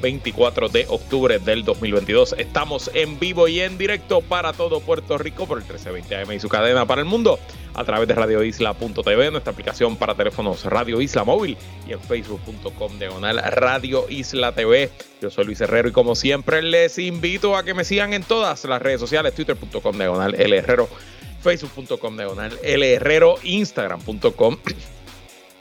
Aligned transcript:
24 0.00 0.68
de 0.68 0.86
octubre 0.88 1.38
del 1.38 1.64
2022. 1.64 2.34
Estamos 2.38 2.90
en 2.94 3.18
vivo 3.18 3.48
y 3.48 3.60
en 3.60 3.78
directo 3.78 4.20
para 4.20 4.52
todo 4.52 4.80
Puerto 4.80 5.18
Rico 5.18 5.46
por 5.46 5.58
el 5.58 5.64
1320 5.64 6.16
AM 6.16 6.32
y 6.32 6.40
su 6.40 6.48
cadena 6.48 6.86
para 6.86 7.00
el 7.00 7.06
mundo 7.06 7.38
a 7.74 7.84
través 7.84 8.08
de 8.08 8.14
radioisla.tv, 8.14 9.30
nuestra 9.30 9.52
aplicación 9.52 9.96
para 9.96 10.14
teléfonos 10.14 10.64
Radio 10.64 11.00
Isla 11.00 11.24
Móvil 11.24 11.56
y 11.86 11.92
en 11.92 12.00
facebook.com 12.00 12.98
diagonal 12.98 13.38
Radio 13.52 14.06
Isla 14.08 14.52
TV. 14.52 14.90
Yo 15.20 15.30
soy 15.30 15.44
Luis 15.44 15.60
Herrero 15.60 15.88
y 15.88 15.92
como 15.92 16.14
siempre 16.14 16.62
les 16.62 16.98
invito 16.98 17.56
a 17.56 17.64
que 17.64 17.74
me 17.74 17.84
sigan 17.84 18.14
en 18.14 18.22
todas 18.22 18.64
las 18.64 18.80
redes 18.80 19.00
sociales, 19.00 19.34
twitter.com 19.34 19.96
diagonal 19.96 20.34
L 20.34 20.56
Herrero, 20.56 20.88
facebook.com 21.42 22.16
diagonal 22.16 22.58
L 22.62 22.94
Herrero, 22.94 23.36
instagram.com 23.42 24.56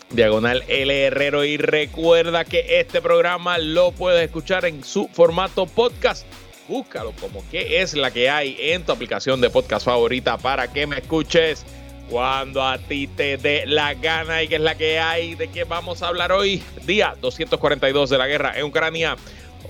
diagonal 0.10 0.64
L 0.68 1.06
Herrero 1.06 1.44
y 1.44 1.58
recuerda 1.58 2.46
que 2.46 2.80
este 2.80 3.02
programa 3.02 3.58
lo 3.58 3.92
puedes 3.92 4.24
escuchar 4.24 4.66
en 4.66 4.84
su 4.84 5.08
formato 5.08 5.66
podcast. 5.66 6.26
Búscalo 6.68 7.14
como 7.22 7.48
que 7.50 7.82
es 7.82 7.94
la 7.94 8.12
que 8.12 8.30
hay 8.30 8.58
en 8.60 8.84
tu 8.84 8.92
aplicación 8.92 9.42
de 9.42 9.50
podcast 9.50 9.86
favorita 9.86 10.38
para 10.38 10.72
que 10.72 10.88
me 10.88 10.98
escuches 10.98 11.66
cuando 12.10 12.64
a 12.64 12.78
ti 12.78 13.08
te 13.08 13.38
dé 13.38 13.66
la 13.66 13.94
gana 13.94 14.44
y 14.44 14.48
que 14.48 14.56
es 14.56 14.62
la 14.62 14.76
que 14.76 15.00
hay 15.00 15.36
de 15.36 15.48
que 15.48 15.64
vamos 15.64 16.02
a 16.02 16.08
hablar 16.08 16.32
hoy. 16.32 16.62
Día 16.86 17.16
242 17.22 18.10
de 18.10 18.18
la 18.18 18.28
guerra 18.28 18.54
en 18.58 18.66
Ucrania. 18.66 19.16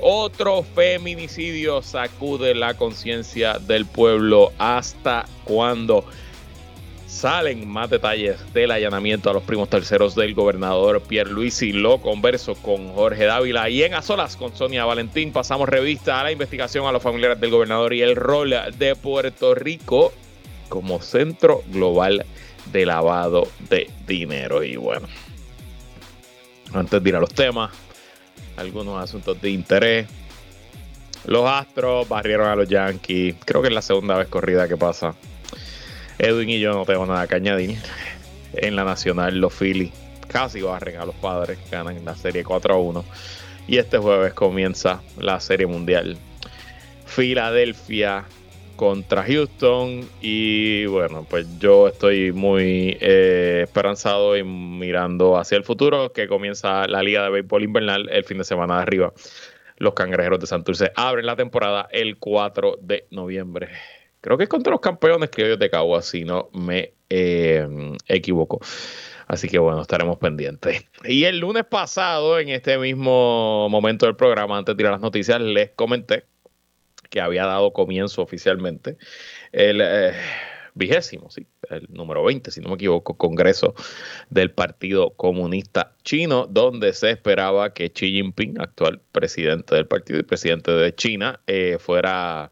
Otro 0.01 0.63
feminicidio 0.63 1.81
sacude 1.81 2.53
la 2.53 2.73
conciencia 2.73 3.59
del 3.59 3.85
pueblo. 3.85 4.51
¿Hasta 4.57 5.25
cuándo? 5.45 6.05
Salen 7.15 7.65
más 7.65 7.89
detalles 7.89 8.35
del 8.53 8.71
allanamiento 8.71 9.29
a 9.29 9.33
los 9.33 9.43
primos 9.43 9.69
terceros 9.69 10.15
del 10.15 10.33
gobernador 10.33 11.01
Pierre 11.01 11.31
Luis 11.31 11.61
y 11.61 11.71
lo 11.71 12.01
converso 12.01 12.55
con 12.55 12.93
Jorge 12.93 13.23
Dávila 13.23 13.69
y 13.69 13.83
en 13.83 13.93
A 13.93 14.01
Solas 14.01 14.35
con 14.35 14.53
Sonia 14.53 14.83
Valentín 14.83 15.31
pasamos 15.31 15.69
revista 15.69 16.19
a 16.19 16.23
la 16.23 16.33
investigación 16.33 16.85
a 16.85 16.91
los 16.91 17.01
familiares 17.01 17.39
del 17.39 17.51
gobernador 17.51 17.93
y 17.93 18.01
el 18.01 18.17
rol 18.17 18.53
de 18.77 18.97
Puerto 18.97 19.55
Rico 19.55 20.11
como 20.67 21.01
centro 21.01 21.63
global 21.67 22.25
de 22.73 22.85
lavado 22.85 23.47
de 23.69 23.89
dinero. 24.05 24.61
Y 24.61 24.75
bueno, 24.75 25.07
antes 26.73 27.01
de 27.01 27.09
ir 27.09 27.15
a 27.15 27.21
los 27.21 27.33
temas, 27.33 27.71
algunos 28.57 29.01
asuntos 29.01 29.41
de 29.41 29.51
interés. 29.51 30.07
Los 31.23 31.49
Astros 31.49 32.09
barrieron 32.09 32.49
a 32.49 32.57
los 32.57 32.67
Yankees. 32.67 33.35
Creo 33.45 33.61
que 33.61 33.69
es 33.69 33.73
la 33.73 33.81
segunda 33.81 34.17
vez 34.17 34.27
corrida 34.27 34.67
que 34.67 34.75
pasa 34.75 35.15
Edwin 36.19 36.49
y 36.49 36.59
yo 36.59 36.73
no 36.73 36.85
tengo 36.85 37.05
nada 37.05 37.27
que 37.27 37.35
añadir. 37.35 37.77
En 38.53 38.75
la 38.75 38.83
nacional, 38.83 39.37
los 39.37 39.53
Phillies 39.53 39.91
casi 40.27 40.61
barren 40.61 40.97
a 40.97 41.05
los 41.05 41.15
padres, 41.15 41.57
ganan 41.71 42.03
la 42.03 42.15
serie 42.15 42.43
4 42.43 42.73
a 42.73 42.77
1. 42.77 43.05
Y 43.67 43.77
este 43.77 43.97
jueves 43.97 44.33
comienza 44.33 45.01
la 45.17 45.39
serie 45.39 45.65
mundial. 45.65 46.17
Filadelfia 47.05 48.25
contra 48.75 49.23
Houston. 49.23 50.07
Y 50.21 50.85
bueno, 50.87 51.25
pues 51.29 51.47
yo 51.59 51.87
estoy 51.87 52.31
muy 52.31 52.97
eh, 52.99 53.61
esperanzado 53.63 54.37
y 54.37 54.43
mirando 54.43 55.37
hacia 55.37 55.57
el 55.57 55.63
futuro, 55.63 56.11
que 56.11 56.27
comienza 56.27 56.87
la 56.87 57.01
Liga 57.01 57.23
de 57.23 57.29
Béisbol 57.29 57.63
Invernal 57.63 58.09
el 58.11 58.23
fin 58.23 58.37
de 58.37 58.43
semana 58.43 58.75
de 58.75 58.81
arriba. 58.81 59.13
Los 59.77 59.93
cangrejeros 59.93 60.39
de 60.39 60.47
Santurce 60.47 60.91
abren 60.95 61.25
la 61.25 61.35
temporada 61.35 61.87
el 61.91 62.17
4 62.17 62.77
de 62.81 63.07
noviembre. 63.11 63.69
Creo 64.25 64.39
que 64.39 64.45
es 64.45 64.49
contra 64.49 64.71
los 64.71 64.81
campeones 64.81 65.29
criollos 65.29 65.59
de 65.59 65.69
Cagua, 65.69 66.01
si 66.01 66.25
no 66.25 66.49
me 66.51 66.95
eh, 67.11 67.67
equivoco. 68.07 68.59
Así 69.27 69.47
que 69.47 69.59
bueno, 69.59 69.83
estaremos 69.83 70.17
pendientes. 70.17 70.83
Y 71.03 71.25
el 71.25 71.37
lunes 71.37 71.63
pasado, 71.65 72.39
en 72.39 72.49
este 72.49 72.79
mismo 72.79 73.69
momento 73.69 74.07
del 74.07 74.15
programa, 74.15 74.57
antes 74.57 74.73
de 74.73 74.77
tirar 74.77 74.93
las 74.93 75.01
noticias, 75.01 75.39
les 75.39 75.69
comenté 75.75 76.25
que 77.11 77.21
había 77.21 77.45
dado 77.45 77.71
comienzo 77.71 78.23
oficialmente 78.23 78.97
el 79.51 79.79
eh, 79.83 80.13
vigésimo, 80.73 81.29
sí, 81.29 81.45
el 81.69 81.85
número 81.91 82.23
20, 82.23 82.49
si 82.49 82.61
no 82.61 82.69
me 82.69 82.75
equivoco, 82.75 83.17
Congreso 83.17 83.75
del 84.31 84.49
Partido 84.49 85.11
Comunista 85.11 85.93
Chino, 86.03 86.47
donde 86.49 86.93
se 86.93 87.11
esperaba 87.11 87.75
que 87.75 87.91
Xi 87.91 88.07
Jinping, 88.07 88.59
actual 88.59 89.01
presidente 89.11 89.75
del 89.75 89.85
partido 89.85 90.17
y 90.17 90.23
presidente 90.23 90.71
de 90.71 90.95
China, 90.95 91.41
eh, 91.45 91.77
fuera 91.79 92.51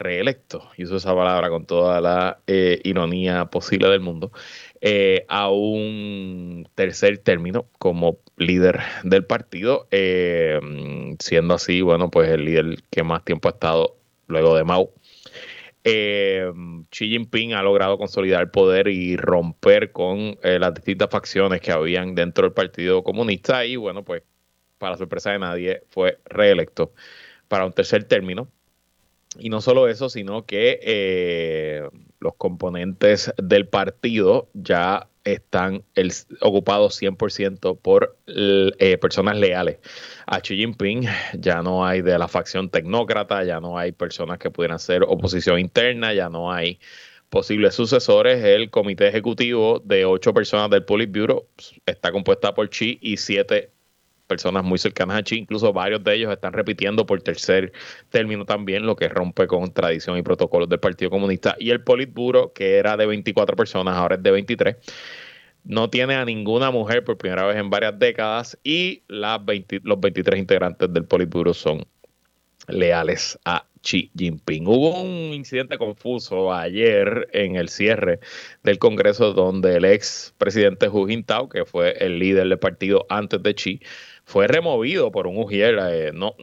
reelecto, 0.00 0.70
y 0.76 0.84
uso 0.84 0.96
esa 0.96 1.14
palabra 1.14 1.50
con 1.50 1.66
toda 1.66 2.00
la 2.00 2.40
eh, 2.46 2.80
ironía 2.84 3.44
posible 3.46 3.88
del 3.88 4.00
mundo, 4.00 4.32
eh, 4.80 5.24
a 5.28 5.50
un 5.50 6.68
tercer 6.74 7.18
término 7.18 7.66
como 7.78 8.18
líder 8.36 8.80
del 9.04 9.24
partido, 9.24 9.86
eh, 9.90 10.58
siendo 11.20 11.54
así, 11.54 11.82
bueno, 11.82 12.10
pues 12.10 12.30
el 12.30 12.44
líder 12.44 12.82
que 12.90 13.02
más 13.04 13.24
tiempo 13.24 13.48
ha 13.48 13.52
estado 13.52 13.96
luego 14.26 14.56
de 14.56 14.64
Mao. 14.64 14.90
Xi 15.82 17.08
Jinping 17.08 17.54
ha 17.54 17.62
logrado 17.62 17.96
consolidar 17.96 18.42
el 18.42 18.50
poder 18.50 18.88
y 18.88 19.16
romper 19.16 19.92
con 19.92 20.38
las 20.42 20.74
distintas 20.74 21.08
facciones 21.10 21.60
que 21.62 21.72
habían 21.72 22.14
dentro 22.14 22.44
del 22.44 22.52
Partido 22.52 23.02
Comunista 23.02 23.64
y 23.64 23.76
bueno, 23.76 24.04
pues 24.04 24.22
para 24.78 24.96
sorpresa 24.96 25.30
de 25.30 25.38
nadie 25.38 25.82
fue 25.88 26.18
reelecto. 26.26 26.92
Para 27.48 27.66
un 27.66 27.72
tercer 27.72 28.04
término 28.04 28.48
y 29.38 29.48
no 29.48 29.60
solo 29.60 29.88
eso, 29.88 30.08
sino 30.08 30.44
que 30.44 30.80
eh, 30.82 31.88
los 32.18 32.34
componentes 32.34 33.32
del 33.36 33.68
partido 33.68 34.48
ya 34.54 35.08
están 35.24 35.84
ocupados 36.40 37.00
100% 37.00 37.78
por 37.80 38.16
eh, 38.26 38.98
personas 38.98 39.36
leales 39.36 39.78
a 40.26 40.40
Xi 40.40 40.56
Jinping. 40.56 41.06
Ya 41.34 41.62
no 41.62 41.84
hay 41.86 42.02
de 42.02 42.18
la 42.18 42.26
facción 42.26 42.70
tecnócrata, 42.70 43.44
ya 43.44 43.60
no 43.60 43.78
hay 43.78 43.92
personas 43.92 44.38
que 44.38 44.50
pudieran 44.50 44.78
ser 44.78 45.02
oposición 45.04 45.60
interna, 45.60 46.12
ya 46.14 46.28
no 46.28 46.52
hay 46.52 46.80
posibles 47.28 47.74
sucesores. 47.74 48.42
El 48.42 48.70
comité 48.70 49.08
ejecutivo 49.08 49.80
de 49.84 50.04
ocho 50.04 50.34
personas 50.34 50.70
del 50.70 50.84
Politburo 50.84 51.46
está 51.86 52.10
compuesta 52.10 52.54
por 52.54 52.68
Xi 52.68 52.98
y 53.00 53.18
siete 53.18 53.70
personas 54.30 54.62
muy 54.62 54.78
cercanas 54.78 55.18
a 55.18 55.22
Chi, 55.24 55.38
incluso 55.38 55.72
varios 55.72 56.04
de 56.04 56.14
ellos 56.14 56.32
están 56.32 56.52
repitiendo 56.52 57.04
por 57.04 57.20
tercer 57.20 57.72
término 58.10 58.44
también, 58.44 58.86
lo 58.86 58.94
que 58.94 59.08
rompe 59.08 59.48
con 59.48 59.72
tradición 59.72 60.16
y 60.16 60.22
protocolos 60.22 60.68
del 60.68 60.78
Partido 60.78 61.10
Comunista. 61.10 61.56
Y 61.58 61.70
el 61.70 61.82
Politburo, 61.82 62.52
que 62.52 62.76
era 62.76 62.96
de 62.96 63.06
24 63.06 63.56
personas, 63.56 63.96
ahora 63.96 64.14
es 64.14 64.22
de 64.22 64.30
23 64.30 64.76
no 65.64 65.90
tiene 65.90 66.14
a 66.14 66.24
ninguna 66.24 66.70
mujer 66.70 67.04
por 67.04 67.18
primera 67.18 67.44
vez 67.44 67.56
en 67.56 67.68
varias 67.68 67.98
décadas 67.98 68.58
y 68.64 69.02
las 69.08 69.40
los 69.82 70.00
23 70.00 70.40
integrantes 70.40 70.90
del 70.90 71.04
Politburo 71.04 71.52
son 71.52 71.84
leales 72.68 73.38
a 73.44 73.66
Xi 73.82 74.10
Jinping. 74.16 74.66
Hubo 74.66 75.00
un 75.00 75.32
incidente 75.32 75.78
confuso 75.78 76.52
ayer 76.52 77.28
en 77.32 77.56
el 77.56 77.68
cierre 77.68 78.20
del 78.62 78.78
Congreso 78.78 79.32
donde 79.32 79.76
el 79.76 79.84
ex 79.84 80.34
presidente 80.38 80.88
Hu 80.88 81.06
Jintao, 81.06 81.48
que 81.48 81.64
fue 81.64 81.92
el 81.98 82.18
líder 82.18 82.48
del 82.48 82.58
partido 82.58 83.06
antes 83.08 83.42
de 83.42 83.54
Xi, 83.54 83.80
fue 84.30 84.46
removido 84.46 85.10
por 85.10 85.26
un 85.26 85.36
Ujier. 85.38 85.76
Eh, 85.90 86.12
no, 86.14 86.36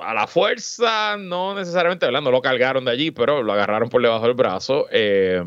a 0.00 0.14
la 0.14 0.28
fuerza, 0.28 1.16
no 1.18 1.56
necesariamente 1.56 2.06
hablando, 2.06 2.30
lo 2.30 2.40
cargaron 2.40 2.84
de 2.84 2.92
allí, 2.92 3.10
pero 3.10 3.42
lo 3.42 3.52
agarraron 3.52 3.88
por 3.88 4.00
debajo 4.00 4.24
del 4.24 4.34
brazo. 4.34 4.86
Eh, 4.92 5.42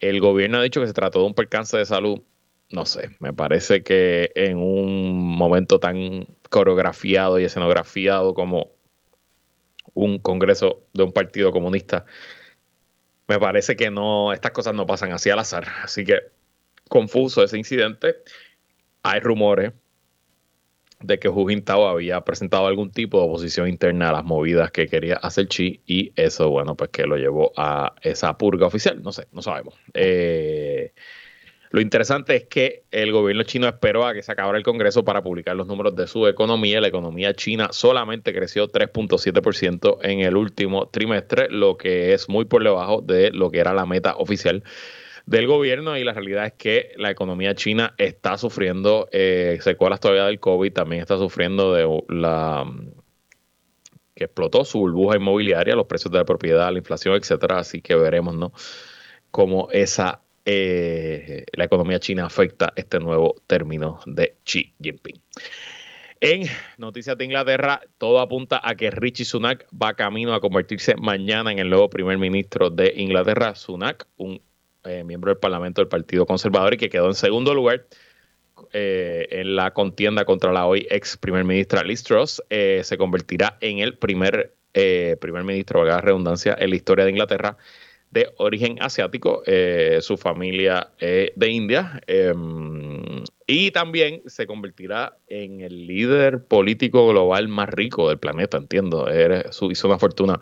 el 0.00 0.20
gobierno 0.20 0.58
ha 0.58 0.62
dicho 0.62 0.82
que 0.82 0.86
se 0.86 0.92
trató 0.92 1.20
de 1.20 1.26
un 1.26 1.34
percance 1.34 1.78
de 1.78 1.86
salud. 1.86 2.20
No 2.68 2.84
sé, 2.84 3.08
me 3.20 3.32
parece 3.32 3.82
que 3.82 4.32
en 4.34 4.58
un 4.58 5.18
momento 5.34 5.80
tan 5.80 6.26
coreografiado 6.50 7.40
y 7.40 7.44
escenografiado 7.44 8.34
como 8.34 8.70
un 9.94 10.18
congreso 10.18 10.82
de 10.92 11.04
un 11.04 11.12
partido 11.12 11.52
comunista, 11.52 12.04
me 13.28 13.38
parece 13.38 13.76
que 13.76 13.90
no, 13.90 14.34
estas 14.34 14.52
cosas 14.52 14.74
no 14.74 14.84
pasan 14.84 15.12
así 15.12 15.30
al 15.30 15.38
azar. 15.38 15.66
Así 15.82 16.04
que 16.04 16.20
confuso 16.90 17.42
ese 17.42 17.56
incidente. 17.56 18.16
Hay 19.02 19.20
rumores 19.20 19.72
de 21.00 21.18
que 21.18 21.28
Hu 21.28 21.46
Jintao 21.48 21.88
había 21.88 22.20
presentado 22.22 22.66
algún 22.66 22.90
tipo 22.90 23.18
de 23.18 23.24
oposición 23.26 23.68
interna 23.68 24.10
a 24.10 24.12
las 24.12 24.24
movidas 24.24 24.70
que 24.70 24.88
quería 24.88 25.16
hacer 25.16 25.48
Chi 25.48 25.82
y 25.86 26.12
eso, 26.16 26.50
bueno, 26.50 26.76
pues 26.76 26.90
que 26.90 27.06
lo 27.06 27.16
llevó 27.16 27.52
a 27.56 27.94
esa 28.02 28.36
purga 28.38 28.66
oficial, 28.66 29.02
no 29.02 29.12
sé, 29.12 29.26
no 29.32 29.42
sabemos. 29.42 29.74
Eh, 29.94 30.92
Lo 31.72 31.80
interesante 31.80 32.34
es 32.34 32.44
que 32.46 32.84
el 32.90 33.12
gobierno 33.12 33.44
chino 33.44 33.68
esperó 33.68 34.04
a 34.04 34.12
que 34.12 34.22
se 34.22 34.32
acabara 34.32 34.58
el 34.58 34.64
Congreso 34.64 35.04
para 35.04 35.22
publicar 35.22 35.54
los 35.54 35.68
números 35.68 35.94
de 35.94 36.08
su 36.08 36.26
economía. 36.26 36.80
La 36.80 36.88
economía 36.88 37.32
china 37.34 37.68
solamente 37.70 38.34
creció 38.34 38.68
3.7% 38.68 39.98
en 40.02 40.20
el 40.20 40.36
último 40.36 40.88
trimestre, 40.88 41.48
lo 41.48 41.76
que 41.76 42.12
es 42.12 42.28
muy 42.28 42.44
por 42.44 42.64
debajo 42.64 43.02
de 43.02 43.30
lo 43.30 43.50
que 43.52 43.60
era 43.60 43.72
la 43.72 43.86
meta 43.86 44.16
oficial 44.16 44.64
del 45.26 45.46
gobierno 45.46 45.96
y 45.96 46.04
la 46.04 46.12
realidad 46.12 46.46
es 46.46 46.52
que 46.54 46.92
la 46.96 47.10
economía 47.10 47.54
china 47.54 47.94
está 47.98 48.38
sufriendo 48.38 49.08
eh, 49.12 49.58
secuelas 49.60 50.00
todavía 50.00 50.24
del 50.24 50.40
COVID, 50.40 50.72
también 50.72 51.02
está 51.02 51.16
sufriendo 51.18 51.74
de 51.74 52.02
la 52.08 52.66
que 54.14 54.24
explotó 54.24 54.64
su 54.64 54.78
burbuja 54.80 55.16
inmobiliaria, 55.16 55.74
los 55.74 55.86
precios 55.86 56.12
de 56.12 56.18
la 56.18 56.24
propiedad, 56.24 56.70
la 56.70 56.78
inflación, 56.78 57.14
etcétera, 57.16 57.58
así 57.58 57.80
que 57.80 57.94
veremos, 57.94 58.34
¿no? 58.34 58.52
Cómo 59.30 59.68
esa 59.70 60.20
eh, 60.44 61.44
la 61.52 61.64
economía 61.64 62.00
china 62.00 62.26
afecta 62.26 62.72
este 62.76 62.98
nuevo 62.98 63.36
término 63.46 64.00
de 64.06 64.36
Xi 64.44 64.74
Jinping. 64.80 65.20
En 66.20 66.42
noticias 66.76 67.16
de 67.16 67.24
Inglaterra, 67.24 67.80
todo 67.96 68.20
apunta 68.20 68.60
a 68.62 68.74
que 68.74 68.90
Richie 68.90 69.24
Sunak 69.24 69.66
va 69.72 69.94
camino 69.94 70.34
a 70.34 70.40
convertirse 70.40 70.94
mañana 70.96 71.50
en 71.50 71.58
el 71.58 71.70
nuevo 71.70 71.88
primer 71.88 72.18
ministro 72.18 72.68
de 72.68 72.92
Inglaterra. 72.96 73.54
Sunak, 73.54 74.06
un 74.18 74.42
eh, 74.84 75.04
miembro 75.04 75.30
del 75.30 75.38
Parlamento 75.38 75.80
del 75.80 75.88
Partido 75.88 76.26
Conservador 76.26 76.74
y 76.74 76.76
que 76.76 76.88
quedó 76.88 77.06
en 77.06 77.14
segundo 77.14 77.54
lugar 77.54 77.86
eh, 78.72 79.28
en 79.30 79.56
la 79.56 79.72
contienda 79.72 80.24
contra 80.24 80.52
la 80.52 80.66
hoy 80.66 80.86
ex 80.90 81.16
primer 81.16 81.44
ministra 81.44 81.82
Liz 81.82 82.02
Truss, 82.02 82.42
se 82.48 82.96
convertirá 82.98 83.56
en 83.60 83.78
el 83.78 83.96
primer 83.96 84.54
primer 84.72 85.42
ministro, 85.42 85.80
valga 85.80 85.96
la 85.96 86.00
redundancia, 86.00 86.56
en 86.58 86.70
la 86.70 86.76
historia 86.76 87.04
de 87.04 87.10
Inglaterra 87.10 87.56
de 88.10 88.32
origen 88.38 88.76
asiático, 88.80 89.42
eh, 89.46 89.98
su 90.00 90.16
familia 90.16 90.90
de 91.00 91.48
India, 91.48 92.00
em, 92.06 93.24
y 93.46 93.70
también 93.72 94.22
se 94.26 94.46
convertirá 94.46 95.16
en 95.26 95.60
el 95.60 95.86
líder 95.86 96.44
político 96.44 97.08
global 97.08 97.48
más 97.48 97.68
rico 97.68 98.08
del 98.08 98.18
planeta, 98.18 98.58
entiendo. 98.58 99.08
hizo 99.70 99.88
una 99.88 99.98
fortuna 99.98 100.40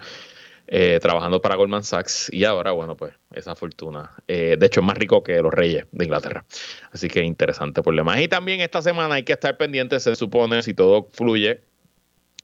eh, 0.71 0.99
trabajando 1.01 1.41
para 1.41 1.57
Goldman 1.57 1.83
Sachs 1.83 2.31
y 2.31 2.45
ahora, 2.45 2.73
bueno, 2.73 2.95
pues 2.97 3.15
esa 3.33 3.55
fortuna, 3.55 4.11
eh, 4.29 4.57
de 4.59 4.67
hecho, 4.67 4.81
es 4.81 4.87
más 4.87 4.99
rico 4.99 5.23
que 5.23 5.41
los 5.41 5.53
reyes 5.53 5.87
de 5.93 6.05
Inglaterra. 6.05 6.45
Así 6.93 7.09
que 7.09 7.23
interesante 7.23 7.81
demás. 7.85 8.21
Y 8.21 8.29
también 8.29 8.61
esta 8.61 8.83
semana 8.83 9.15
hay 9.15 9.23
que 9.23 9.33
estar 9.33 9.57
pendiente, 9.57 9.99
se 9.99 10.15
supone, 10.15 10.63
si 10.63 10.75
todo 10.75 11.09
fluye, 11.13 11.63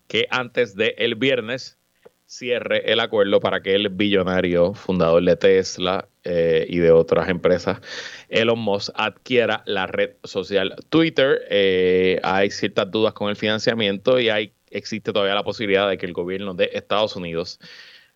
que 0.09 0.27
antes 0.31 0.75
del 0.75 1.17
viernes 1.17 1.79
cierre 2.27 2.91
el 2.91 3.01
acuerdo 3.01 3.41
para 3.41 3.63
que 3.63 3.75
el 3.75 3.91
billonario 3.91 4.73
fundador 4.75 5.23
de 5.23 5.37
Tesla 5.37 6.09
eh, 6.25 6.67
y 6.69 6.79
de 6.79 6.91
otras 6.91 7.29
empresas, 7.29 7.81
Elon 8.31 8.59
Musk, 8.59 8.91
adquiera 8.95 9.63
la 9.67 9.87
red 9.87 10.13
social 10.25 10.75
Twitter. 10.89 11.43
Eh, 11.51 12.21
hay 12.23 12.51
ciertas 12.51 12.91
dudas 12.91 13.13
con 13.13 13.29
el 13.29 13.37
financiamiento 13.37 14.19
y 14.19 14.31
hay, 14.31 14.53
existe 14.71 15.13
todavía 15.13 15.35
la 15.35 15.45
posibilidad 15.45 15.89
de 15.89 15.99
que 15.99 16.07
el 16.07 16.15
gobierno 16.15 16.55
de 16.55 16.71
Estados 16.73 17.15
Unidos 17.17 17.61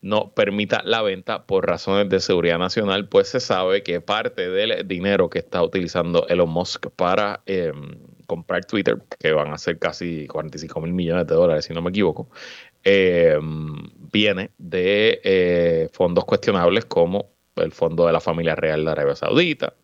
no 0.01 0.33
permita 0.33 0.83
la 0.85 1.03
venta 1.03 1.47
por 1.47 1.67
razones 1.67 2.09
de 2.09 2.21
seguridad 2.21 2.59
nacional, 2.59 3.09
pues 3.09 3.29
se 3.29 3.41
sabe 3.41 3.83
que 3.83 4.01
parte 4.01 4.49
del 4.49 4.87
dinero 4.87 5.29
que 5.29 5.41
está 5.41 5.63
utilizando 5.63 6.27
Elon 6.29 6.51
Musk 6.51 6.87
para 6.95 7.43
em, 7.47 7.99
comprar 8.27 8.65
Twitter, 8.65 8.99
que 9.19 9.33
van 9.33 9.53
a 9.53 9.59
ser 9.59 9.79
casi 9.79 10.27
45 10.29 10.81
mil 10.81 10.93
millones 10.93 11.27
de 11.27 11.35
dólares, 11.35 11.65
si 11.65 11.75
no 11.75 11.83
me 11.83 11.91
equivoco, 11.91 12.31
eh, 12.85 13.39
viene 14.13 14.51
de 14.59 15.21
eh, 15.25 15.89
fondos 15.93 16.25
cuestionables 16.25 16.85
como 16.85 17.33
el 17.57 17.73
fondo 17.73 18.07
de 18.07 18.13
la 18.13 18.21
familia 18.21 18.55
real 18.55 18.85
de 18.85 18.91
Arabia 18.91 19.17
Saudita, 19.17 19.75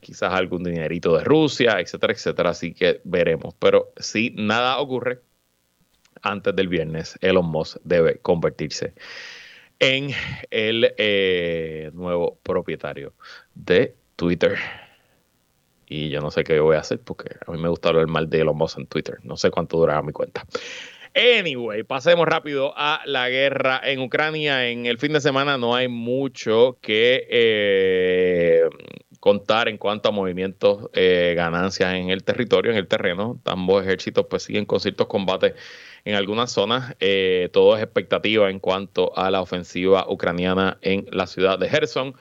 quizás 0.00 0.32
algún 0.32 0.64
dinerito 0.64 1.16
de 1.16 1.24
Rusia, 1.24 1.78
etcétera, 1.78 2.12
etcétera. 2.12 2.50
Así 2.50 2.74
que 2.74 3.00
veremos. 3.04 3.54
Pero 3.58 3.92
si 3.96 4.34
nada 4.36 4.78
ocurre 4.78 5.20
antes 6.22 6.54
del 6.54 6.68
viernes, 6.68 7.16
Elon 7.20 7.46
Musk 7.46 7.78
debe 7.84 8.18
convertirse 8.18 8.94
en 9.82 10.10
el 10.50 10.94
eh, 10.96 11.90
nuevo 11.92 12.38
propietario 12.44 13.14
de 13.54 13.96
Twitter. 14.14 14.56
Y 15.88 16.08
yo 16.08 16.20
no 16.20 16.30
sé 16.30 16.44
qué 16.44 16.60
voy 16.60 16.76
a 16.76 16.80
hacer 16.80 17.00
porque 17.00 17.34
a 17.44 17.50
mí 17.50 17.58
me 17.58 17.68
gusta 17.68 17.88
hablar 17.88 18.06
mal 18.06 18.30
de 18.30 18.40
Elon 18.40 18.56
Musk 18.56 18.78
en 18.78 18.86
Twitter. 18.86 19.18
No 19.24 19.36
sé 19.36 19.50
cuánto 19.50 19.78
durará 19.78 20.00
mi 20.00 20.12
cuenta. 20.12 20.46
Anyway, 21.14 21.82
pasemos 21.82 22.26
rápido 22.26 22.72
a 22.76 23.02
la 23.06 23.28
guerra 23.28 23.80
en 23.82 24.00
Ucrania. 24.00 24.68
En 24.68 24.86
el 24.86 24.98
fin 24.98 25.12
de 25.12 25.20
semana 25.20 25.58
no 25.58 25.74
hay 25.74 25.88
mucho 25.88 26.78
que 26.80 27.26
eh, 27.28 28.62
contar 29.22 29.68
en 29.68 29.78
cuanto 29.78 30.08
a 30.08 30.12
movimientos, 30.12 30.90
eh, 30.94 31.34
ganancias 31.36 31.94
en 31.94 32.10
el 32.10 32.24
territorio, 32.24 32.72
en 32.72 32.76
el 32.76 32.88
terreno. 32.88 33.40
Ambos 33.44 33.84
ejércitos 33.84 34.26
pues 34.28 34.42
siguen 34.42 34.64
con 34.66 34.80
ciertos 34.80 35.06
combates 35.06 35.54
en 36.04 36.16
algunas 36.16 36.50
zonas. 36.50 36.96
Eh, 36.98 37.48
todo 37.52 37.76
es 37.76 37.84
expectativa 37.84 38.50
en 38.50 38.58
cuanto 38.58 39.16
a 39.16 39.30
la 39.30 39.40
ofensiva 39.40 40.06
ucraniana 40.08 40.78
en 40.82 41.06
la 41.12 41.28
ciudad 41.28 41.56
de 41.56 41.68
Gerson. 41.68 42.16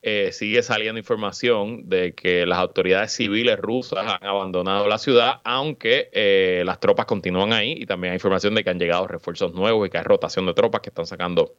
Eh, 0.00 0.30
sigue 0.32 0.62
saliendo 0.62 0.98
información 0.98 1.90
de 1.90 2.14
que 2.14 2.46
las 2.46 2.58
autoridades 2.60 3.12
civiles 3.12 3.58
rusas 3.58 4.06
han 4.06 4.26
abandonado 4.26 4.88
la 4.88 4.96
ciudad, 4.96 5.42
aunque 5.44 6.08
eh, 6.12 6.62
las 6.64 6.80
tropas 6.80 7.04
continúan 7.04 7.52
ahí 7.52 7.72
y 7.72 7.84
también 7.84 8.12
hay 8.12 8.16
información 8.16 8.54
de 8.54 8.64
que 8.64 8.70
han 8.70 8.78
llegado 8.78 9.06
refuerzos 9.06 9.52
nuevos 9.52 9.86
y 9.86 9.90
que 9.90 9.98
hay 9.98 10.04
rotación 10.04 10.46
de 10.46 10.54
tropas 10.54 10.80
que 10.80 10.88
están 10.88 11.06
sacando 11.06 11.56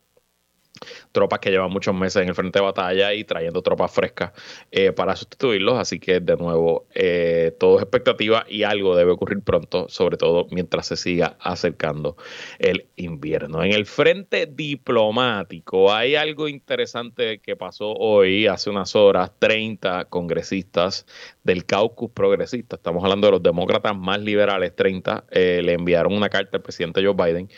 tropas 1.12 1.40
que 1.40 1.50
llevan 1.50 1.72
muchos 1.72 1.94
meses 1.96 2.22
en 2.22 2.30
el 2.30 2.36
frente 2.36 2.60
de 2.60 2.66
batalla 2.66 3.14
y 3.14 3.24
trayendo 3.24 3.62
tropas 3.62 3.92
frescas 3.92 4.32
eh, 4.72 4.92
para 4.92 5.16
sustituirlos. 5.16 5.78
Así 5.78 6.00
que 6.00 6.20
de 6.20 6.36
nuevo, 6.36 6.88
eh, 6.94 7.56
todo 7.60 7.78
es 7.78 7.84
expectativa 7.84 8.46
y 8.48 8.64
algo 8.64 8.96
debe 8.96 9.12
ocurrir 9.12 9.42
pronto, 9.42 9.88
sobre 9.90 10.18
todo 10.18 10.48
mientras 10.52 10.88
se 10.88 10.96
siga 10.96 11.38
acercando 11.40 12.18
el 12.60 12.88
invierno. 12.96 13.64
En 13.64 13.74
el 13.74 13.86
frente 13.86 14.46
diplomático 14.46 15.94
hay 15.94 16.16
algo 16.16 16.48
interesante 16.48 17.40
que 17.40 17.56
pasó 17.56 17.94
hoy, 17.94 18.48
hace 18.48 18.70
unas 18.70 18.96
horas, 18.96 19.32
30 19.40 20.06
congresistas 20.06 21.06
del 21.44 21.66
caucus 21.66 22.12
progresista, 22.12 22.76
estamos 22.76 23.04
hablando 23.04 23.28
de 23.28 23.32
los 23.32 23.44
demócratas 23.44 23.98
más 23.98 24.22
liberales, 24.22 24.76
30, 24.76 25.26
eh, 25.32 25.62
le 25.64 25.74
enviaron 25.74 26.14
una 26.14 26.30
carta 26.30 26.58
al 26.58 26.64
presidente 26.64 27.04
Joe 27.04 27.14
Biden 27.14 27.50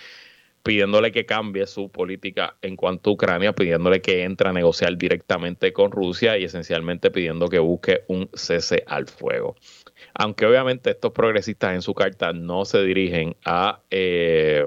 pidiéndole 0.64 1.12
que 1.12 1.26
cambie 1.26 1.66
su 1.66 1.90
política 1.90 2.56
en 2.62 2.76
cuanto 2.76 3.10
a 3.10 3.14
Ucrania, 3.14 3.54
pidiéndole 3.54 4.02
que 4.02 4.24
entre 4.24 4.50
a 4.50 4.54
negociar 4.54 4.98
directamente 4.98 5.74
con 5.74 5.92
Rusia 5.92 6.38
y 6.38 6.44
esencialmente 6.44 7.12
pidiendo 7.12 7.48
que 7.48 7.60
busque 7.60 8.04
un 8.08 8.30
cese 8.34 8.84
al 8.88 9.08
fuego. 9.08 9.56
Aunque 10.14 10.46
obviamente 10.46 10.92
estos 10.92 11.12
progresistas 11.12 11.74
en 11.74 11.82
su 11.82 11.94
carta 11.94 12.34
no 12.34 12.66
se 12.66 12.84
dirigen 12.84 13.36
a 13.46 13.82
eh, 13.90 14.66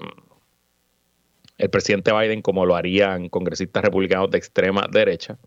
el 1.59 1.71
presidente 1.71 2.13
Biden 2.13 2.43
como 2.43 2.67
lo 2.67 2.75
harían 2.75 3.29
congresistas 3.29 3.85
republicanos 3.85 4.31
de 4.31 4.39
extrema 4.39 4.89
derecha, 4.91 5.39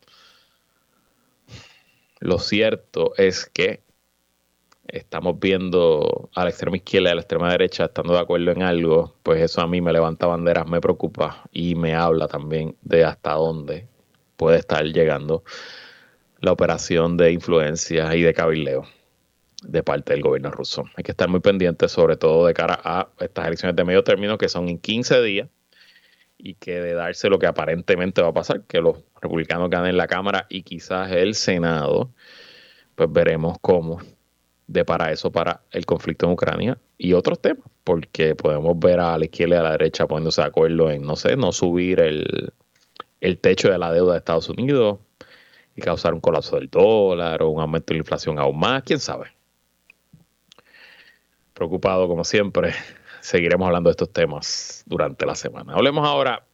lo 2.19 2.39
cierto 2.39 3.13
es 3.17 3.45
que 3.45 3.81
estamos 4.87 5.39
viendo 5.39 6.29
a 6.33 6.43
la 6.43 6.49
extrema 6.49 6.77
izquierda 6.77 7.09
y 7.09 7.11
a 7.11 7.15
la 7.15 7.21
extrema 7.21 7.51
derecha 7.51 7.85
estando 7.85 8.13
de 8.13 8.19
acuerdo 8.19 8.51
en 8.51 8.63
algo, 8.63 9.15
pues 9.23 9.41
eso 9.41 9.61
a 9.61 9.67
mí 9.67 9.81
me 9.81 9.91
levanta 9.91 10.27
banderas, 10.27 10.67
me 10.67 10.81
preocupa 10.81 11.43
y 11.51 11.75
me 11.75 11.93
habla 11.95 12.27
también 12.27 12.75
de 12.81 13.03
hasta 13.03 13.33
dónde 13.33 13.87
puede 14.37 14.59
estar 14.59 14.85
llegando 14.85 15.43
la 16.39 16.51
operación 16.51 17.17
de 17.17 17.31
influencia 17.31 18.15
y 18.15 18.21
de 18.21 18.33
cabildeo 18.33 18.85
de 19.63 19.83
parte 19.83 20.13
del 20.13 20.21
gobierno 20.21 20.51
ruso. 20.51 20.85
Hay 20.95 21.03
que 21.03 21.11
estar 21.11 21.27
muy 21.27 21.39
pendientes, 21.39 21.91
sobre 21.91 22.15
todo 22.15 22.45
de 22.45 22.53
cara 22.53 22.79
a 22.83 23.09
estas 23.19 23.47
elecciones 23.47 23.75
de 23.75 23.83
medio 23.83 24.03
término 24.03 24.37
que 24.37 24.49
son 24.49 24.69
en 24.69 24.77
15 24.77 25.21
días 25.23 25.49
y 26.37 26.53
que 26.53 26.79
de 26.79 26.93
darse 26.93 27.29
lo 27.29 27.39
que 27.39 27.47
aparentemente 27.47 28.21
va 28.21 28.29
a 28.29 28.33
pasar, 28.33 28.61
que 28.63 28.79
los 28.79 28.99
republicanos 29.19 29.69
ganen 29.71 29.97
la 29.97 30.07
Cámara 30.07 30.45
y 30.49 30.61
quizás 30.61 31.11
el 31.11 31.33
Senado, 31.33 32.11
pues 32.95 33.11
veremos 33.11 33.57
cómo 33.59 33.99
de 34.67 34.83
para 34.85 35.11
eso, 35.11 35.31
para 35.31 35.61
el 35.71 35.85
conflicto 35.85 36.25
en 36.25 36.33
Ucrania 36.33 36.77
y 36.97 37.13
otros 37.13 37.41
temas, 37.41 37.65
porque 37.83 38.35
podemos 38.35 38.77
ver 38.77 38.99
a 38.99 39.17
la 39.17 39.25
izquierda 39.25 39.55
y 39.55 39.59
a 39.59 39.63
la 39.63 39.71
derecha 39.71 40.07
poniéndose 40.07 40.41
de 40.41 40.47
acuerdo 40.47 40.91
en, 40.91 41.03
no 41.03 41.15
sé, 41.15 41.37
no 41.37 41.51
subir 41.51 42.01
el, 42.01 42.53
el 43.21 43.39
techo 43.39 43.71
de 43.71 43.77
la 43.77 43.91
deuda 43.91 44.13
de 44.13 44.19
Estados 44.19 44.49
Unidos 44.49 44.99
y 45.75 45.81
causar 45.81 46.13
un 46.13 46.19
colapso 46.19 46.57
del 46.57 46.69
dólar 46.69 47.41
o 47.43 47.49
un 47.49 47.61
aumento 47.61 47.87
de 47.87 47.95
la 47.95 47.99
inflación 47.99 48.39
aún 48.39 48.59
más, 48.59 48.83
quién 48.83 48.99
sabe. 48.99 49.31
Preocupado 51.53 52.07
como 52.07 52.23
siempre, 52.23 52.73
seguiremos 53.21 53.67
hablando 53.67 53.89
de 53.89 53.91
estos 53.91 54.11
temas 54.11 54.83
durante 54.85 55.25
la 55.25 55.35
semana. 55.35 55.73
Hablemos 55.73 56.05
ahora 56.05 56.45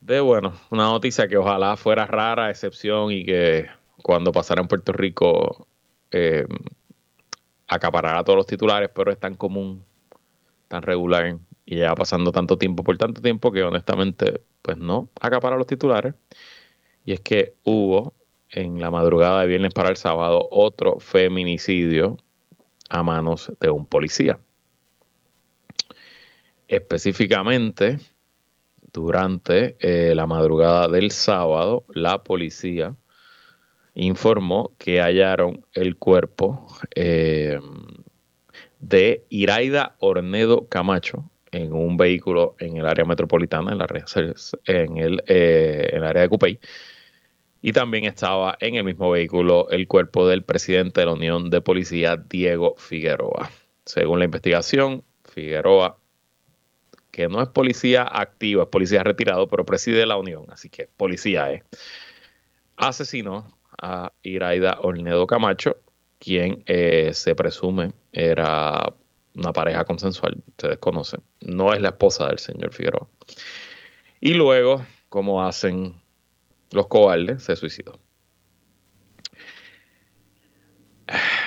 de, 0.00 0.20
bueno, 0.20 0.52
una 0.70 0.84
noticia 0.84 1.28
que 1.28 1.36
ojalá 1.36 1.76
fuera 1.76 2.06
rara, 2.06 2.50
excepción 2.50 3.12
y 3.12 3.24
que 3.24 3.66
cuando 4.02 4.32
pasara 4.32 4.62
en 4.62 4.68
Puerto 4.68 4.92
Rico 4.92 5.66
eh, 6.10 6.46
acaparar 7.66 8.16
a 8.16 8.24
todos 8.24 8.36
los 8.36 8.46
titulares, 8.46 8.90
pero 8.94 9.10
es 9.10 9.18
tan 9.18 9.34
común, 9.34 9.84
tan 10.68 10.82
regular 10.82 11.38
y 11.64 11.76
ya 11.78 11.94
pasando 11.94 12.30
tanto 12.32 12.56
tiempo 12.58 12.84
por 12.84 12.96
tanto 12.96 13.20
tiempo 13.20 13.50
que 13.50 13.62
honestamente, 13.62 14.40
pues 14.62 14.76
no 14.78 15.08
acapara 15.20 15.56
los 15.56 15.66
titulares. 15.66 16.14
Y 17.04 17.12
es 17.12 17.20
que 17.20 17.54
hubo 17.64 18.14
en 18.50 18.80
la 18.80 18.90
madrugada 18.90 19.40
de 19.40 19.48
viernes 19.48 19.74
para 19.74 19.90
el 19.90 19.96
sábado 19.96 20.48
otro 20.50 20.98
feminicidio 21.00 22.16
a 22.88 23.02
manos 23.02 23.52
de 23.60 23.70
un 23.70 23.86
policía. 23.86 24.38
Específicamente, 26.68 27.98
durante 28.92 29.76
eh, 29.80 30.14
la 30.14 30.26
madrugada 30.26 30.88
del 30.88 31.10
sábado, 31.10 31.84
la 31.88 32.22
policía 32.22 32.94
informó 33.96 34.72
que 34.78 35.00
hallaron 35.00 35.64
el 35.72 35.96
cuerpo 35.96 36.66
eh, 36.94 37.58
de 38.78 39.24
Iraida 39.30 39.96
Ornedo 39.98 40.68
Camacho 40.68 41.28
en 41.50 41.72
un 41.72 41.96
vehículo 41.96 42.54
en 42.60 42.76
el 42.76 42.86
área 42.86 43.04
metropolitana, 43.04 43.72
en, 43.72 43.78
la, 43.78 43.86
en, 44.66 44.98
el, 44.98 45.22
eh, 45.26 45.88
en 45.92 45.98
el 45.98 46.04
área 46.04 46.22
de 46.22 46.28
Cupey. 46.28 46.60
Y 47.62 47.72
también 47.72 48.04
estaba 48.04 48.56
en 48.60 48.74
el 48.74 48.84
mismo 48.84 49.10
vehículo 49.10 49.68
el 49.70 49.88
cuerpo 49.88 50.28
del 50.28 50.44
presidente 50.44 51.00
de 51.00 51.06
la 51.06 51.14
Unión 51.14 51.48
de 51.48 51.62
Policía, 51.62 52.16
Diego 52.16 52.74
Figueroa. 52.76 53.50
Según 53.86 54.18
la 54.18 54.26
investigación, 54.26 55.02
Figueroa, 55.24 55.98
que 57.10 57.28
no 57.28 57.42
es 57.42 57.48
policía 57.48 58.02
activo, 58.02 58.62
es 58.62 58.68
policía 58.68 59.02
retirado, 59.02 59.48
pero 59.48 59.64
preside 59.64 60.04
la 60.04 60.18
Unión, 60.18 60.44
así 60.50 60.68
que 60.68 60.88
policía 60.96 61.50
es, 61.50 61.64
asesinó 62.76 63.55
a 63.80 64.12
Iraida 64.22 64.78
Ornedo 64.82 65.26
Camacho, 65.26 65.76
quien 66.18 66.62
eh, 66.66 67.10
se 67.12 67.34
presume 67.34 67.92
era 68.12 68.92
una 69.34 69.52
pareja 69.52 69.84
consensual, 69.84 70.42
se 70.58 70.68
desconoce. 70.68 71.18
No 71.40 71.72
es 71.72 71.80
la 71.80 71.88
esposa 71.88 72.28
del 72.28 72.38
señor 72.38 72.72
Figueroa. 72.72 73.08
Y 74.20 74.34
luego, 74.34 74.84
como 75.08 75.44
hacen 75.44 75.94
los 76.72 76.86
cobardes, 76.86 77.42
se 77.42 77.56
suicidó. 77.56 77.98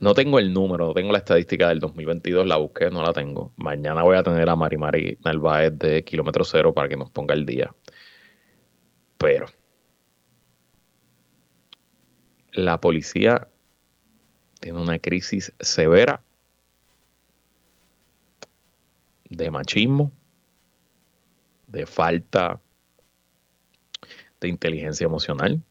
No 0.00 0.14
tengo 0.14 0.40
el 0.40 0.52
número, 0.52 0.88
no 0.88 0.94
tengo 0.94 1.12
la 1.12 1.18
estadística 1.18 1.68
del 1.68 1.78
2022, 1.78 2.44
la 2.44 2.56
busqué, 2.56 2.90
no 2.90 3.04
la 3.04 3.12
tengo. 3.12 3.52
Mañana 3.56 4.02
voy 4.02 4.16
a 4.16 4.24
tener 4.24 4.48
a 4.48 4.56
Mari 4.56 4.76
Mari 4.76 5.18
Narváez 5.24 5.78
de 5.78 6.02
Kilómetro 6.02 6.42
Cero 6.42 6.74
para 6.74 6.88
que 6.88 6.96
nos 6.96 7.08
ponga 7.12 7.34
el 7.34 7.46
día. 7.46 7.72
Pero 9.22 9.46
la 12.50 12.80
policía 12.80 13.48
tiene 14.58 14.80
una 14.80 14.98
crisis 14.98 15.52
severa 15.60 16.24
de 19.30 19.48
machismo, 19.52 20.10
de 21.68 21.86
falta 21.86 22.60
de 24.40 24.48
inteligencia 24.48 25.04
emocional, 25.04 25.62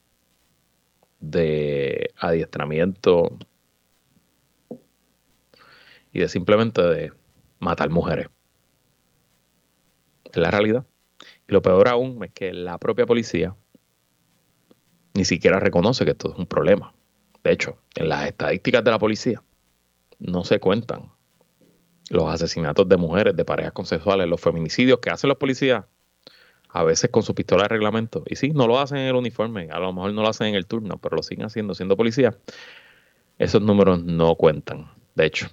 de 1.20 2.14
adiestramiento 2.16 3.38
y 6.14 6.20
de 6.22 6.30
simplemente 6.30 6.82
de 6.82 7.12
matar 7.60 7.90
mujeres. 7.90 8.30
Es 10.24 10.38
la 10.38 10.52
realidad. 10.52 10.86
Y 11.52 11.54
lo 11.54 11.62
peor 11.62 11.90
aún 11.90 12.24
es 12.24 12.32
que 12.32 12.54
la 12.54 12.78
propia 12.78 13.06
policía 13.06 13.54
ni 15.14 15.26
siquiera 15.26 15.60
reconoce 15.60 16.06
que 16.06 16.12
esto 16.12 16.32
es 16.32 16.40
un 16.40 16.46
problema. 16.46 16.94
De 17.44 17.52
hecho, 17.52 17.78
en 17.96 18.08
las 18.08 18.26
estadísticas 18.26 18.82
de 18.86 18.92
la 18.92 18.98
policía 18.98 19.44
no 20.18 20.46
se 20.46 20.62
cuentan 20.62 21.12
los 22.10 22.30
asesinatos 22.30 22.88
de 22.88 22.96
mujeres, 22.96 23.36
de 23.36 23.44
parejas 23.44 23.74
consensuales, 23.74 24.30
los 24.30 24.40
feminicidios 24.40 25.00
que 25.00 25.10
hacen 25.10 25.28
los 25.28 25.38
policías, 25.38 25.84
a 26.70 26.84
veces 26.86 27.10
con 27.10 27.22
su 27.22 27.36
pistola 27.36 27.64
de 27.64 27.68
reglamento. 27.68 28.24
Y 28.28 28.38
sí, 28.38 28.52
no 28.52 28.66
lo 28.66 28.80
hacen 28.80 29.00
en 29.00 29.08
el 29.08 29.16
uniforme, 29.16 29.68
a 29.72 29.80
lo 29.80 29.92
mejor 29.92 30.14
no 30.14 30.22
lo 30.22 30.30
hacen 30.30 30.48
en 30.48 30.56
el 30.56 30.68
turno, 30.68 31.00
pero 31.00 31.18
lo 31.18 31.24
siguen 31.24 31.48
haciendo 31.48 31.76
siendo 31.76 31.98
policía. 31.98 32.38
Esos 33.38 33.62
números 33.62 34.02
no 34.02 34.36
cuentan. 34.36 34.90
De 35.16 35.26
hecho, 35.26 35.50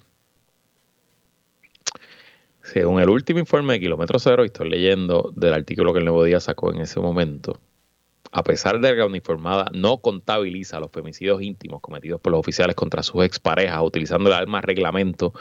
según 2.72 3.00
el 3.00 3.08
último 3.08 3.38
informe 3.38 3.74
de 3.74 3.80
Kilómetro 3.80 4.18
Cero, 4.18 4.44
y 4.44 4.46
estoy 4.46 4.68
leyendo 4.68 5.32
del 5.34 5.54
artículo 5.54 5.92
que 5.92 6.00
el 6.00 6.04
Nuevo 6.04 6.24
Día 6.24 6.38
sacó 6.38 6.72
en 6.72 6.80
ese 6.80 7.00
momento, 7.00 7.58
a 8.30 8.42
pesar 8.42 8.78
de 8.78 8.90
que 8.90 8.96
la 8.96 9.06
uniformada 9.06 9.70
no 9.72 9.98
contabiliza 9.98 10.78
los 10.78 10.90
femicidios 10.90 11.40
íntimos 11.40 11.80
cometidos 11.80 12.20
por 12.20 12.32
los 12.32 12.40
oficiales 12.40 12.76
contra 12.76 13.02
sus 13.02 13.24
exparejas 13.24 13.80
utilizando 13.82 14.28
el 14.28 14.34
arma 14.34 14.60
reglamento 14.60 15.32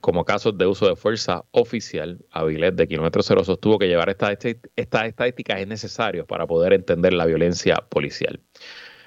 como 0.00 0.26
casos 0.26 0.58
de 0.58 0.66
uso 0.66 0.86
de 0.86 0.94
fuerza 0.94 1.44
oficial, 1.52 2.18
Avilés 2.30 2.76
de 2.76 2.86
Kilómetro 2.86 3.22
Cero 3.22 3.42
sostuvo 3.44 3.78
que 3.78 3.88
llevar 3.88 4.10
estas 4.10 4.36
estadísticas 4.76 5.60
es 5.60 5.66
necesario 5.66 6.26
para 6.26 6.46
poder 6.46 6.74
entender 6.74 7.14
la 7.14 7.24
violencia 7.24 7.76
policial. 7.88 8.40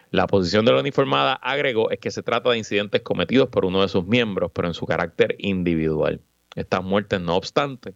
La 0.10 0.28
posición 0.28 0.66
de 0.66 0.74
la 0.74 0.80
uniformada, 0.82 1.34
agregó, 1.36 1.92
es 1.92 2.00
que 2.00 2.12
se 2.12 2.24
trata 2.24 2.50
de 2.50 2.58
incidentes 2.58 3.02
cometidos 3.04 3.50
por 3.50 3.66
uno 3.66 3.82
de 3.84 3.88
sus 3.88 4.06
miembros, 4.06 4.52
pero 4.54 4.68
en 4.68 4.74
su 4.74 4.86
carácter 4.86 5.36
individual. 5.38 6.22
Estas 6.56 6.84
muertes, 6.84 7.22
no 7.22 7.36
obstante, 7.36 7.94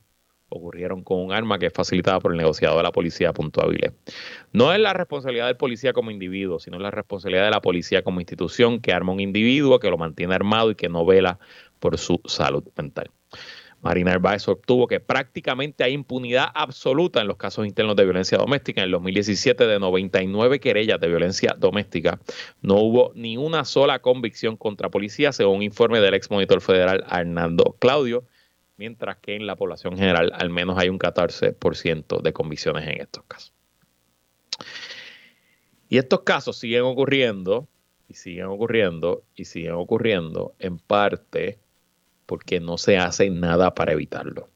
ocurrieron 0.49 1.03
con 1.03 1.19
un 1.19 1.31
arma 1.31 1.59
que 1.59 1.67
es 1.67 1.73
facilitada 1.73 2.19
por 2.19 2.31
el 2.31 2.37
negociado 2.37 2.77
de 2.77 2.83
la 2.83 2.91
policía 2.91 3.33
puntuable. 3.33 3.93
No 4.53 4.73
es 4.73 4.79
la 4.79 4.93
responsabilidad 4.93 5.47
del 5.47 5.57
policía 5.57 5.93
como 5.93 6.11
individuo, 6.11 6.59
sino 6.59 6.79
la 6.79 6.91
responsabilidad 6.91 7.45
de 7.45 7.51
la 7.51 7.61
policía 7.61 8.03
como 8.03 8.19
institución 8.19 8.79
que 8.79 8.93
arma 8.93 9.11
un 9.11 9.19
individuo, 9.19 9.79
que 9.79 9.89
lo 9.89 9.97
mantiene 9.97 10.35
armado 10.35 10.71
y 10.71 10.75
que 10.75 10.89
no 10.89 11.05
vela 11.05 11.39
por 11.79 11.97
su 11.97 12.21
salud 12.25 12.63
mental. 12.77 13.09
Marina 13.81 14.13
Herbaez 14.13 14.47
obtuvo 14.47 14.87
que 14.87 14.99
prácticamente 14.99 15.83
hay 15.83 15.93
impunidad 15.93 16.47
absoluta 16.55 17.21
en 17.21 17.27
los 17.27 17.37
casos 17.37 17.67
internos 17.67 17.95
de 17.95 18.03
violencia 18.03 18.35
doméstica. 18.35 18.81
En 18.81 18.85
el 18.85 18.91
2017, 18.91 19.67
de 19.67 19.79
99 19.79 20.59
querellas 20.59 20.99
de 20.99 21.07
violencia 21.07 21.55
doméstica, 21.55 22.19
no 22.63 22.77
hubo 22.77 23.11
ni 23.13 23.37
una 23.37 23.63
sola 23.63 23.99
convicción 23.99 24.57
contra 24.57 24.89
policía, 24.89 25.31
según 25.33 25.57
un 25.57 25.61
informe 25.61 25.99
del 25.99 26.15
ex 26.15 26.31
monitor 26.31 26.61
federal 26.61 27.05
Hernando 27.11 27.75
Claudio, 27.77 28.23
mientras 28.77 29.17
que 29.17 29.35
en 29.35 29.47
la 29.47 29.55
población 29.55 29.97
general 29.97 30.31
al 30.33 30.49
menos 30.49 30.77
hay 30.77 30.89
un 30.89 30.99
14% 30.99 32.21
de 32.21 32.33
convicciones 32.33 32.87
en 32.87 33.01
estos 33.01 33.23
casos. 33.25 33.53
Y 35.87 35.97
estos 35.97 36.21
casos 36.21 36.57
siguen 36.57 36.83
ocurriendo 36.83 37.67
y 38.07 38.15
siguen 38.15 38.45
ocurriendo 38.45 39.23
y 39.35 39.45
siguen 39.45 39.73
ocurriendo 39.73 40.55
en 40.59 40.77
parte 40.77 41.59
porque 42.25 42.59
no 42.59 42.77
se 42.77 42.97
hace 42.97 43.29
nada 43.29 43.75
para 43.75 43.93
evitarlo. 43.93 44.49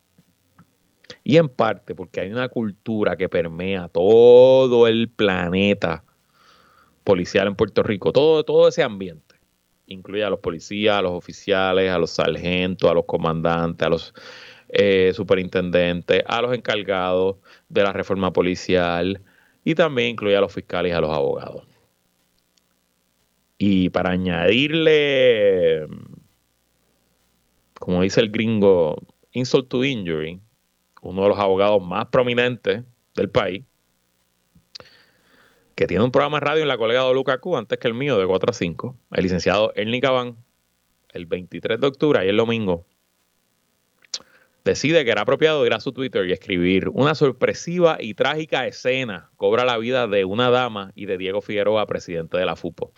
Y 1.23 1.38
en 1.38 1.49
parte 1.49 1.95
porque 1.95 2.21
hay 2.21 2.31
una 2.31 2.49
cultura 2.49 3.15
que 3.15 3.29
permea 3.29 3.88
todo 3.88 4.88
el 4.88 5.09
planeta 5.09 6.03
policial 7.03 7.47
en 7.47 7.55
Puerto 7.55 7.83
Rico, 7.83 8.11
todo, 8.11 8.43
todo 8.43 8.67
ese 8.67 8.83
ambiente 8.83 9.28
incluye 9.89 10.24
a 10.24 10.29
los 10.29 10.39
policías, 10.39 10.98
a 10.98 11.01
los 11.01 11.12
oficiales, 11.12 11.91
a 11.91 11.98
los 11.98 12.12
sargentos, 12.12 12.89
a 12.89 12.93
los 12.93 13.05
comandantes, 13.05 13.86
a 13.86 13.89
los 13.89 14.13
eh, 14.69 15.12
superintendentes, 15.13 16.24
a 16.27 16.41
los 16.41 16.55
encargados 16.55 17.38
de 17.67 17.84
la 17.84 17.91
reforma 17.91 18.31
policial 18.31 19.22
y 19.63 19.75
también 19.75 20.10
incluye 20.10 20.38
a 20.38 20.41
los 20.41 20.53
fiscales 20.53 20.91
y 20.91 20.96
a 20.96 21.01
los 21.01 21.10
abogados. 21.10 21.63
Y 23.58 23.89
para 23.89 24.12
añadirle, 24.12 25.86
como 27.79 28.01
dice 28.03 28.22
el 28.22 28.31
gringo, 28.31 28.96
insult 29.34 29.67
to 29.67 29.84
injury, 29.84 30.39
uno 31.01 31.24
de 31.24 31.29
los 31.29 31.39
abogados 31.39 31.81
más 31.84 32.05
prominentes 32.05 32.84
del 33.15 33.29
país, 33.29 33.65
que 35.79 35.88
tiene 35.88 36.03
un 36.03 36.12
programa 36.12 36.41
de 36.41 36.45
radio 36.45 36.62
en 36.63 36.67
la 36.67 36.77
colega 36.77 37.05
de 37.05 37.13
Lukaku 37.13 37.55
antes 37.55 37.79
que 37.79 37.88
el 37.88 37.93
mío 37.93 38.19
de 38.19 38.27
4 38.27 38.50
a 38.50 38.53
5, 38.53 38.98
el 39.13 39.24
licenciado 39.24 39.71
Ernie 39.77 40.01
Cabán, 40.01 40.36
el 41.13 41.25
23 41.25 41.79
de 41.79 41.88
octubre, 41.88 42.25
y 42.25 42.27
el 42.27 42.36
domingo, 42.36 42.86
decide 44.65 45.05
que 45.05 45.12
era 45.12 45.21
apropiado 45.21 45.65
ir 45.65 45.74
a 45.74 45.79
su 45.79 45.93
Twitter 45.93 46.27
y 46.27 46.33
escribir 46.33 46.89
una 46.89 47.15
sorpresiva 47.15 47.95
y 47.98 48.13
trágica 48.13 48.67
escena 48.67 49.29
cobra 49.38 49.63
la 49.63 49.77
vida 49.77 50.05
de 50.07 50.25
una 50.25 50.50
dama 50.50 50.91
y 50.95 51.05
de 51.05 51.17
Diego 51.17 51.39
Figueroa, 51.39 51.86
presidente 51.86 52.38
de 52.38 52.45
la 52.45 52.57
FUPO. 52.57 52.91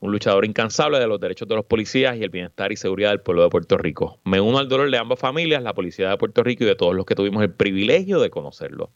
Un 0.00 0.10
luchador 0.10 0.44
incansable 0.44 0.98
de 0.98 1.06
los 1.06 1.20
derechos 1.20 1.46
de 1.46 1.54
los 1.54 1.66
policías 1.66 2.16
y 2.16 2.24
el 2.24 2.30
bienestar 2.30 2.72
y 2.72 2.76
seguridad 2.76 3.10
del 3.10 3.20
pueblo 3.20 3.44
de 3.44 3.48
Puerto 3.48 3.78
Rico. 3.78 4.18
Me 4.24 4.40
uno 4.40 4.58
al 4.58 4.68
dolor 4.68 4.90
de 4.90 4.98
ambas 4.98 5.20
familias, 5.20 5.62
la 5.62 5.72
policía 5.72 6.10
de 6.10 6.16
Puerto 6.16 6.42
Rico 6.42 6.64
y 6.64 6.66
de 6.66 6.74
todos 6.74 6.96
los 6.96 7.06
que 7.06 7.14
tuvimos 7.14 7.44
el 7.44 7.52
privilegio 7.52 8.18
de 8.18 8.28
conocerlo. 8.28 8.90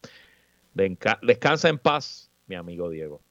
Descansa 0.75 1.69
en 1.69 1.79
paz, 1.79 2.32
mi 2.53 2.57
amigo 2.57 2.91
Diego. 2.91 3.23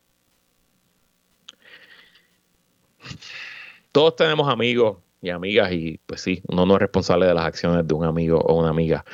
Todos 3.92 4.16
tenemos 4.16 4.50
amigos 4.50 4.98
y 5.22 5.30
amigas 5.30 5.72
y 5.72 6.00
pues 6.08 6.22
sí, 6.22 6.42
uno 6.48 6.66
no 6.66 6.74
es 6.76 6.80
responsable 6.80 7.28
de 7.28 7.36
las 7.36 7.46
acciones 7.46 7.88
de 7.88 7.94
un 7.94 8.04
amigo 8.04 8.40
o 8.40 8.56
una 8.56 8.70
amiga. 8.70 9.06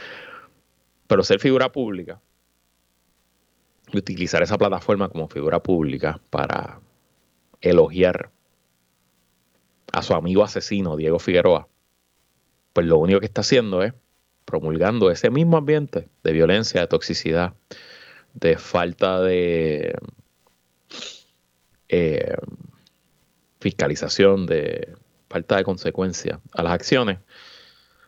Pero 1.07 1.23
ser 1.23 1.39
figura 1.39 1.71
pública 1.71 2.21
y 3.91 3.97
utilizar 3.97 4.41
esa 4.43 4.57
plataforma 4.57 5.09
como 5.09 5.27
figura 5.27 5.61
pública 5.61 6.21
para 6.29 6.79
elogiar 7.59 8.31
a 9.91 10.01
su 10.03 10.13
amigo 10.13 10.43
asesino, 10.43 10.95
Diego 10.95 11.19
Figueroa, 11.19 11.67
pues 12.71 12.87
lo 12.87 12.97
único 12.97 13.19
que 13.19 13.25
está 13.25 13.41
haciendo 13.41 13.83
es 13.83 13.93
promulgando 14.45 15.11
ese 15.11 15.29
mismo 15.29 15.57
ambiente 15.57 16.07
de 16.23 16.31
violencia, 16.31 16.79
de 16.79 16.87
toxicidad, 16.87 17.55
de 18.34 18.57
falta 18.57 19.22
de 19.22 19.96
eh, 21.89 22.36
fiscalización, 23.60 24.46
de 24.46 24.96
falta 25.29 25.57
de 25.57 25.63
consecuencia 25.63 26.39
a 26.53 26.63
las 26.63 26.74
acciones. 26.74 27.19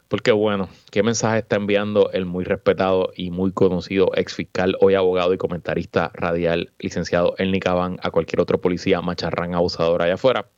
Porque 0.07 0.31
bueno, 0.31 0.69
¿qué 0.91 1.03
mensaje 1.03 1.39
está 1.39 1.55
enviando 1.55 2.09
el 2.11 2.25
muy 2.25 2.43
respetado 2.43 3.11
y 3.15 3.29
muy 3.29 3.51
conocido 3.51 4.11
ex 4.15 4.33
fiscal, 4.33 4.75
hoy 4.81 4.95
abogado 4.95 5.33
y 5.33 5.37
comentarista 5.37 6.09
radial, 6.15 6.73
licenciado 6.79 7.35
El 7.37 7.51
Nicabán, 7.51 7.97
a 8.01 8.09
cualquier 8.09 8.41
otro 8.41 8.59
policía 8.59 9.01
macharrán 9.01 9.53
abusador 9.53 10.01
allá 10.01 10.15
afuera? 10.15 10.49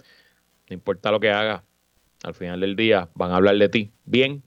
No 0.70 0.74
importa 0.74 1.12
lo 1.12 1.20
que 1.20 1.32
haga, 1.32 1.66
al 2.24 2.34
final 2.34 2.62
del 2.62 2.78
día 2.78 3.10
van 3.14 3.32
a 3.32 3.36
hablar 3.36 3.58
de 3.58 3.68
ti 3.68 3.92
bien, 4.06 4.42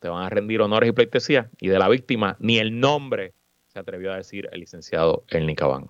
te 0.00 0.08
van 0.08 0.22
a 0.22 0.28
rendir 0.28 0.60
honores 0.60 0.90
y 0.90 0.92
pleitesía, 0.92 1.48
y 1.58 1.68
de 1.68 1.78
la 1.78 1.88
víctima 1.88 2.36
ni 2.38 2.58
el 2.58 2.78
nombre 2.78 3.32
atrevió 3.78 4.12
a 4.12 4.16
decir 4.16 4.48
el 4.52 4.60
licenciado 4.60 5.24
El 5.28 5.46
Nicabán. 5.46 5.88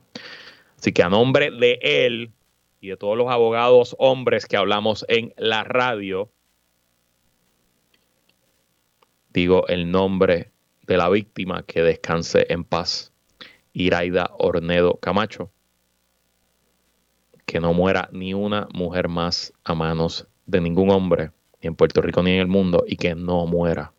Así 0.78 0.92
que 0.92 1.02
a 1.02 1.08
nombre 1.08 1.50
de 1.50 1.78
él 1.82 2.32
y 2.80 2.88
de 2.88 2.96
todos 2.96 3.16
los 3.16 3.30
abogados 3.30 3.96
hombres 3.98 4.46
que 4.46 4.56
hablamos 4.56 5.04
en 5.08 5.32
la 5.36 5.64
radio, 5.64 6.30
digo 9.30 9.66
el 9.68 9.90
nombre 9.90 10.50
de 10.86 10.96
la 10.96 11.08
víctima 11.08 11.62
que 11.62 11.82
descanse 11.82 12.46
en 12.48 12.64
paz, 12.64 13.12
Iraida 13.72 14.30
Ornedo 14.38 14.98
Camacho, 15.00 15.50
que 17.44 17.60
no 17.60 17.72
muera 17.72 18.08
ni 18.12 18.34
una 18.34 18.68
mujer 18.72 19.08
más 19.08 19.52
a 19.64 19.74
manos 19.74 20.26
de 20.46 20.60
ningún 20.60 20.90
hombre, 20.90 21.30
ni 21.60 21.68
en 21.68 21.76
Puerto 21.76 22.02
Rico 22.02 22.22
ni 22.22 22.32
en 22.32 22.40
el 22.40 22.46
mundo, 22.46 22.84
y 22.86 22.96
que 22.96 23.14
no 23.14 23.46
muera 23.46 23.92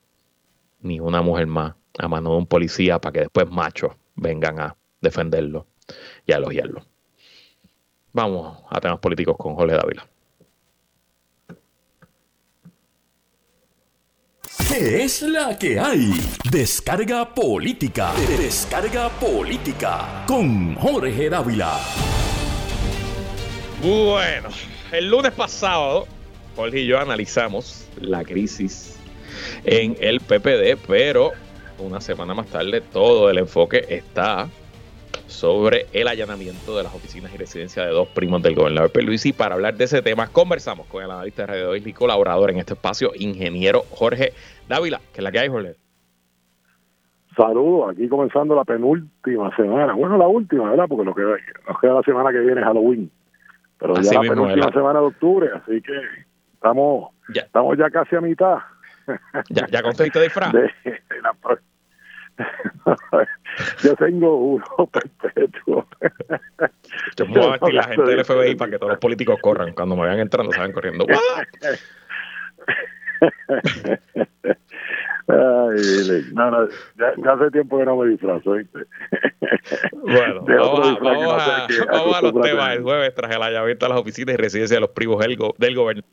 ni 0.81 0.99
una 0.99 1.21
mujer 1.21 1.47
más 1.47 1.75
a 1.97 2.07
manos 2.07 2.33
de 2.33 2.37
un 2.37 2.47
policía 2.47 2.99
para 2.99 3.13
que 3.13 3.19
después 3.21 3.49
machos 3.49 3.93
vengan 4.15 4.59
a 4.59 4.75
defenderlo 5.01 5.67
y 6.25 6.33
a 6.33 6.37
elogiarlo. 6.37 6.85
Vamos 8.13 8.63
a 8.69 8.79
temas 8.79 8.99
políticos 8.99 9.35
con 9.37 9.55
Jorge 9.55 9.75
Dávila. 9.75 10.07
¿Qué 14.69 15.03
es 15.03 15.21
la 15.21 15.57
que 15.57 15.79
hay? 15.79 16.11
Descarga 16.51 17.33
política. 17.33 18.13
Descarga 18.37 19.09
política 19.09 20.23
con 20.27 20.75
Jorge 20.75 21.29
Dávila. 21.29 21.79
Bueno, 23.81 24.49
el 24.91 25.09
lunes 25.09 25.31
pasado, 25.31 26.07
Jorge 26.55 26.81
y 26.81 26.87
yo 26.87 26.99
analizamos 26.99 27.87
la 28.01 28.23
crisis 28.23 28.97
en 29.63 29.95
el 29.99 30.19
PPD, 30.19 30.77
pero 30.87 31.31
una 31.79 32.01
semana 32.01 32.33
más 32.33 32.47
tarde 32.47 32.81
todo 32.81 33.29
el 33.29 33.37
enfoque 33.37 33.85
está 33.89 34.47
sobre 35.27 35.85
el 35.93 36.07
allanamiento 36.07 36.75
de 36.77 36.83
las 36.83 36.95
oficinas 36.95 37.33
y 37.33 37.37
residencias 37.37 37.85
de 37.85 37.91
dos 37.91 38.07
primos 38.09 38.41
del 38.41 38.55
gobernador 38.55 38.91
y 38.95 39.33
Para 39.33 39.55
hablar 39.55 39.75
de 39.75 39.83
ese 39.83 40.01
tema, 40.01 40.27
conversamos 40.27 40.87
con 40.87 41.03
el 41.03 41.11
analista 41.11 41.43
de 41.43 41.47
Radio 41.47 41.75
y 41.75 41.93
colaborador 41.93 42.51
en 42.51 42.59
este 42.59 42.73
espacio, 42.73 43.11
ingeniero 43.15 43.83
Jorge 43.91 44.31
Dávila. 44.67 44.99
que 45.13 45.19
es 45.19 45.23
la 45.23 45.31
que 45.31 45.39
hay, 45.39 45.49
Jorge? 45.49 45.75
Saludos, 47.35 47.91
aquí 47.91 48.07
comenzando 48.07 48.55
la 48.55 48.63
penúltima 48.63 49.55
semana. 49.55 49.93
Bueno, 49.93 50.17
la 50.17 50.27
última, 50.27 50.71
¿verdad? 50.71 50.85
Porque 50.87 51.05
lo 51.05 51.13
que 51.13 51.21
nos 51.67 51.79
queda 51.79 51.93
la 51.93 52.01
semana 52.01 52.31
que 52.31 52.39
viene 52.39 52.61
es 52.61 52.65
Halloween. 52.65 53.11
Pero 53.77 53.93
ya 54.01 54.13
la 54.13 54.21
penúltima 54.21 54.71
semana 54.71 54.99
de 54.99 55.05
octubre, 55.05 55.49
así 55.53 55.81
que 55.81 55.93
estamos 56.53 57.11
ya, 57.33 57.43
estamos 57.43 57.77
ya 57.77 57.89
casi 57.91 58.15
a 58.15 58.21
mitad. 58.21 58.57
¿Ya, 59.49 59.67
ya 59.67 59.81
conseguiste 59.81 60.21
disfraz? 60.21 60.53
Yo 63.83 63.95
tengo 63.95 64.35
uno 64.37 64.65
perpetuo. 64.91 65.87
Yo 67.15 67.25
me 67.25 67.33
voy 67.33 67.45
a 67.45 67.51
vestir 67.51 67.73
la 67.73 67.83
gente 67.83 68.03
del 68.03 68.25
FBI 68.25 68.55
para 68.55 68.71
que 68.71 68.77
todos 68.77 68.91
los 68.91 68.99
políticos 68.99 69.39
corran. 69.41 69.73
Cuando 69.73 69.95
me 69.95 70.01
vayan 70.03 70.19
entrando, 70.19 70.51
se 70.51 70.59
vayan 70.59 70.73
corriendo. 70.73 71.05
Ay, 75.29 76.23
no, 76.33 76.51
no, 76.51 76.69
ya, 76.97 77.13
hace 77.33 77.51
tiempo 77.51 77.77
que 77.79 77.85
no 77.85 77.97
me 77.97 78.11
disfrazo. 78.11 78.51
Bueno, 79.91 80.41
vamos, 80.45 80.87
a, 80.87 80.99
vamos 81.01 82.15
a, 82.15 82.21
los 82.21 82.41
temas 82.41 82.77
el 82.77 82.83
jueves 82.83 83.13
tras 83.13 83.35
el 83.35 83.41
allanamiento 83.41 83.87
a 83.87 83.89
las 83.89 83.97
oficinas 83.97 84.35
y 84.35 84.37
residencias 84.37 84.77
de 84.77 84.79
los 84.79 84.91
primos 84.91 85.19
del, 85.19 85.37
del 85.57 85.75
gobierno. 85.75 86.03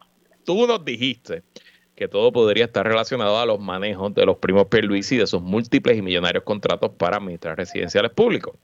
Tú 0.45 0.67
nos 0.67 0.85
dijiste 0.85 1.45
que 1.95 2.09
todo 2.09 2.33
podría 2.33 2.65
estar 2.65 2.87
relacionado 2.87 3.39
a 3.39 3.47
los 3.47 3.61
manejos 3.61 4.15
de 4.15 4.27
los 4.27 4.39
primos 4.39 4.67
Pierluisi 4.67 5.15
y 5.17 5.19
de 5.19 5.27
sus 5.27 5.43
múltiples 5.43 5.97
y 5.97 6.03
millonarios 6.03 6.45
contratos 6.45 6.91
para 6.99 7.17
administrar 7.17 7.57
residenciales 7.57 8.11
públicos. 8.13 8.57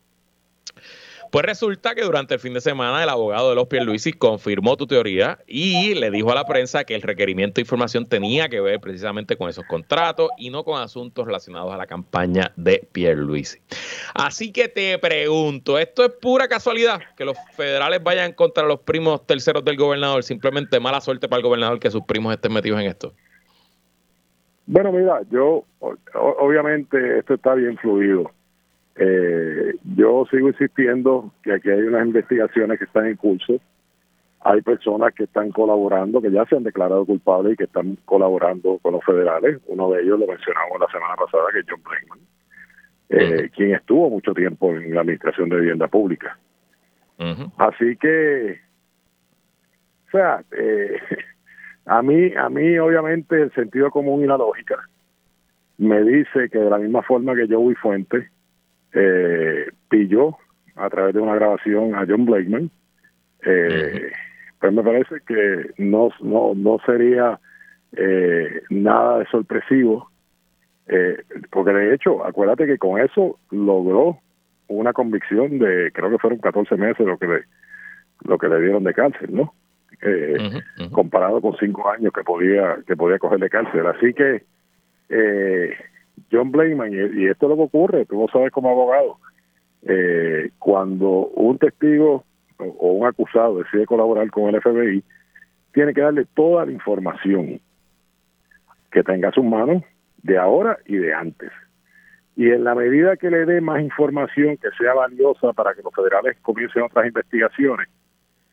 Pues 1.30 1.44
resulta 1.44 1.94
que 1.94 2.02
durante 2.02 2.34
el 2.34 2.40
fin 2.40 2.54
de 2.54 2.60
semana 2.60 3.04
el 3.04 3.08
abogado 3.08 3.50
de 3.50 3.54
los 3.54 3.68
Pierluisi 3.68 4.12
confirmó 4.12 4.76
tu 4.76 4.88
teoría 4.88 5.38
y 5.46 5.94
le 5.94 6.10
dijo 6.10 6.32
a 6.32 6.34
la 6.34 6.44
prensa 6.44 6.82
que 6.82 6.96
el 6.96 7.02
requerimiento 7.02 7.54
de 7.54 7.62
información 7.62 8.04
tenía 8.04 8.48
que 8.48 8.60
ver 8.60 8.80
precisamente 8.80 9.36
con 9.36 9.48
esos 9.48 9.64
contratos 9.66 10.30
y 10.36 10.50
no 10.50 10.64
con 10.64 10.82
asuntos 10.82 11.24
relacionados 11.24 11.72
a 11.72 11.76
la 11.76 11.86
campaña 11.86 12.50
de 12.56 12.84
Pierluisi. 12.90 13.60
Así 14.12 14.52
que 14.52 14.66
te 14.66 14.98
pregunto, 14.98 15.78
¿esto 15.78 16.04
es 16.04 16.10
pura 16.10 16.48
casualidad 16.48 17.00
que 17.16 17.24
los 17.24 17.38
federales 17.54 18.02
vayan 18.02 18.32
contra 18.32 18.64
los 18.64 18.80
primos 18.80 19.24
terceros 19.24 19.64
del 19.64 19.76
gobernador? 19.76 20.24
Simplemente 20.24 20.80
mala 20.80 21.00
suerte 21.00 21.28
para 21.28 21.38
el 21.38 21.44
gobernador 21.44 21.78
que 21.78 21.92
sus 21.92 22.02
primos 22.02 22.32
estén 22.34 22.52
metidos 22.52 22.80
en 22.80 22.86
esto. 22.86 23.12
Bueno, 24.66 24.90
mira, 24.90 25.20
yo 25.30 25.64
obviamente 26.40 27.18
esto 27.20 27.34
está 27.34 27.54
bien 27.54 27.76
fluido 27.78 28.32
eh, 29.02 29.76
yo 29.96 30.26
sigo 30.30 30.48
insistiendo 30.48 31.32
que 31.42 31.54
aquí 31.54 31.70
hay 31.70 31.80
unas 31.80 32.06
investigaciones 32.06 32.78
que 32.78 32.84
están 32.84 33.06
en 33.06 33.16
curso. 33.16 33.58
Hay 34.42 34.60
personas 34.60 35.14
que 35.14 35.24
están 35.24 35.52
colaborando, 35.52 36.20
que 36.20 36.30
ya 36.30 36.44
se 36.44 36.56
han 36.56 36.64
declarado 36.64 37.06
culpables 37.06 37.54
y 37.54 37.56
que 37.56 37.64
están 37.64 37.96
colaborando 38.04 38.78
con 38.82 38.92
los 38.92 39.04
federales. 39.04 39.58
Uno 39.68 39.90
de 39.90 40.02
ellos 40.02 40.20
lo 40.20 40.26
mencionamos 40.26 40.78
la 40.78 40.86
semana 40.88 41.14
pasada, 41.16 41.44
que 41.50 41.60
es 41.60 41.66
John 41.68 41.80
Bregman, 41.82 42.18
eh, 43.08 43.50
quien 43.56 43.74
estuvo 43.74 44.10
mucho 44.10 44.34
tiempo 44.34 44.70
en 44.70 44.94
la 44.94 45.00
Administración 45.00 45.48
de 45.48 45.60
Vivienda 45.60 45.88
Pública. 45.88 46.38
Así 47.56 47.96
que, 47.96 48.60
o 50.08 50.10
sea, 50.10 50.42
eh, 50.58 50.98
a 51.86 52.02
mí, 52.02 52.34
a 52.34 52.50
mí 52.50 52.78
obviamente 52.78 53.42
el 53.42 53.52
sentido 53.54 53.90
común 53.90 54.24
y 54.24 54.26
la 54.26 54.36
lógica 54.36 54.76
me 55.78 56.02
dice 56.02 56.50
que 56.50 56.58
de 56.58 56.68
la 56.68 56.76
misma 56.76 57.02
forma 57.02 57.34
que 57.34 57.48
yo 57.48 57.60
voy 57.60 57.74
fuente 57.74 58.28
eh, 58.94 59.66
pilló 59.88 60.36
a 60.76 60.88
través 60.88 61.14
de 61.14 61.20
una 61.20 61.34
grabación 61.34 61.94
a 61.94 62.06
John 62.08 62.24
Blakeman, 62.24 62.70
eh, 63.44 64.12
pues 64.60 64.72
me 64.72 64.82
parece 64.82 65.16
que 65.26 65.70
no, 65.78 66.10
no, 66.20 66.52
no 66.54 66.78
sería 66.84 67.38
eh, 67.96 68.62
nada 68.70 69.18
de 69.18 69.26
sorpresivo, 69.26 70.10
eh, 70.88 71.22
porque 71.50 71.72
de 71.72 71.94
hecho, 71.94 72.24
acuérdate 72.24 72.66
que 72.66 72.78
con 72.78 73.00
eso 73.00 73.38
logró 73.50 74.18
una 74.68 74.92
convicción 74.92 75.58
de, 75.58 75.90
creo 75.92 76.10
que 76.10 76.18
fueron 76.18 76.38
14 76.38 76.76
meses 76.76 77.06
lo 77.06 77.18
que 77.18 77.26
le, 77.26 77.44
lo 78.24 78.38
que 78.38 78.48
le 78.48 78.60
dieron 78.60 78.84
de 78.84 78.94
cárcel, 78.94 79.34
¿no? 79.34 79.54
Eh, 80.02 80.62
comparado 80.92 81.42
con 81.42 81.56
cinco 81.58 81.90
años 81.90 82.10
que 82.14 82.22
podía 82.22 82.78
que 82.86 82.96
podía 82.96 83.18
coger 83.18 83.38
de 83.38 83.50
cárcel. 83.50 83.86
Así 83.86 84.14
que 84.14 84.44
eh, 85.10 85.74
John 86.30 86.50
Blakeman, 86.50 86.92
y, 86.92 87.26
esto 87.26 87.46
es 87.46 87.50
lo 87.50 87.56
que 87.56 87.62
ocurre, 87.62 88.06
tú 88.06 88.20
lo 88.20 88.28
sabes 88.28 88.52
como 88.52 88.70
abogado, 88.70 89.18
eh, 89.82 90.50
cuando 90.58 91.08
un 91.08 91.58
testigo 91.58 92.24
o, 92.58 92.92
un 92.92 93.06
acusado 93.06 93.58
decide 93.58 93.86
colaborar 93.86 94.30
con 94.30 94.54
el 94.54 94.60
FBI, 94.60 95.02
tiene 95.72 95.94
que 95.94 96.00
darle 96.00 96.26
toda 96.34 96.66
la 96.66 96.72
información 96.72 97.60
que 98.90 99.02
tenga 99.02 99.28
a 99.28 99.32
sus 99.32 99.44
manos 99.44 99.82
de 100.22 100.36
ahora 100.36 100.78
y 100.86 100.96
de 100.96 101.14
antes. 101.14 101.50
Y 102.36 102.50
en 102.50 102.64
la 102.64 102.74
medida 102.74 103.16
que 103.16 103.30
le 103.30 103.44
dé 103.44 103.60
más 103.60 103.80
información 103.80 104.56
que 104.56 104.68
sea 104.78 104.94
valiosa 104.94 105.52
para 105.52 105.74
que 105.74 105.82
los 105.82 105.94
federales 105.94 106.36
comiencen 106.42 106.82
otras 106.82 107.06
investigaciones, 107.06 107.88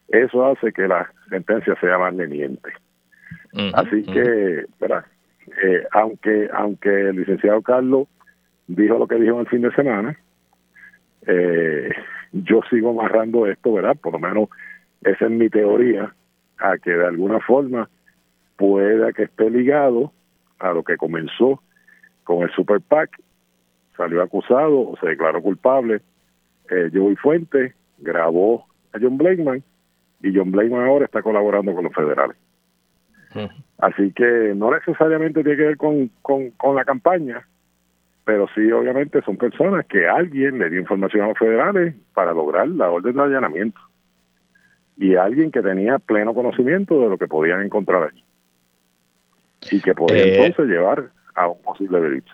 eso 0.09 0.45
hace 0.45 0.71
que 0.71 0.87
la 0.87 1.11
sentencia 1.29 1.75
sea 1.79 1.97
más 1.97 2.13
leniente. 2.13 2.71
Así 3.73 4.03
que, 4.03 4.65
¿verdad? 4.79 5.05
Eh, 5.63 5.83
aunque 5.91 6.49
aunque 6.53 6.89
el 6.89 7.15
licenciado 7.15 7.61
Carlos 7.61 8.07
dijo 8.67 8.97
lo 8.97 9.07
que 9.07 9.15
dijo 9.15 9.35
en 9.35 9.41
el 9.41 9.47
fin 9.47 9.61
de 9.61 9.71
semana, 9.71 10.17
eh, 11.25 11.89
yo 12.31 12.61
sigo 12.69 12.89
amarrando 12.89 13.47
esto, 13.47 13.73
¿verdad? 13.73 13.95
Por 13.95 14.13
lo 14.13 14.19
menos 14.19 14.49
esa 15.01 15.25
es 15.25 15.31
mi 15.31 15.49
teoría, 15.49 16.13
a 16.57 16.77
que 16.77 16.91
de 16.91 17.05
alguna 17.05 17.39
forma 17.39 17.89
pueda 18.55 19.13
que 19.13 19.23
esté 19.23 19.49
ligado 19.49 20.11
a 20.59 20.71
lo 20.71 20.83
que 20.83 20.97
comenzó 20.97 21.61
con 22.23 22.43
el 22.43 22.51
Super 22.51 22.81
PAC, 22.81 23.21
salió 23.95 24.21
acusado 24.21 24.79
o 24.79 24.97
se 24.99 25.07
declaró 25.07 25.41
culpable, 25.41 26.01
eh, 26.69 26.89
Joey 26.93 27.15
Fuente 27.15 27.73
grabó 27.99 28.65
a 28.93 28.99
John 29.01 29.17
Blakeman 29.17 29.63
y 30.21 30.35
John 30.35 30.51
Blakeman 30.51 30.87
ahora 30.87 31.05
está 31.05 31.21
colaborando 31.21 31.73
con 31.73 31.85
los 31.85 31.93
federales. 31.93 32.35
Así 33.79 34.11
que 34.11 34.53
no 34.55 34.71
necesariamente 34.71 35.43
tiene 35.43 35.57
que 35.57 35.65
ver 35.65 35.77
con, 35.77 36.09
con, 36.21 36.75
la 36.75 36.85
campaña, 36.85 37.47
pero 38.25 38.47
sí 38.55 38.71
obviamente 38.71 39.21
son 39.21 39.37
personas 39.37 39.85
que 39.85 40.07
alguien 40.07 40.57
le 40.59 40.69
dio 40.69 40.79
información 40.79 41.23
a 41.23 41.27
los 41.29 41.37
federales 41.37 41.95
para 42.13 42.33
lograr 42.33 42.67
la 42.67 42.89
orden 42.89 43.15
de 43.15 43.21
allanamiento 43.21 43.79
y 44.97 45.15
alguien 45.15 45.51
que 45.51 45.61
tenía 45.61 45.99
pleno 45.99 46.33
conocimiento 46.33 46.99
de 47.01 47.09
lo 47.09 47.17
que 47.17 47.27
podían 47.27 47.61
encontrar 47.61 48.03
allí 48.11 48.23
y 49.71 49.81
que 49.81 49.93
podía 49.93 50.23
eh, 50.23 50.45
entonces 50.45 50.65
llevar 50.67 51.11
a 51.35 51.47
un 51.47 51.61
posible 51.61 51.99
delito. 51.99 52.31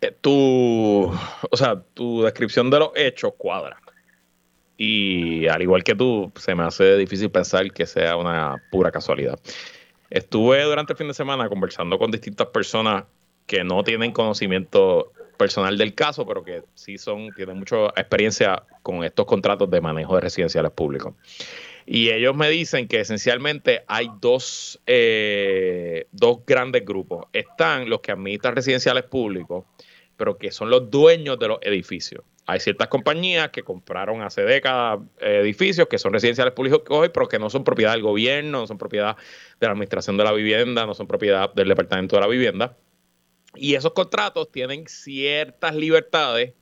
Eh, 0.00 0.14
tu, 0.20 1.10
o 1.50 1.56
sea, 1.56 1.80
tu 1.94 2.22
descripción 2.22 2.70
de 2.70 2.78
los 2.78 2.90
hechos 2.94 3.34
cuadra. 3.36 3.76
Y 4.78 5.46
al 5.48 5.62
igual 5.62 5.82
que 5.82 5.94
tú, 5.94 6.30
se 6.36 6.54
me 6.54 6.64
hace 6.64 6.96
difícil 6.96 7.30
pensar 7.30 7.70
que 7.72 7.86
sea 7.86 8.16
una 8.16 8.56
pura 8.70 8.90
casualidad. 8.90 9.38
Estuve 10.10 10.62
durante 10.62 10.92
el 10.92 10.96
fin 10.96 11.08
de 11.08 11.14
semana 11.14 11.48
conversando 11.48 11.98
con 11.98 12.10
distintas 12.10 12.48
personas 12.48 13.04
que 13.46 13.64
no 13.64 13.82
tienen 13.84 14.12
conocimiento 14.12 15.12
personal 15.36 15.76
del 15.78 15.94
caso, 15.94 16.26
pero 16.26 16.42
que 16.42 16.62
sí 16.74 16.98
son, 16.98 17.30
tienen 17.34 17.58
mucha 17.58 17.86
experiencia 17.96 18.62
con 18.82 19.04
estos 19.04 19.26
contratos 19.26 19.70
de 19.70 19.80
manejo 19.80 20.14
de 20.14 20.22
residenciales 20.22 20.72
públicos. 20.72 21.14
Y 21.84 22.10
ellos 22.10 22.34
me 22.34 22.48
dicen 22.50 22.88
que 22.88 23.00
esencialmente 23.00 23.84
hay 23.86 24.10
dos, 24.20 24.80
eh, 24.86 26.08
dos 26.10 26.38
grandes 26.44 26.84
grupos. 26.84 27.26
Están 27.32 27.88
los 27.88 28.00
que 28.00 28.10
administran 28.10 28.56
residenciales 28.56 29.04
públicos, 29.04 29.64
pero 30.16 30.36
que 30.36 30.50
son 30.50 30.68
los 30.68 30.90
dueños 30.90 31.38
de 31.38 31.48
los 31.48 31.58
edificios. 31.62 32.24
Hay 32.48 32.60
ciertas 32.60 32.86
compañías 32.86 33.50
que 33.50 33.64
compraron 33.64 34.22
hace 34.22 34.42
décadas 34.42 35.00
edificios 35.18 35.88
que 35.88 35.98
son 35.98 36.12
residenciales 36.12 36.54
públicos 36.54 36.82
hoy, 36.88 37.08
pero 37.12 37.28
que 37.28 37.40
no 37.40 37.50
son 37.50 37.64
propiedad 37.64 37.92
del 37.92 38.02
gobierno, 38.02 38.60
no 38.60 38.66
son 38.68 38.78
propiedad 38.78 39.16
de 39.58 39.66
la 39.66 39.72
administración 39.72 40.16
de 40.16 40.22
la 40.22 40.32
vivienda, 40.32 40.86
no 40.86 40.94
son 40.94 41.08
propiedad 41.08 41.52
del 41.52 41.68
departamento 41.68 42.14
de 42.14 42.22
la 42.22 42.28
vivienda. 42.28 42.76
Y 43.56 43.74
esos 43.74 43.92
contratos 43.94 44.52
tienen 44.52 44.86
ciertas 44.86 45.74
libertades 45.74 46.54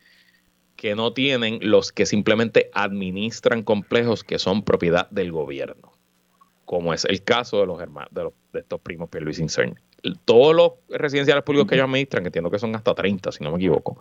que 0.76 0.94
no 0.94 1.12
tienen 1.12 1.58
los 1.60 1.92
que 1.92 2.06
simplemente 2.06 2.70
administran 2.72 3.62
complejos 3.62 4.24
que 4.24 4.38
son 4.38 4.64
propiedad 4.64 5.10
del 5.10 5.32
gobierno, 5.32 5.92
como 6.64 6.94
es 6.94 7.04
el 7.04 7.22
caso 7.24 7.60
de 7.60 7.66
los 7.66 7.80
hermanos 7.80 8.08
de, 8.12 8.24
los, 8.24 8.32
de 8.54 8.60
estos 8.60 8.80
primos 8.80 9.10
Pierluis 9.10 9.38
Incern. 9.38 9.78
Todos 10.24 10.54
los 10.54 10.72
residenciales 10.88 11.44
públicos 11.44 11.68
que 11.68 11.74
ellos 11.74 11.86
administran, 11.86 12.22
que 12.22 12.28
entiendo 12.28 12.50
que 12.50 12.58
son 12.58 12.74
hasta 12.74 12.94
30, 12.94 13.32
si 13.32 13.44
no 13.44 13.50
me 13.50 13.56
equivoco, 13.56 14.00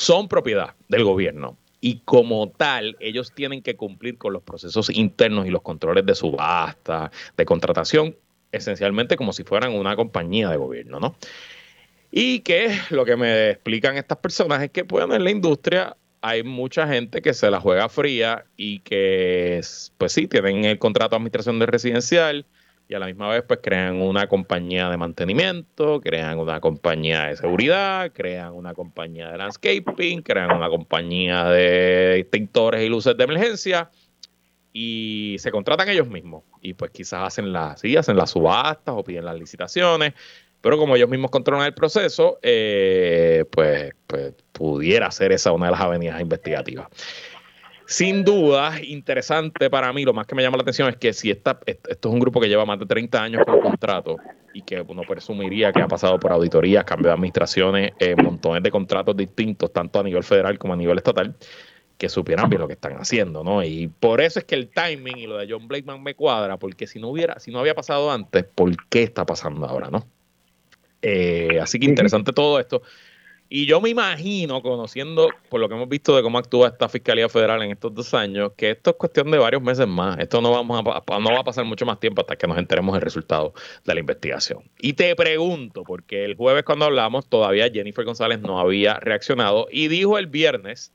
son 0.00 0.28
propiedad 0.28 0.74
del 0.88 1.04
gobierno. 1.04 1.58
Y 1.82 2.00
como 2.04 2.50
tal, 2.50 2.96
ellos 3.00 3.32
tienen 3.34 3.62
que 3.62 3.76
cumplir 3.76 4.16
con 4.16 4.32
los 4.32 4.42
procesos 4.42 4.90
internos 4.90 5.46
y 5.46 5.50
los 5.50 5.62
controles 5.62 6.06
de 6.06 6.14
subasta, 6.14 7.10
de 7.36 7.44
contratación, 7.44 8.16
esencialmente 8.50 9.16
como 9.16 9.32
si 9.32 9.44
fueran 9.44 9.72
una 9.72 9.96
compañía 9.96 10.48
de 10.48 10.56
gobierno, 10.56 11.00
¿no? 11.00 11.16
Y 12.10 12.40
que 12.40 12.76
lo 12.90 13.04
que 13.04 13.16
me 13.16 13.50
explican 13.50 13.96
estas 13.96 14.18
personas 14.18 14.62
es 14.62 14.70
que 14.70 14.84
pueden 14.84 15.12
en 15.12 15.22
la 15.22 15.30
industria 15.30 15.96
hay 16.22 16.42
mucha 16.42 16.86
gente 16.86 17.22
que 17.22 17.32
se 17.34 17.50
la 17.50 17.60
juega 17.60 17.88
fría 17.88 18.44
y 18.56 18.80
que, 18.80 19.60
pues 19.96 20.12
sí, 20.12 20.26
tienen 20.26 20.64
el 20.64 20.78
contrato 20.78 21.10
de 21.10 21.16
administración 21.16 21.58
de 21.58 21.66
residencial 21.66 22.46
y 22.90 22.94
a 22.94 22.98
la 22.98 23.06
misma 23.06 23.28
vez 23.28 23.44
pues 23.46 23.60
crean 23.62 24.02
una 24.02 24.26
compañía 24.26 24.90
de 24.90 24.96
mantenimiento, 24.96 26.00
crean 26.00 26.40
una 26.40 26.58
compañía 26.58 27.26
de 27.26 27.36
seguridad, 27.36 28.10
crean 28.12 28.52
una 28.52 28.74
compañía 28.74 29.30
de 29.30 29.38
landscaping, 29.38 30.22
crean 30.22 30.50
una 30.50 30.68
compañía 30.68 31.44
de 31.44 32.18
extintores 32.18 32.84
y 32.84 32.88
luces 32.88 33.16
de 33.16 33.22
emergencia 33.22 33.92
y 34.72 35.36
se 35.38 35.52
contratan 35.52 35.88
ellos 35.88 36.08
mismos 36.08 36.42
y 36.60 36.74
pues 36.74 36.90
quizás 36.90 37.28
hacen 37.28 37.52
las, 37.52 37.80
sí, 37.80 37.96
hacen 37.96 38.16
las 38.16 38.30
subastas 38.30 38.92
o 38.98 39.04
piden 39.04 39.24
las 39.24 39.38
licitaciones 39.38 40.14
pero 40.60 40.76
como 40.76 40.96
ellos 40.96 41.08
mismos 41.08 41.30
controlan 41.30 41.66
el 41.66 41.74
proceso, 41.74 42.38
eh, 42.42 43.44
pues, 43.50 43.94
pues, 44.06 44.34
pudiera 44.52 45.10
ser 45.10 45.32
esa 45.32 45.52
una 45.52 45.66
de 45.66 45.72
las 45.72 45.80
avenidas 45.80 46.20
investigativas. 46.20 46.88
Sin 47.90 48.24
duda, 48.24 48.80
interesante 48.84 49.68
para 49.68 49.92
mí, 49.92 50.04
lo 50.04 50.12
más 50.12 50.24
que 50.24 50.36
me 50.36 50.44
llama 50.44 50.56
la 50.56 50.62
atención 50.62 50.88
es 50.88 50.96
que 50.96 51.12
si 51.12 51.28
esta, 51.28 51.58
esto 51.66 52.08
es 52.08 52.14
un 52.14 52.20
grupo 52.20 52.40
que 52.40 52.48
lleva 52.48 52.64
más 52.64 52.78
de 52.78 52.86
30 52.86 53.20
años 53.20 53.42
con 53.44 53.60
contrato 53.60 54.16
y 54.54 54.62
que 54.62 54.80
uno 54.80 55.02
presumiría 55.02 55.72
que 55.72 55.82
ha 55.82 55.88
pasado 55.88 56.20
por 56.20 56.30
auditorías, 56.30 56.84
cambio 56.84 57.08
de 57.08 57.14
administraciones, 57.14 57.92
eh, 57.98 58.14
montones 58.14 58.62
de 58.62 58.70
contratos 58.70 59.16
distintos, 59.16 59.72
tanto 59.72 59.98
a 59.98 60.04
nivel 60.04 60.22
federal 60.22 60.56
como 60.56 60.74
a 60.74 60.76
nivel 60.76 60.98
estatal, 60.98 61.34
que 61.98 62.08
supieran 62.08 62.48
bien 62.48 62.60
lo 62.60 62.68
que 62.68 62.74
están 62.74 62.92
haciendo, 62.92 63.42
¿no? 63.42 63.64
Y 63.64 63.88
por 63.88 64.20
eso 64.20 64.38
es 64.38 64.44
que 64.44 64.54
el 64.54 64.68
timing 64.68 65.18
y 65.18 65.26
lo 65.26 65.38
de 65.38 65.48
John 65.50 65.66
Blakeman 65.66 66.00
me 66.00 66.14
cuadra, 66.14 66.58
porque 66.58 66.86
si 66.86 67.00
no 67.00 67.08
hubiera, 67.08 67.40
si 67.40 67.50
no 67.50 67.58
había 67.58 67.74
pasado 67.74 68.12
antes, 68.12 68.44
¿por 68.44 68.70
qué 68.86 69.02
está 69.02 69.26
pasando 69.26 69.66
ahora, 69.66 69.90
no? 69.90 70.06
Eh, 71.02 71.58
así 71.60 71.80
que 71.80 71.86
interesante 71.86 72.32
todo 72.32 72.60
esto. 72.60 72.82
Y 73.52 73.66
yo 73.66 73.80
me 73.80 73.88
imagino, 73.88 74.62
conociendo 74.62 75.28
por 75.48 75.60
lo 75.60 75.68
que 75.68 75.74
hemos 75.74 75.88
visto 75.88 76.14
de 76.14 76.22
cómo 76.22 76.38
actúa 76.38 76.68
esta 76.68 76.88
Fiscalía 76.88 77.28
Federal 77.28 77.60
en 77.64 77.72
estos 77.72 77.92
dos 77.92 78.14
años, 78.14 78.52
que 78.56 78.70
esto 78.70 78.90
es 78.90 78.96
cuestión 78.96 79.28
de 79.28 79.38
varios 79.38 79.60
meses 79.60 79.88
más. 79.88 80.20
Esto 80.20 80.40
no, 80.40 80.52
vamos 80.52 80.78
a, 80.78 81.18
no 81.18 81.32
va 81.32 81.40
a 81.40 81.42
pasar 81.42 81.64
mucho 81.64 81.84
más 81.84 81.98
tiempo 81.98 82.20
hasta 82.20 82.36
que 82.36 82.46
nos 82.46 82.56
enteremos 82.58 82.92
del 82.94 83.02
resultado 83.02 83.52
de 83.84 83.94
la 83.94 83.98
investigación. 83.98 84.70
Y 84.78 84.92
te 84.92 85.16
pregunto, 85.16 85.82
porque 85.82 86.24
el 86.24 86.36
jueves 86.36 86.62
cuando 86.62 86.84
hablamos 86.84 87.28
todavía 87.28 87.68
Jennifer 87.68 88.04
González 88.04 88.38
no 88.38 88.60
había 88.60 89.00
reaccionado 89.00 89.66
y 89.68 89.88
dijo 89.88 90.16
el 90.16 90.28
viernes 90.28 90.92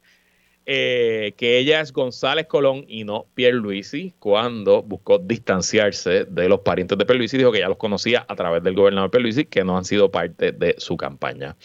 eh, 0.66 1.34
que 1.36 1.58
ella 1.58 1.82
es 1.82 1.92
González 1.92 2.48
Colón 2.48 2.86
y 2.88 3.04
no 3.04 3.26
Pierre 3.36 3.58
Luisi, 3.58 4.14
cuando 4.18 4.82
buscó 4.82 5.20
distanciarse 5.20 6.24
de 6.24 6.48
los 6.48 6.62
parientes 6.62 6.98
de 6.98 7.14
Luisi, 7.16 7.38
dijo 7.38 7.52
que 7.52 7.60
ya 7.60 7.68
los 7.68 7.78
conocía 7.78 8.26
a 8.30 8.36
través 8.38 8.64
del 8.64 8.76
gobernador 8.76 9.22
Luisi, 9.22 9.44
que 9.44 9.66
no 9.66 9.78
han 9.78 9.84
sido 9.84 10.10
parte 10.10 10.54
de 10.54 10.76
su 10.78 10.96
campaña. 10.96 11.58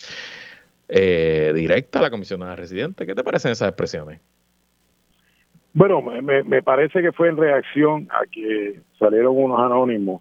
Eh, 0.92 1.52
directa 1.54 2.00
a 2.00 2.02
la 2.02 2.10
comisionada 2.10 2.56
residente, 2.56 3.06
¿qué 3.06 3.14
te 3.14 3.22
parecen 3.22 3.52
esas 3.52 3.68
expresiones? 3.68 4.20
Bueno, 5.72 6.02
me, 6.02 6.42
me 6.42 6.62
parece 6.62 7.00
que 7.00 7.12
fue 7.12 7.28
en 7.28 7.36
reacción 7.36 8.08
a 8.10 8.26
que 8.26 8.80
salieron 8.98 9.36
unos 9.36 9.60
anónimos 9.60 10.20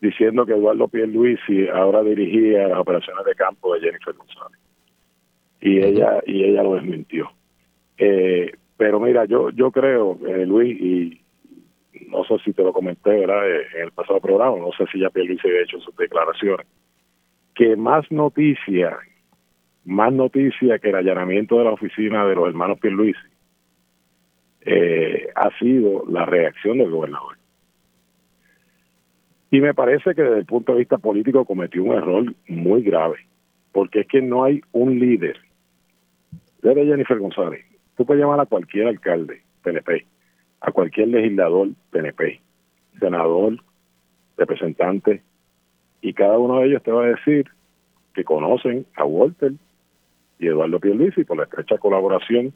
diciendo 0.00 0.46
que 0.46 0.52
Eduardo 0.52 0.88
Pierluisi 0.88 1.68
ahora 1.68 2.02
dirigía 2.02 2.68
las 2.68 2.78
operaciones 2.78 3.24
de 3.24 3.34
campo 3.34 3.74
de 3.74 3.80
Jennifer 3.80 4.14
González. 4.14 4.60
Y 5.60 5.78
ella, 5.78 6.22
y 6.26 6.44
ella 6.44 6.62
lo 6.62 6.74
desmintió. 6.74 7.30
Eh, 7.98 8.52
pero 8.76 9.00
mira, 9.00 9.24
yo 9.24 9.50
yo 9.50 9.70
creo, 9.70 10.18
eh, 10.26 10.44
Luis, 10.46 10.78
y 10.80 11.20
no 12.08 12.24
sé 12.24 12.38
si 12.44 12.52
te 12.52 12.62
lo 12.62 12.72
comenté 12.72 13.10
¿verdad? 13.10 13.48
Eh, 13.48 13.66
en 13.74 13.82
el 13.84 13.92
pasado 13.92 14.20
programa, 14.20 14.58
no 14.58 14.70
sé 14.76 14.84
si 14.92 15.00
ya 15.00 15.10
Luis 15.14 15.44
ha 15.44 15.62
hecho 15.62 15.80
sus 15.80 15.96
declaraciones, 15.96 16.66
que 17.54 17.74
más 17.74 18.10
noticia, 18.12 18.98
más 19.86 20.12
noticia 20.12 20.78
que 20.78 20.90
el 20.90 20.96
allanamiento 20.96 21.58
de 21.58 21.64
la 21.64 21.70
oficina 21.70 22.26
de 22.26 22.34
los 22.34 22.48
hermanos 22.48 22.78
Pierluisi 22.78 23.18
eh, 24.60 25.28
ha 25.34 25.50
sido 25.58 26.04
la 26.08 26.26
reacción 26.26 26.78
del 26.78 26.90
gobernador. 26.90 27.36
Y 29.50 29.60
me 29.60 29.72
parece 29.72 30.14
que 30.14 30.22
desde 30.22 30.40
el 30.40 30.46
punto 30.46 30.72
de 30.72 30.80
vista 30.80 30.98
político 30.98 31.44
cometió 31.44 31.82
un 31.84 31.92
error 31.92 32.34
muy 32.48 32.82
grave, 32.82 33.16
porque 33.72 34.00
es 34.00 34.06
que 34.06 34.20
no 34.20 34.44
hay 34.44 34.60
un 34.72 34.98
líder. 34.98 35.38
Desde 36.60 36.84
Jennifer 36.84 37.18
González, 37.18 37.64
Tú 37.96 38.04
puedes 38.04 38.22
llamar 38.22 38.40
a 38.40 38.46
cualquier 38.46 38.88
alcalde 38.88 39.42
PNP, 39.62 40.06
a 40.60 40.70
cualquier 40.70 41.08
legislador 41.08 41.68
PNP, 41.90 42.40
senador, 43.00 43.56
representante, 44.36 45.22
y 46.02 46.12
cada 46.12 46.38
uno 46.38 46.60
de 46.60 46.66
ellos 46.66 46.82
te 46.82 46.92
va 46.92 47.04
a 47.04 47.08
decir 47.08 47.46
que 48.14 48.22
conocen 48.22 48.86
a 48.96 49.04
Walter 49.04 49.52
y 50.38 50.46
Eduardo 50.46 50.80
Pierluisi 50.80 51.24
por 51.24 51.36
la 51.36 51.44
estrecha 51.44 51.78
colaboración 51.78 52.52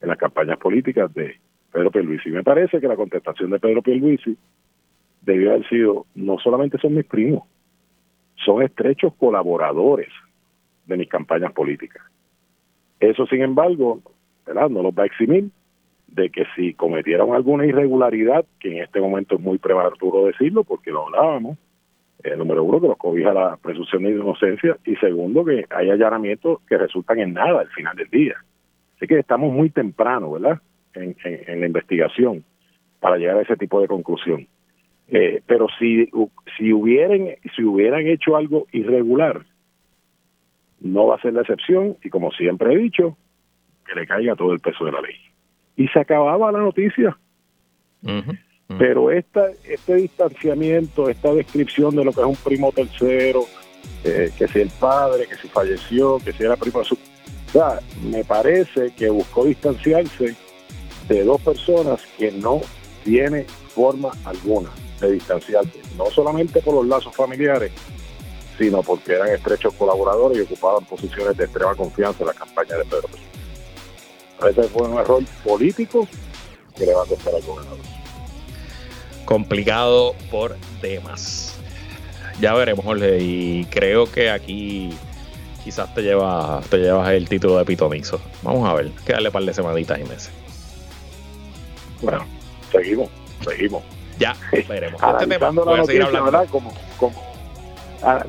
en 0.00 0.08
las 0.08 0.18
campañas 0.18 0.58
políticas 0.58 1.12
de 1.14 1.36
Pedro 1.72 1.90
Pierluisi. 1.90 2.30
Me 2.30 2.42
parece 2.42 2.80
que 2.80 2.88
la 2.88 2.96
contestación 2.96 3.50
de 3.50 3.60
Pedro 3.60 3.82
Pierluisi 3.82 4.36
debió 5.22 5.50
haber 5.50 5.68
sido, 5.68 6.06
no 6.14 6.38
solamente 6.38 6.78
son 6.78 6.94
mis 6.94 7.06
primos, 7.06 7.44
son 8.44 8.62
estrechos 8.62 9.14
colaboradores 9.14 10.08
de 10.86 10.96
mis 10.96 11.08
campañas 11.08 11.52
políticas. 11.52 12.02
Eso, 13.00 13.26
sin 13.26 13.42
embargo, 13.42 14.00
¿verdad? 14.46 14.68
no 14.68 14.82
los 14.82 14.92
va 14.92 15.04
a 15.04 15.06
eximir 15.06 15.50
de 16.08 16.30
que 16.30 16.44
si 16.54 16.74
cometieron 16.74 17.34
alguna 17.34 17.64
irregularidad, 17.64 18.44
que 18.60 18.76
en 18.76 18.82
este 18.82 19.00
momento 19.00 19.36
es 19.36 19.40
muy 19.40 19.58
prematuro 19.58 20.26
decirlo 20.26 20.62
porque 20.64 20.90
lo 20.90 21.06
hablábamos, 21.06 21.56
el 22.24 22.38
número 22.38 22.64
uno, 22.64 22.80
que 22.80 22.88
los 22.88 22.96
cobija 22.96 23.32
la 23.32 23.56
presunción 23.56 24.04
de 24.04 24.12
inocencia, 24.12 24.76
y 24.84 24.96
segundo, 24.96 25.44
que 25.44 25.66
hay 25.70 25.90
allanamientos 25.90 26.60
que 26.68 26.78
resultan 26.78 27.18
en 27.18 27.34
nada 27.34 27.60
al 27.60 27.68
final 27.68 27.96
del 27.96 28.08
día. 28.08 28.36
Así 28.96 29.06
que 29.06 29.18
estamos 29.18 29.52
muy 29.52 29.70
temprano, 29.70 30.32
¿verdad?, 30.32 30.60
en, 30.94 31.16
en, 31.24 31.60
la 31.60 31.66
investigación 31.66 32.44
para 33.00 33.16
llegar 33.16 33.38
a 33.38 33.42
ese 33.42 33.56
tipo 33.56 33.80
de 33.80 33.88
conclusión. 33.88 34.46
Eh, 35.08 35.42
pero 35.46 35.66
si, 35.78 36.08
si, 36.56 36.72
hubieran, 36.72 37.30
si 37.56 37.64
hubieran 37.64 38.06
hecho 38.06 38.36
algo 38.36 38.66
irregular, 38.72 39.42
no 40.80 41.08
va 41.08 41.16
a 41.16 41.20
ser 41.20 41.32
la 41.32 41.40
excepción, 41.40 41.96
y 42.02 42.10
como 42.10 42.30
siempre 42.32 42.72
he 42.72 42.78
dicho, 42.78 43.16
que 43.86 43.98
le 43.98 44.06
caiga 44.06 44.36
todo 44.36 44.52
el 44.52 44.60
peso 44.60 44.84
de 44.84 44.92
la 44.92 45.00
ley. 45.00 45.16
Y 45.76 45.88
se 45.88 46.00
acababa 46.00 46.52
la 46.52 46.60
noticia. 46.60 47.16
Pero 48.78 49.10
esta, 49.10 49.50
este 49.64 49.96
distanciamiento, 49.96 51.08
esta 51.08 51.32
descripción 51.34 51.94
de 51.96 52.04
lo 52.04 52.12
que 52.12 52.20
es 52.20 52.26
un 52.26 52.36
primo 52.36 52.72
tercero, 52.72 53.46
eh, 54.04 54.30
que 54.36 54.48
si 54.48 54.60
el 54.60 54.70
padre, 54.70 55.26
que 55.26 55.36
si 55.36 55.48
falleció, 55.48 56.18
que 56.18 56.32
si 56.32 56.42
era 56.44 56.56
primo 56.56 56.80
de. 56.80 56.98
O 57.48 57.52
sea, 57.52 57.80
me 58.02 58.24
parece 58.24 58.92
que 58.94 59.10
buscó 59.10 59.44
distanciarse 59.44 60.34
de 61.08 61.24
dos 61.24 61.40
personas 61.40 62.00
que 62.18 62.32
no 62.32 62.60
tiene 63.04 63.44
forma 63.74 64.10
alguna 64.24 64.70
de 65.00 65.12
distanciarse, 65.12 65.80
no 65.96 66.06
solamente 66.06 66.62
por 66.62 66.74
los 66.74 66.86
lazos 66.86 67.14
familiares, 67.14 67.72
sino 68.58 68.82
porque 68.82 69.14
eran 69.14 69.28
estrechos 69.28 69.74
colaboradores 69.74 70.38
y 70.38 70.40
ocupaban 70.42 70.84
posiciones 70.84 71.36
de 71.36 71.44
extrema 71.44 71.74
confianza 71.74 72.20
en 72.20 72.26
la 72.28 72.34
campaña 72.34 72.76
de 72.76 72.84
Pedro 72.84 73.08
Ese 74.48 74.62
fue 74.64 74.88
un 74.88 74.98
error 74.98 75.22
político 75.44 76.06
que 76.76 76.86
le 76.86 76.94
va 76.94 77.02
a 77.02 77.06
costar 77.06 77.34
al 77.34 77.42
gobernador. 77.42 78.01
Complicado 79.24 80.14
por 80.30 80.56
temas. 80.80 81.58
Ya 82.40 82.54
veremos, 82.54 82.84
Jorge, 82.84 83.18
y 83.20 83.64
creo 83.66 84.10
que 84.10 84.30
aquí 84.30 84.90
quizás 85.62 85.94
te 85.94 86.02
llevas 86.02 86.66
te 86.66 86.78
llevas 86.78 87.10
el 87.10 87.28
título 87.28 87.58
de 87.58 87.64
pitonizo. 87.64 88.20
Vamos 88.42 88.68
a 88.68 88.74
ver, 88.74 88.90
que 89.06 89.12
darle 89.12 89.30
par 89.30 89.44
de 89.44 89.54
semanitas 89.54 89.98
y 89.98 90.04
meses. 90.04 90.30
Bueno, 92.00 92.24
seguimos, 92.70 93.08
seguimos. 93.44 93.82
Ya, 94.18 94.36
veremos. 94.68 95.00
Este 95.20 95.24
analizando 95.24 95.64
la 95.64 95.76
noticia, 95.76 96.20
¿verdad? 96.20 96.48
Como, 96.50 96.72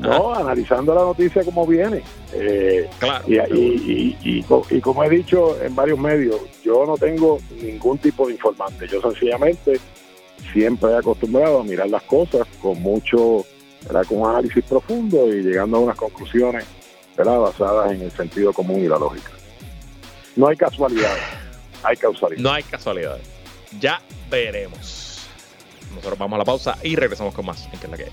no, 0.00 0.34
analizando 0.34 0.94
la 0.94 1.02
noticia 1.02 1.42
como 1.44 1.66
viene. 1.66 2.02
Eh, 2.32 2.88
claro. 2.98 3.24
Y, 3.26 3.36
y, 3.36 4.16
y, 4.22 4.44
y, 4.70 4.80
como 4.80 5.04
he 5.04 5.10
dicho 5.10 5.60
en 5.62 5.74
varios 5.74 5.98
medios, 5.98 6.40
yo 6.64 6.86
no 6.86 6.96
tengo 6.96 7.38
ningún 7.60 7.98
tipo 7.98 8.26
de 8.26 8.34
informante. 8.34 8.86
Yo 8.86 9.00
sencillamente 9.00 9.80
siempre 10.52 10.92
he 10.92 10.96
acostumbrado 10.96 11.60
a 11.60 11.64
mirar 11.64 11.88
las 11.88 12.02
cosas 12.02 12.46
con 12.60 12.80
mucho, 12.80 13.44
con 14.08 14.20
un 14.20 14.28
análisis 14.28 14.64
profundo 14.64 15.28
y 15.28 15.42
llegando 15.42 15.78
a 15.78 15.80
unas 15.80 15.96
conclusiones 15.96 16.64
basadas 17.16 17.92
en 17.92 18.02
el 18.02 18.10
sentido 18.10 18.52
común 18.52 18.80
y 18.80 18.88
la 18.88 18.98
lógica. 18.98 19.30
No 20.36 20.48
hay 20.48 20.56
casualidades, 20.56 21.22
hay 21.82 21.96
causalidad. 21.96 22.42
No 22.42 22.52
hay 22.52 22.62
casualidades. 22.64 23.22
Ya 23.80 24.00
veremos. 24.30 25.26
Nosotros 25.94 26.18
vamos 26.18 26.36
a 26.36 26.38
la 26.38 26.44
pausa 26.44 26.76
y 26.82 26.96
regresamos 26.96 27.34
con 27.34 27.46
más 27.46 27.68
en 27.72 27.78
que 27.78 27.86
es 27.86 27.90
la 27.90 27.96
que 27.96 28.08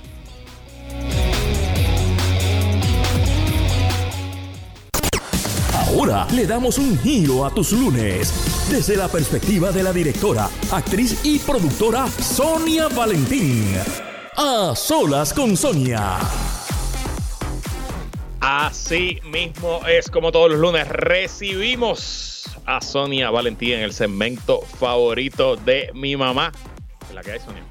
Ahora 5.91 6.25
le 6.33 6.47
damos 6.47 6.77
un 6.77 6.97
giro 6.99 7.45
a 7.45 7.49
tus 7.49 7.73
lunes 7.73 8.69
desde 8.71 8.95
la 8.95 9.09
perspectiva 9.09 9.71
de 9.71 9.83
la 9.83 9.91
directora, 9.91 10.47
actriz 10.71 11.19
y 11.25 11.37
productora 11.39 12.07
Sonia 12.07 12.87
Valentín. 12.87 13.75
A 14.37 14.73
solas 14.73 15.33
con 15.33 15.57
Sonia. 15.57 16.17
Así 18.39 19.19
mismo 19.25 19.81
es 19.85 20.09
como 20.09 20.31
todos 20.31 20.51
los 20.51 20.59
lunes 20.59 20.87
recibimos 20.87 22.49
a 22.65 22.79
Sonia 22.79 23.29
Valentín 23.29 23.73
en 23.73 23.81
el 23.81 23.91
segmento 23.91 24.61
favorito 24.61 25.57
de 25.57 25.91
mi 25.93 26.15
mamá. 26.15 26.53
¿Qué 26.99 27.07
es 27.09 27.13
la 27.15 27.21
que 27.21 27.31
hay, 27.33 27.39
Sonia? 27.39 27.63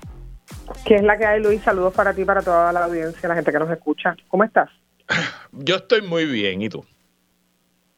¿Qué 0.84 0.96
es 0.96 1.02
la 1.02 1.16
que 1.16 1.24
hay, 1.24 1.40
Luis? 1.40 1.62
Saludos 1.62 1.94
para 1.94 2.12
ti, 2.12 2.26
para 2.26 2.42
toda 2.42 2.70
la 2.70 2.84
audiencia, 2.84 3.28
la 3.30 3.34
gente 3.34 3.50
que 3.50 3.58
nos 3.58 3.70
escucha. 3.70 4.14
¿Cómo 4.28 4.44
estás? 4.44 4.68
Yo 5.52 5.76
estoy 5.76 6.02
muy 6.02 6.26
bien, 6.26 6.60
¿y 6.60 6.68
tú? 6.68 6.84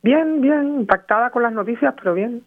Bien, 0.02 0.40
bien, 0.40 0.80
impactada 0.80 1.30
con 1.30 1.42
las 1.42 1.52
noticias, 1.52 1.94
pero 1.96 2.14
bien. 2.14 2.44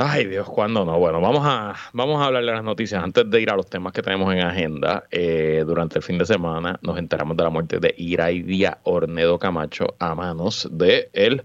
Ay 0.00 0.26
Dios, 0.26 0.48
¿cuándo 0.48 0.84
no? 0.84 0.96
Bueno, 0.98 1.20
vamos 1.20 1.42
a, 1.44 1.74
vamos 1.92 2.22
a 2.22 2.26
hablar 2.26 2.44
de 2.44 2.52
las 2.52 2.62
noticias. 2.62 3.02
Antes 3.02 3.28
de 3.28 3.40
ir 3.40 3.50
a 3.50 3.56
los 3.56 3.68
temas 3.68 3.92
que 3.92 4.00
tenemos 4.00 4.32
en 4.32 4.42
agenda, 4.42 5.04
eh, 5.10 5.64
durante 5.66 5.98
el 5.98 6.04
fin 6.04 6.18
de 6.18 6.24
semana 6.24 6.78
nos 6.82 6.98
enteramos 6.98 7.36
de 7.36 7.42
la 7.42 7.50
muerte 7.50 7.80
de 7.80 7.94
Iraidia 7.96 8.78
Ornedo 8.84 9.40
Camacho 9.40 9.96
a 9.98 10.14
manos 10.14 10.68
de 10.70 11.10
el 11.14 11.42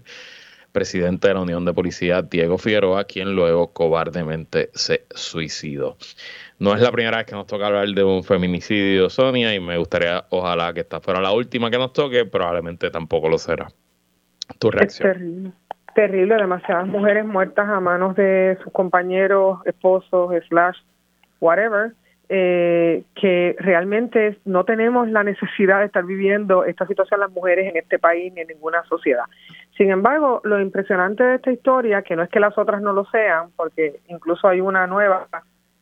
presidente 0.70 1.28
de 1.28 1.34
la 1.34 1.40
Unión 1.40 1.64
de 1.64 1.72
Policía, 1.72 2.22
Diego 2.22 2.58
Figueroa, 2.58 3.04
quien 3.04 3.34
luego 3.34 3.72
cobardemente 3.72 4.70
se 4.74 5.06
suicidó. 5.10 5.96
No 6.60 6.74
es 6.74 6.80
la 6.80 6.92
primera 6.92 7.16
vez 7.16 7.26
que 7.26 7.34
nos 7.34 7.46
toca 7.46 7.66
hablar 7.66 7.88
de 7.88 8.04
un 8.04 8.22
feminicidio, 8.22 9.10
Sonia, 9.10 9.54
y 9.54 9.60
me 9.60 9.78
gustaría, 9.78 10.26
ojalá 10.30 10.72
que 10.74 10.80
esta 10.80 11.00
fuera 11.00 11.20
la 11.20 11.32
última 11.32 11.70
que 11.70 11.78
nos 11.78 11.92
toque, 11.92 12.24
probablemente 12.24 12.90
tampoco 12.90 13.28
lo 13.28 13.38
será. 13.38 13.68
Tu 14.58 14.70
reacción. 14.70 15.10
Es 15.10 15.14
terrible 15.14 15.52
terrible, 15.94 16.36
demasiadas 16.36 16.86
mujeres 16.86 17.24
muertas 17.24 17.68
a 17.68 17.80
manos 17.80 18.14
de 18.16 18.58
sus 18.62 18.72
compañeros, 18.72 19.60
esposos, 19.64 20.34
slash, 20.48 20.76
whatever, 21.40 21.92
eh, 22.28 23.04
que 23.14 23.56
realmente 23.58 24.38
no 24.44 24.64
tenemos 24.64 25.08
la 25.08 25.22
necesidad 25.22 25.80
de 25.80 25.86
estar 25.86 26.04
viviendo 26.04 26.64
esta 26.64 26.86
situación 26.86 27.20
las 27.20 27.30
mujeres 27.30 27.70
en 27.70 27.76
este 27.76 27.98
país 27.98 28.32
ni 28.34 28.42
en 28.42 28.48
ninguna 28.48 28.82
sociedad. 28.84 29.24
Sin 29.76 29.90
embargo, 29.90 30.40
lo 30.44 30.60
impresionante 30.60 31.22
de 31.22 31.36
esta 31.36 31.52
historia, 31.52 32.02
que 32.02 32.16
no 32.16 32.22
es 32.22 32.30
que 32.30 32.40
las 32.40 32.56
otras 32.58 32.82
no 32.82 32.92
lo 32.92 33.04
sean, 33.06 33.50
porque 33.56 34.00
incluso 34.08 34.48
hay 34.48 34.60
una 34.60 34.86
nueva 34.86 35.28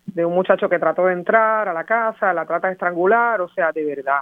de 0.06 0.24
un 0.24 0.34
muchacho 0.34 0.68
que 0.68 0.78
trató 0.78 1.06
de 1.06 1.14
entrar 1.14 1.68
a 1.68 1.72
la 1.72 1.84
casa, 1.84 2.32
la 2.34 2.44
trata 2.44 2.66
de 2.66 2.74
estrangular, 2.74 3.40
o 3.40 3.48
sea, 3.48 3.72
de 3.72 3.84
verdad 3.84 4.20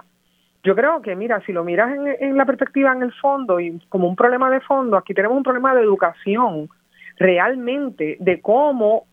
yo 0.63 0.75
creo 0.75 1.01
que, 1.01 1.15
mira, 1.15 1.41
si 1.45 1.53
lo 1.53 1.63
miras 1.63 1.91
en, 2.19 2.37
la 2.37 2.45
perspectiva 2.45 2.91
en 2.91 3.01
el 3.01 3.13
fondo 3.13 3.59
y 3.59 3.79
como 3.89 4.07
un 4.07 4.15
problema 4.15 4.49
de 4.49 4.61
fondo, 4.61 4.95
aquí 4.95 5.13
tenemos 5.13 5.37
un 5.37 5.43
problema 5.43 5.73
de 5.73 5.81
educación 5.81 6.69
realmente 7.17 8.17
de 8.19 8.41
cómo 8.41 9.05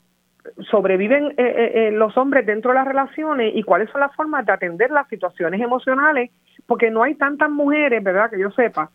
sobreviven 0.70 1.26
eh, 1.26 1.34
eh, 1.38 1.72
eh, 1.74 1.90
los 1.92 2.16
hombres 2.16 2.46
dentro 2.46 2.70
de 2.70 2.76
las 2.76 2.86
relaciones 2.86 3.52
y 3.54 3.62
cuáles 3.62 3.90
son 3.90 4.00
las 4.00 4.14
formas 4.14 4.44
de 4.46 4.52
atender 4.52 4.90
las 4.90 5.08
situaciones 5.08 5.60
emocionales, 5.60 6.30
porque 6.66 6.90
no 6.90 7.02
hay 7.02 7.14
tantas 7.14 7.50
mujeres, 7.50 8.02
¿verdad? 8.02 8.30
Que 8.30 8.38
yo 8.38 8.50
sepa, 8.50 8.90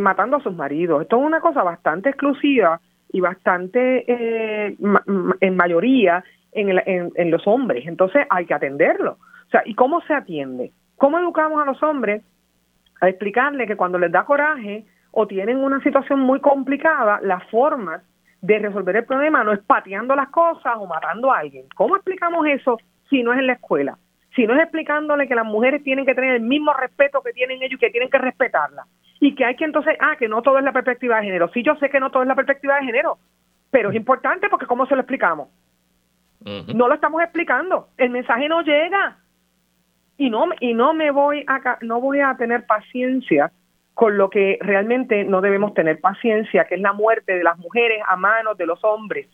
matando 0.00 0.36
a 0.36 0.42
sus 0.42 0.54
maridos. 0.54 1.02
Esto 1.02 1.20
es 1.20 1.26
una 1.26 1.40
cosa 1.40 1.62
bastante 1.62 2.08
exclusiva 2.08 2.80
y 3.12 3.20
bastante 3.20 4.04
en 4.08 5.56
mayoría 5.56 6.24
en, 6.52 7.12
en 7.14 7.30
los 7.30 7.46
hombres. 7.46 7.86
Entonces 7.86 8.26
hay 8.30 8.46
que 8.46 8.54
atenderlo. 8.54 9.18
O 9.46 9.50
sea, 9.50 9.62
¿y 9.64 9.74
cómo 9.74 10.00
se 10.02 10.14
atiende? 10.14 10.72
¿Cómo 11.02 11.18
educamos 11.18 11.60
a 11.60 11.64
los 11.64 11.82
hombres 11.82 12.22
a 13.00 13.08
explicarle 13.08 13.66
que 13.66 13.74
cuando 13.74 13.98
les 13.98 14.12
da 14.12 14.24
coraje 14.24 14.86
o 15.10 15.26
tienen 15.26 15.58
una 15.58 15.82
situación 15.82 16.20
muy 16.20 16.38
complicada, 16.38 17.18
la 17.20 17.40
forma 17.50 18.04
de 18.40 18.60
resolver 18.60 18.94
el 18.94 19.04
problema 19.04 19.42
no 19.42 19.52
es 19.52 19.58
pateando 19.58 20.14
las 20.14 20.28
cosas 20.28 20.74
o 20.76 20.86
matando 20.86 21.32
a 21.32 21.38
alguien? 21.38 21.66
¿Cómo 21.74 21.96
explicamos 21.96 22.46
eso 22.46 22.78
si 23.10 23.24
no 23.24 23.32
es 23.32 23.40
en 23.40 23.48
la 23.48 23.54
escuela? 23.54 23.98
Si 24.36 24.46
no 24.46 24.54
es 24.54 24.60
explicándole 24.60 25.26
que 25.26 25.34
las 25.34 25.44
mujeres 25.44 25.82
tienen 25.82 26.06
que 26.06 26.14
tener 26.14 26.36
el 26.36 26.42
mismo 26.42 26.72
respeto 26.72 27.20
que 27.20 27.32
tienen 27.32 27.60
ellos 27.60 27.78
y 27.78 27.84
que 27.84 27.90
tienen 27.90 28.08
que 28.08 28.18
respetarla. 28.18 28.86
Y 29.18 29.34
que 29.34 29.44
hay 29.44 29.56
que 29.56 29.64
entonces, 29.64 29.96
ah, 29.98 30.14
que 30.16 30.28
no 30.28 30.40
todo 30.42 30.58
es 30.58 30.64
la 30.64 30.72
perspectiva 30.72 31.16
de 31.16 31.24
género. 31.24 31.50
Sí, 31.52 31.64
yo 31.64 31.74
sé 31.80 31.90
que 31.90 31.98
no 31.98 32.12
todo 32.12 32.22
es 32.22 32.28
la 32.28 32.36
perspectiva 32.36 32.76
de 32.76 32.84
género, 32.84 33.18
pero 33.72 33.90
es 33.90 33.96
importante 33.96 34.48
porque 34.48 34.66
¿cómo 34.66 34.86
se 34.86 34.94
lo 34.94 35.00
explicamos? 35.00 35.48
No 36.72 36.86
lo 36.86 36.94
estamos 36.94 37.20
explicando. 37.22 37.88
El 37.96 38.10
mensaje 38.10 38.48
no 38.48 38.62
llega 38.62 39.16
y 40.16 40.30
no 40.30 40.46
y 40.60 40.74
no 40.74 40.94
me 40.94 41.10
voy 41.10 41.44
a 41.46 41.78
no 41.80 42.00
voy 42.00 42.20
a 42.20 42.36
tener 42.36 42.66
paciencia 42.66 43.50
con 43.94 44.16
lo 44.16 44.30
que 44.30 44.58
realmente 44.60 45.24
no 45.24 45.40
debemos 45.40 45.74
tener 45.74 46.00
paciencia, 46.00 46.64
que 46.64 46.76
es 46.76 46.80
la 46.80 46.92
muerte 46.92 47.34
de 47.36 47.44
las 47.44 47.58
mujeres 47.58 48.02
a 48.08 48.16
manos 48.16 48.56
de 48.56 48.66
los 48.66 48.82
hombres, 48.84 49.28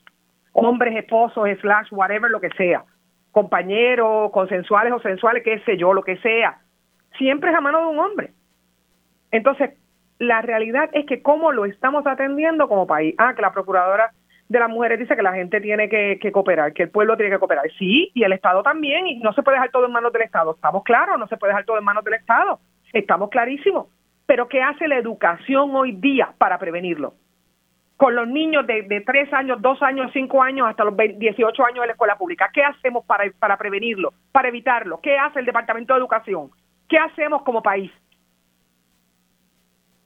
hombres, 0.53 0.97
esposos, 0.97 1.49
slash, 1.61 1.89
whatever, 1.93 2.31
lo 2.31 2.41
que 2.41 2.51
sea, 2.51 2.85
compañeros, 3.31 4.33
consensuales 4.33 4.93
o 4.93 5.01
sensuales, 5.01 5.45
qué 5.45 5.61
sé 5.61 5.77
yo, 5.77 5.93
lo 5.93 6.03
que 6.03 6.17
sea, 6.19 6.59
siempre 7.17 7.51
es 7.51 7.57
a 7.57 7.61
mano 7.61 7.81
de 7.81 7.87
un 7.87 7.99
hombre. 8.01 8.33
Entonces, 9.31 9.71
la 10.19 10.43
realidad 10.43 10.91
es 10.93 11.07
que 11.07 11.23
cómo 11.23 11.53
lo 11.53 11.65
estamos 11.65 12.07
atendiendo 12.07 12.69
como 12.69 12.87
país. 12.87 13.15
Ah, 13.19 13.35
que 13.35 13.43
la 13.43 13.53
procuradora 13.53 14.13
de 14.49 14.59
las 14.59 14.71
mujeres 14.71 14.99
dice 14.99 15.15
que 15.15 15.23
la 15.23 15.35
gente 15.35 15.61
tiene 15.61 15.89
que, 15.89 16.33
cooperar, 16.33 16.73
que 16.73 16.85
el 16.85 16.91
pueblo 16.91 17.17
tiene 17.17 17.33
que 17.33 17.39
cooperar. 17.39 17.71
Sí, 17.79 18.11
y 18.15 18.25
el 18.25 18.33
Estado 18.33 18.63
también, 18.63 19.07
y 19.07 19.17
no 19.19 19.33
se 19.35 19.43
puede 19.43 19.57
dejar 19.57 19.71
todo 19.71 19.87
en 19.87 19.93
manos 19.93 20.13
del 20.13 20.23
Estado. 20.23 20.55
Estamos 20.55 20.83
claros, 20.85 21.19
no 21.19 21.29
se 21.29 21.37
puede 21.37 21.53
dejar 21.53 21.67
todo 21.67 21.79
en 21.79 21.85
manos 21.85 22.05
del 22.05 22.15
Estado. 22.15 22.59
Estamos 22.93 23.29
clarísimos. 23.29 23.89
Pero 24.27 24.49
¿qué 24.49 24.63
hace 24.63 24.89
la 24.89 24.97
educación 24.97 25.75
hoy 25.75 25.93
día 25.93 26.33
para 26.39 26.59
prevenirlo? 26.59 27.15
Con 27.99 28.15
los 28.15 28.29
niños 28.29 28.67
de, 28.67 28.83
de 28.83 29.01
3 29.03 29.33
años, 29.35 29.61
2 29.61 29.83
años, 29.83 30.11
5 30.13 30.43
años, 30.43 30.69
hasta 30.69 30.85
los 30.85 30.97
18 30.97 31.65
años 31.67 31.81
de 31.81 31.87
la 31.87 31.93
escuela 31.93 32.17
pública. 32.17 32.49
¿Qué 32.53 32.63
hacemos 32.63 33.05
para, 33.05 33.31
para 33.39 33.57
prevenirlo, 33.59 34.15
para 34.33 34.49
evitarlo? 34.49 35.01
¿Qué 35.01 35.19
hace 35.19 35.41
el 35.41 35.47
Departamento 35.47 35.93
de 35.93 36.01
Educación? 36.01 36.51
¿Qué 36.89 36.97
hacemos 36.97 37.43
como 37.43 37.63
país? 37.63 37.91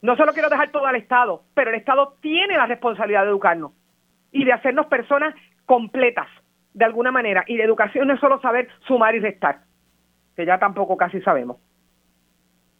No 0.01 0.17
se 0.17 0.25
lo 0.25 0.33
quiero 0.33 0.49
dejar 0.49 0.69
todo 0.71 0.85
al 0.85 0.97
Estado, 0.97 1.43
pero 1.53 1.69
el 1.69 1.77
Estado 1.77 2.15
tiene 2.19 2.57
la 2.57 2.65
responsabilidad 2.65 3.23
de 3.23 3.29
educarnos 3.29 3.71
y 4.33 4.43
de 4.43 4.51
hacernos 4.51 4.87
personas 4.87 5.33
completas, 5.65 6.27
de 6.73 6.83
alguna 6.83 7.11
manera. 7.11 7.45
Y 7.47 7.55
la 7.55 7.63
educación 7.63 8.07
no 8.07 8.15
es 8.15 8.19
solo 8.19 8.41
saber 8.41 8.67
sumar 8.87 9.15
y 9.15 9.19
restar, 9.19 9.59
que 10.35 10.45
ya 10.45 10.57
tampoco 10.57 10.97
casi 10.97 11.21
sabemos. 11.21 11.57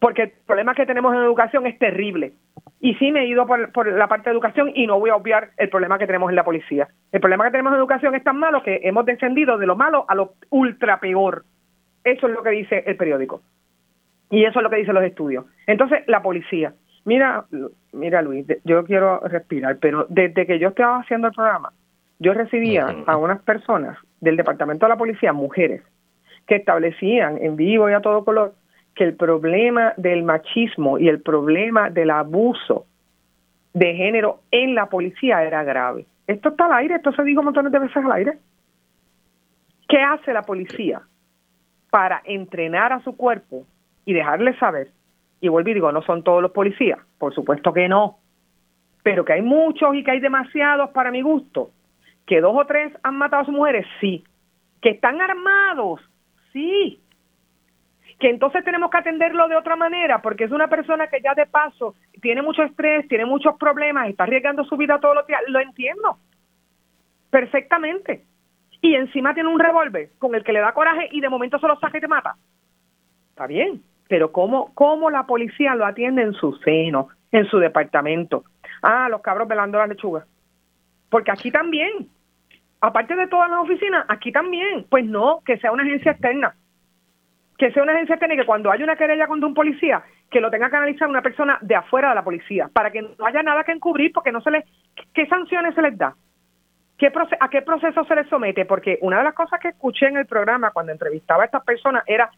Porque 0.00 0.22
el 0.22 0.32
problema 0.46 0.74
que 0.74 0.84
tenemos 0.84 1.14
en 1.14 1.20
educación 1.20 1.66
es 1.66 1.78
terrible. 1.78 2.32
Y 2.80 2.94
sí 2.96 3.10
me 3.10 3.20
he 3.20 3.26
ido 3.26 3.46
por, 3.46 3.72
por, 3.72 3.90
la 3.90 4.08
parte 4.08 4.28
de 4.28 4.34
educación 4.34 4.72
y 4.74 4.86
no 4.86 4.98
voy 4.98 5.08
a 5.08 5.16
obviar 5.16 5.52
el 5.56 5.70
problema 5.70 5.96
que 5.96 6.06
tenemos 6.06 6.28
en 6.28 6.36
la 6.36 6.44
policía. 6.44 6.88
El 7.12 7.20
problema 7.20 7.44
que 7.44 7.52
tenemos 7.52 7.72
en 7.72 7.78
educación 7.78 8.14
es 8.14 8.22
tan 8.22 8.36
malo 8.36 8.62
que 8.62 8.80
hemos 8.82 9.06
descendido 9.06 9.56
de 9.56 9.66
lo 9.66 9.76
malo 9.76 10.04
a 10.08 10.14
lo 10.14 10.34
ultra 10.50 11.00
peor. 11.00 11.44
Eso 12.02 12.26
es 12.26 12.34
lo 12.34 12.42
que 12.42 12.50
dice 12.50 12.84
el 12.86 12.96
periódico. 12.96 13.40
Y 14.30 14.44
eso 14.44 14.58
es 14.58 14.62
lo 14.62 14.68
que 14.68 14.76
dicen 14.76 14.94
los 14.94 15.04
estudios. 15.04 15.46
Entonces, 15.66 16.02
la 16.06 16.20
policía. 16.20 16.74
Mira, 17.04 17.44
mira 17.92 18.22
Luis, 18.22 18.46
yo 18.64 18.84
quiero 18.84 19.20
respirar, 19.20 19.76
pero 19.78 20.06
desde 20.08 20.46
que 20.46 20.58
yo 20.58 20.68
estaba 20.68 21.00
haciendo 21.00 21.28
el 21.28 21.34
programa, 21.34 21.72
yo 22.18 22.32
recibía 22.32 22.94
a 23.06 23.16
unas 23.16 23.42
personas 23.42 23.98
del 24.20 24.36
Departamento 24.36 24.86
de 24.86 24.90
la 24.90 24.96
Policía, 24.96 25.32
mujeres, 25.32 25.82
que 26.46 26.56
establecían 26.56 27.38
en 27.42 27.56
vivo 27.56 27.90
y 27.90 27.92
a 27.92 28.00
todo 28.00 28.24
color 28.24 28.54
que 28.94 29.04
el 29.04 29.14
problema 29.14 29.92
del 29.96 30.22
machismo 30.22 30.98
y 30.98 31.08
el 31.08 31.20
problema 31.20 31.90
del 31.90 32.10
abuso 32.10 32.86
de 33.72 33.94
género 33.94 34.40
en 34.50 34.74
la 34.74 34.86
policía 34.86 35.42
era 35.42 35.64
grave. 35.64 36.06
Esto 36.26 36.50
está 36.50 36.66
al 36.66 36.74
aire, 36.74 36.94
esto 36.94 37.12
se 37.12 37.24
dijo 37.24 37.42
montones 37.42 37.72
de 37.72 37.78
veces 37.80 37.96
al 37.96 38.12
aire. 38.12 38.38
¿Qué 39.88 39.98
hace 40.00 40.32
la 40.32 40.42
policía 40.42 41.02
para 41.90 42.22
entrenar 42.24 42.92
a 42.92 43.00
su 43.00 43.16
cuerpo 43.16 43.66
y 44.04 44.14
dejarle 44.14 44.56
saber? 44.58 44.88
Y 45.44 45.48
vuelvo 45.48 45.68
y 45.68 45.74
digo, 45.74 45.92
no 45.92 46.00
son 46.00 46.22
todos 46.24 46.40
los 46.40 46.52
policías, 46.52 46.98
por 47.18 47.34
supuesto 47.34 47.70
que 47.74 47.86
no, 47.86 48.16
pero 49.02 49.26
que 49.26 49.34
hay 49.34 49.42
muchos 49.42 49.94
y 49.94 50.02
que 50.02 50.12
hay 50.12 50.20
demasiados 50.20 50.88
para 50.90 51.10
mi 51.10 51.20
gusto. 51.20 51.70
Que 52.24 52.40
dos 52.40 52.56
o 52.56 52.64
tres 52.64 52.90
han 53.02 53.18
matado 53.18 53.42
a 53.42 53.44
sus 53.44 53.54
mujeres, 53.54 53.86
sí. 54.00 54.24
Que 54.80 54.88
están 54.92 55.20
armados, 55.20 56.00
sí 56.50 56.98
que 58.18 58.30
entonces 58.30 58.64
tenemos 58.64 58.90
que 58.90 58.96
atenderlo 58.96 59.48
de 59.48 59.56
otra 59.56 59.76
manera, 59.76 60.22
porque 60.22 60.44
es 60.44 60.50
una 60.50 60.68
persona 60.68 61.08
que 61.08 61.20
ya 61.20 61.34
de 61.34 61.44
paso 61.44 61.94
tiene 62.22 62.40
mucho 62.40 62.62
estrés, 62.62 63.06
tiene 63.08 63.26
muchos 63.26 63.56
problemas, 63.58 64.08
está 64.08 64.22
arriesgando 64.22 64.64
su 64.64 64.78
vida 64.78 65.00
todos 65.00 65.16
los 65.16 65.26
días, 65.26 65.42
lo 65.48 65.60
entiendo 65.60 66.16
perfectamente. 67.28 68.24
Y 68.80 68.94
encima 68.94 69.34
tiene 69.34 69.50
un 69.50 69.58
revólver 69.58 70.10
con 70.18 70.34
el 70.34 70.44
que 70.44 70.52
le 70.54 70.60
da 70.60 70.72
coraje 70.72 71.08
y 71.10 71.20
de 71.20 71.28
momento 71.28 71.58
se 71.58 71.66
lo 71.66 71.78
saca 71.80 71.98
y 71.98 72.00
te 72.00 72.08
mata. 72.08 72.36
Está 73.30 73.46
bien, 73.46 73.82
pero 74.08 74.32
¿cómo, 74.32 74.72
cómo 74.74 75.10
la 75.10 75.26
policía 75.26 75.74
lo 75.74 75.86
atiende 75.86 76.22
en 76.22 76.32
su 76.34 76.52
seno, 76.64 77.08
en 77.32 77.46
su 77.46 77.58
departamento? 77.58 78.44
Ah, 78.82 79.08
los 79.08 79.22
cabros 79.22 79.48
velando 79.48 79.78
la 79.78 79.86
lechuga. 79.86 80.26
Porque 81.10 81.30
aquí 81.30 81.50
también, 81.50 82.08
aparte 82.80 83.16
de 83.16 83.28
todas 83.28 83.50
las 83.50 83.60
oficinas, 83.60 84.04
aquí 84.08 84.32
también, 84.32 84.86
pues 84.88 85.04
no, 85.04 85.40
que 85.44 85.58
sea 85.58 85.72
una 85.72 85.82
agencia 85.82 86.12
externa 86.12 86.54
que 87.58 87.70
sea 87.70 87.82
una 87.82 87.92
agencia 87.92 88.16
técnica 88.16 88.42
que 88.42 88.46
cuando 88.46 88.70
haya 88.70 88.84
una 88.84 88.96
querella 88.96 89.26
contra 89.26 89.46
un 89.46 89.54
policía, 89.54 90.02
que 90.30 90.40
lo 90.40 90.50
tenga 90.50 90.70
que 90.70 90.76
analizar 90.76 91.08
una 91.08 91.22
persona 91.22 91.58
de 91.60 91.76
afuera 91.76 92.08
de 92.08 92.14
la 92.16 92.24
policía, 92.24 92.68
para 92.72 92.90
que 92.90 93.02
no 93.02 93.26
haya 93.26 93.42
nada 93.42 93.64
que 93.64 93.72
encubrir, 93.72 94.12
porque 94.12 94.32
no 94.32 94.40
se 94.40 94.50
le, 94.50 94.64
¿qué 95.12 95.26
sanciones 95.26 95.74
se 95.74 95.82
les 95.82 95.96
da? 95.96 96.14
¿Qué 96.98 97.12
¿A 97.40 97.48
qué 97.48 97.62
proceso 97.62 98.04
se 98.04 98.14
les 98.14 98.28
somete? 98.28 98.64
Porque 98.64 98.98
una 99.02 99.18
de 99.18 99.24
las 99.24 99.34
cosas 99.34 99.60
que 99.60 99.68
escuché 99.68 100.06
en 100.06 100.16
el 100.16 100.26
programa 100.26 100.70
cuando 100.70 100.92
entrevistaba 100.92 101.42
a 101.42 101.46
estas 101.46 101.64
personas 101.64 102.04
era 102.06 102.30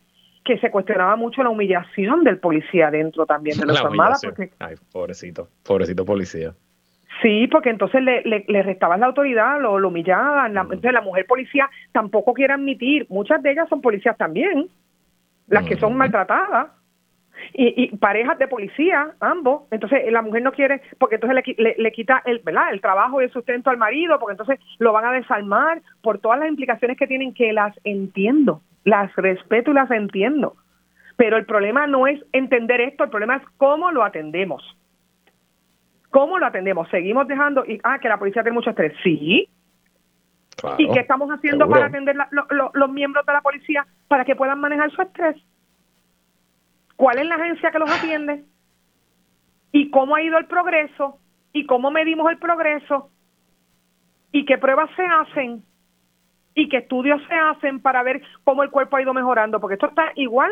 que 0.46 0.58
se 0.58 0.70
cuestionaba 0.70 1.16
mucho 1.16 1.42
la 1.42 1.50
humillación 1.50 2.24
del 2.24 2.38
policía 2.38 2.90
dentro 2.90 3.26
también 3.26 3.58
de 3.58 3.66
la 3.66 3.80
armadas. 3.80 4.22
Ay, 4.58 4.76
pobrecito, 4.92 5.48
pobrecito 5.64 6.04
policía. 6.04 6.54
Sí, 7.22 7.48
porque 7.48 7.70
entonces 7.70 8.02
le, 8.02 8.22
le, 8.22 8.62
restaban 8.62 9.00
la 9.00 9.06
autoridad, 9.06 9.60
lo, 9.60 9.78
lo 9.78 9.88
humillaban. 9.88 10.54
La, 10.54 10.62
entonces 10.62 10.92
la 10.92 11.00
mujer 11.00 11.26
policía 11.26 11.68
tampoco 11.92 12.34
quiere 12.34 12.52
admitir, 12.52 13.06
muchas 13.08 13.42
de 13.42 13.52
ellas 13.52 13.68
son 13.68 13.80
policías 13.80 14.16
también, 14.16 14.68
las 15.48 15.64
que 15.64 15.76
son 15.76 15.96
maltratadas 15.96 16.68
y, 17.54 17.96
parejas 17.96 18.38
de 18.38 18.48
policía, 18.48 19.14
ambos. 19.20 19.62
Entonces 19.70 20.10
la 20.10 20.22
mujer 20.22 20.42
no 20.42 20.52
quiere, 20.52 20.82
porque 20.98 21.16
entonces 21.16 21.42
le, 21.56 21.74
le, 21.78 21.92
quita 21.92 22.22
el, 22.26 22.40
¿verdad? 22.40 22.72
el 22.72 22.80
trabajo 22.80 23.20
y 23.20 23.24
el 23.24 23.32
sustento 23.32 23.70
al 23.70 23.78
marido, 23.78 24.18
porque 24.18 24.32
entonces 24.32 24.58
lo 24.78 24.92
van 24.92 25.06
a 25.06 25.12
desarmar 25.12 25.80
por 26.02 26.18
todas 26.18 26.38
las 26.38 26.48
implicaciones 26.48 26.98
que 26.98 27.06
tienen, 27.06 27.32
que 27.32 27.52
las 27.52 27.74
entiendo, 27.84 28.60
las 28.86 29.14
respeto 29.16 29.72
y 29.72 29.74
las 29.74 29.90
entiendo. 29.90 30.56
Pero 31.16 31.36
el 31.36 31.44
problema 31.44 31.86
no 31.86 32.06
es 32.06 32.24
entender 32.32 32.80
esto, 32.80 33.04
el 33.04 33.10
problema 33.10 33.36
es 33.36 33.42
cómo 33.58 33.90
lo 33.90 34.04
atendemos. 34.04 34.62
¿Cómo 36.10 36.38
lo 36.38 36.46
atendemos? 36.46 36.88
Seguimos 36.88 37.26
dejando, 37.26 37.64
y, 37.66 37.80
ah, 37.82 37.98
que 37.98 38.08
la 38.08 38.18
policía 38.18 38.42
tiene 38.42 38.54
mucho 38.54 38.70
estrés. 38.70 38.94
Sí, 39.02 39.48
¿Y 40.78 40.90
qué 40.90 41.00
estamos 41.00 41.28
haciendo 41.30 41.68
para 41.68 41.86
atender 41.86 42.16
los 42.72 42.90
miembros 42.90 43.26
de 43.26 43.32
la 43.32 43.42
policía 43.42 43.86
para 44.08 44.24
que 44.24 44.36
puedan 44.36 44.60
manejar 44.60 44.90
su 44.92 45.02
estrés? 45.02 45.36
¿Cuál 46.94 47.18
es 47.18 47.26
la 47.26 47.34
agencia 47.34 47.70
que 47.70 47.78
los 47.78 47.90
atiende? 47.90 48.44
¿Y 49.72 49.90
cómo 49.90 50.14
ha 50.14 50.22
ido 50.22 50.38
el 50.38 50.46
progreso? 50.46 51.18
¿Y 51.52 51.66
cómo 51.66 51.90
medimos 51.90 52.30
el 52.30 52.38
progreso? 52.38 53.10
¿Y 54.32 54.46
qué 54.46 54.56
pruebas 54.56 54.88
se 54.96 55.04
hacen? 55.04 55.62
¿Y 56.56 56.68
qué 56.68 56.78
estudios 56.78 57.20
se 57.28 57.34
hacen 57.34 57.80
para 57.80 58.02
ver 58.02 58.20
cómo 58.42 58.64
el 58.64 58.70
cuerpo 58.70 58.96
ha 58.96 59.02
ido 59.02 59.14
mejorando? 59.14 59.60
Porque 59.60 59.74
esto 59.74 59.86
está 59.86 60.10
igual 60.16 60.50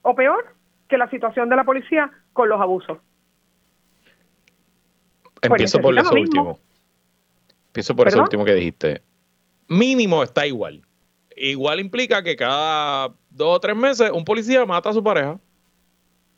o 0.00 0.14
peor 0.14 0.56
que 0.88 0.96
la 0.96 1.10
situación 1.10 1.50
de 1.50 1.56
la 1.56 1.64
policía 1.64 2.10
con 2.32 2.48
los 2.48 2.58
abusos. 2.58 2.96
Empiezo 5.42 5.78
pues 5.78 5.96
por 5.96 5.98
eso 5.98 6.14
último. 6.14 6.58
Empiezo 7.66 7.94
por 7.94 8.08
eso 8.08 8.22
último 8.22 8.46
que 8.46 8.54
dijiste 8.54 9.02
mínimo 9.70 10.22
está 10.22 10.46
igual. 10.46 10.82
Igual 11.36 11.80
implica 11.80 12.22
que 12.22 12.36
cada 12.36 13.14
dos 13.30 13.56
o 13.56 13.60
tres 13.60 13.74
meses 13.74 14.10
un 14.10 14.24
policía 14.24 14.66
mata 14.66 14.90
a 14.90 14.92
su 14.92 15.02
pareja. 15.02 15.40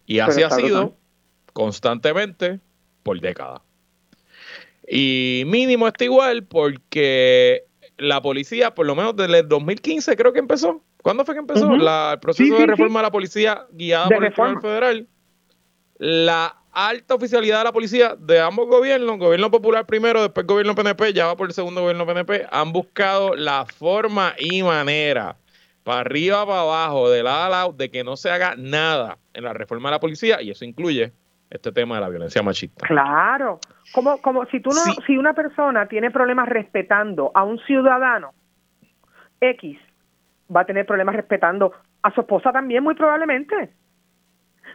Y 0.06 0.20
así 0.20 0.42
ha 0.42 0.50
sido 0.50 0.94
constantemente 1.52 2.60
por 3.02 3.20
décadas. 3.20 3.62
Y 4.86 5.42
mínimo 5.46 5.88
está 5.88 6.04
igual 6.04 6.44
porque 6.44 7.64
la 7.98 8.22
policía, 8.22 8.74
por 8.74 8.86
lo 8.86 8.94
menos 8.94 9.16
desde 9.16 9.40
el 9.40 9.48
2015 9.48 10.16
creo 10.16 10.32
que 10.32 10.38
empezó. 10.38 10.82
¿Cuándo 11.02 11.24
fue 11.24 11.34
que 11.34 11.40
empezó? 11.40 11.72
el 11.72 12.20
proceso 12.20 12.58
de 12.58 12.66
reforma 12.66 13.00
de 13.00 13.04
la 13.04 13.10
policía 13.10 13.66
guiada 13.72 14.08
por 14.08 14.24
el 14.24 14.32
Tribunal 14.32 14.60
Federal. 14.60 15.08
La 15.98 16.56
alta 16.72 17.14
oficialidad 17.14 17.58
de 17.58 17.64
la 17.64 17.72
policía 17.72 18.16
de 18.18 18.40
ambos 18.40 18.66
gobiernos, 18.68 19.18
gobierno 19.18 19.50
popular 19.50 19.86
primero, 19.86 20.22
después 20.22 20.46
gobierno 20.46 20.74
PNP, 20.74 21.12
ya 21.12 21.26
va 21.26 21.36
por 21.36 21.48
el 21.48 21.54
segundo 21.54 21.82
gobierno 21.82 22.06
PNP, 22.06 22.46
han 22.50 22.72
buscado 22.72 23.34
la 23.34 23.66
forma 23.66 24.34
y 24.38 24.62
manera, 24.62 25.36
para 25.84 26.00
arriba, 26.00 26.46
para 26.46 26.60
abajo, 26.60 27.10
de 27.10 27.22
lado 27.22 27.44
a 27.44 27.48
lado, 27.48 27.72
de 27.72 27.90
que 27.90 28.04
no 28.04 28.16
se 28.16 28.30
haga 28.30 28.54
nada 28.56 29.18
en 29.34 29.44
la 29.44 29.52
reforma 29.52 29.90
de 29.90 29.96
la 29.96 30.00
policía, 30.00 30.40
y 30.40 30.50
eso 30.50 30.64
incluye 30.64 31.12
este 31.52 31.70
tema 31.72 31.96
de 31.96 32.00
la 32.00 32.08
violencia 32.08 32.42
machista. 32.42 32.86
Claro, 32.86 33.60
como, 33.92 34.20
como 34.22 34.46
si 34.46 34.60
tú 34.60 34.70
no, 34.70 34.94
si 35.06 35.18
una 35.18 35.34
persona 35.34 35.86
tiene 35.86 36.10
problemas 36.10 36.48
respetando 36.48 37.30
a 37.34 37.44
un 37.44 37.58
ciudadano 37.60 38.32
X, 39.40 39.78
va 40.54 40.62
a 40.62 40.64
tener 40.64 40.86
problemas 40.86 41.14
respetando 41.14 41.72
a 42.02 42.10
su 42.12 42.22
esposa 42.22 42.52
también, 42.52 42.82
muy 42.82 42.94
probablemente 42.94 43.72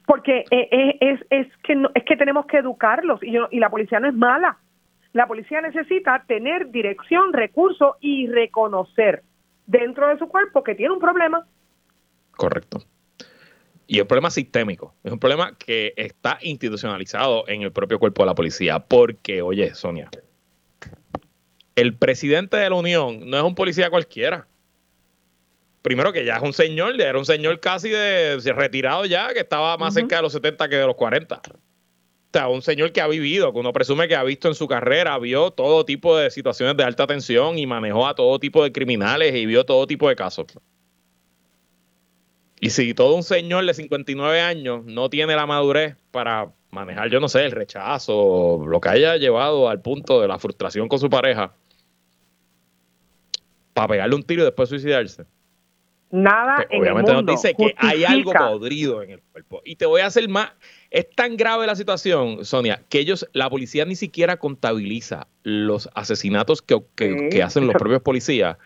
porque 0.05 0.45
eh, 0.51 0.69
eh, 0.71 0.97
es, 1.01 1.19
es, 1.29 1.47
que 1.63 1.75
es 1.95 2.03
que 2.05 2.15
tenemos 2.15 2.45
que 2.45 2.57
educarlos 2.57 3.21
y, 3.23 3.35
y 3.51 3.59
la 3.59 3.69
policía 3.69 3.99
no 3.99 4.07
es 4.07 4.13
mala. 4.13 4.57
La 5.13 5.27
policía 5.27 5.61
necesita 5.61 6.23
tener 6.27 6.69
dirección, 6.69 7.33
recursos 7.33 7.95
y 7.99 8.27
reconocer 8.27 9.23
dentro 9.65 10.07
de 10.07 10.17
su 10.17 10.27
cuerpo 10.27 10.63
que 10.63 10.75
tiene 10.75 10.93
un 10.93 10.99
problema. 10.99 11.45
Correcto. 12.31 12.79
Y 13.87 13.99
el 13.99 14.07
problema 14.07 14.29
sistémico, 14.29 14.93
es 15.03 15.11
un 15.11 15.19
problema 15.19 15.57
que 15.57 15.93
está 15.95 16.37
institucionalizado 16.41 17.47
en 17.47 17.61
el 17.61 17.71
propio 17.71 17.99
cuerpo 17.99 18.23
de 18.23 18.27
la 18.27 18.35
policía. 18.35 18.79
Porque, 18.79 19.41
oye, 19.41 19.73
Sonia, 19.73 20.09
el 21.75 21.95
presidente 21.95 22.57
de 22.57 22.69
la 22.69 22.75
Unión 22.75 23.29
no 23.29 23.37
es 23.37 23.43
un 23.43 23.55
policía 23.55 23.89
cualquiera 23.89 24.47
primero 25.87 26.11
que 26.11 26.25
ya 26.25 26.35
es 26.35 26.41
un 26.41 26.51
señor, 26.51 26.99
era 26.99 27.17
un 27.17 27.25
señor 27.25 27.61
casi 27.61 27.89
de, 27.89 28.37
retirado 28.53 29.05
ya, 29.05 29.33
que 29.33 29.39
estaba 29.39 29.77
más 29.77 29.93
cerca 29.93 30.17
de 30.17 30.21
los 30.21 30.33
70 30.33 30.67
que 30.67 30.75
de 30.75 30.85
los 30.85 30.95
40. 30.95 31.37
O 31.37 31.39
sea, 32.33 32.49
un 32.49 32.61
señor 32.61 32.91
que 32.91 32.99
ha 32.99 33.07
vivido, 33.07 33.53
que 33.53 33.59
uno 33.59 33.71
presume 33.71 34.09
que 34.09 34.15
ha 34.17 34.23
visto 34.25 34.49
en 34.49 34.55
su 34.55 34.67
carrera, 34.67 35.17
vio 35.17 35.51
todo 35.51 35.85
tipo 35.85 36.17
de 36.17 36.29
situaciones 36.29 36.75
de 36.75 36.83
alta 36.83 37.07
tensión 37.07 37.57
y 37.57 37.65
manejó 37.65 38.05
a 38.05 38.15
todo 38.15 38.37
tipo 38.37 38.63
de 38.63 38.73
criminales 38.73 39.33
y 39.33 39.45
vio 39.45 39.65
todo 39.65 39.87
tipo 39.87 40.09
de 40.09 40.17
casos. 40.17 40.47
Y 42.59 42.71
si 42.71 42.93
todo 42.93 43.15
un 43.15 43.23
señor 43.23 43.65
de 43.65 43.73
59 43.73 44.41
años 44.41 44.83
no 44.85 45.09
tiene 45.09 45.35
la 45.35 45.45
madurez 45.45 45.95
para 46.11 46.51
manejar, 46.71 47.09
yo 47.09 47.19
no 47.19 47.29
sé, 47.29 47.45
el 47.45 47.51
rechazo, 47.51 48.65
lo 48.67 48.81
que 48.81 48.89
haya 48.89 49.17
llevado 49.17 49.69
al 49.69 49.81
punto 49.81 50.21
de 50.21 50.27
la 50.27 50.39
frustración 50.39 50.87
con 50.87 50.99
su 50.99 51.09
pareja, 51.09 51.53
para 53.73 53.89
pegarle 53.89 54.15
un 54.15 54.23
tiro 54.23 54.41
y 54.41 54.45
después 54.45 54.69
suicidarse 54.69 55.25
Nada 56.09 56.65
en 56.69 56.81
obviamente 56.81 57.11
el 57.11 57.17
mundo 57.17 57.33
nos 57.33 57.43
dice 57.43 57.53
que 57.53 57.75
hay 57.77 58.05
algo 58.05 58.31
podrido 58.31 59.03
en 59.03 59.11
el 59.11 59.21
cuerpo. 59.21 59.61
Y 59.65 59.75
te 59.75 59.85
voy 59.85 60.01
a 60.01 60.05
hacer 60.05 60.29
más. 60.29 60.51
Es 60.89 61.09
tan 61.09 61.35
grave 61.35 61.67
la 61.67 61.75
situación, 61.75 62.45
Sonia, 62.45 62.81
que 62.87 62.99
ellos, 62.99 63.27
la 63.33 63.49
policía 63.49 63.83
ni 63.83 63.95
siquiera 63.95 64.37
contabiliza 64.37 65.27
los 65.43 65.89
asesinatos 65.95 66.61
que, 66.61 66.81
que, 66.95 67.43
hacen 67.43 67.67
los 67.67 67.75
propios 67.79 68.01
policías. 68.01 68.57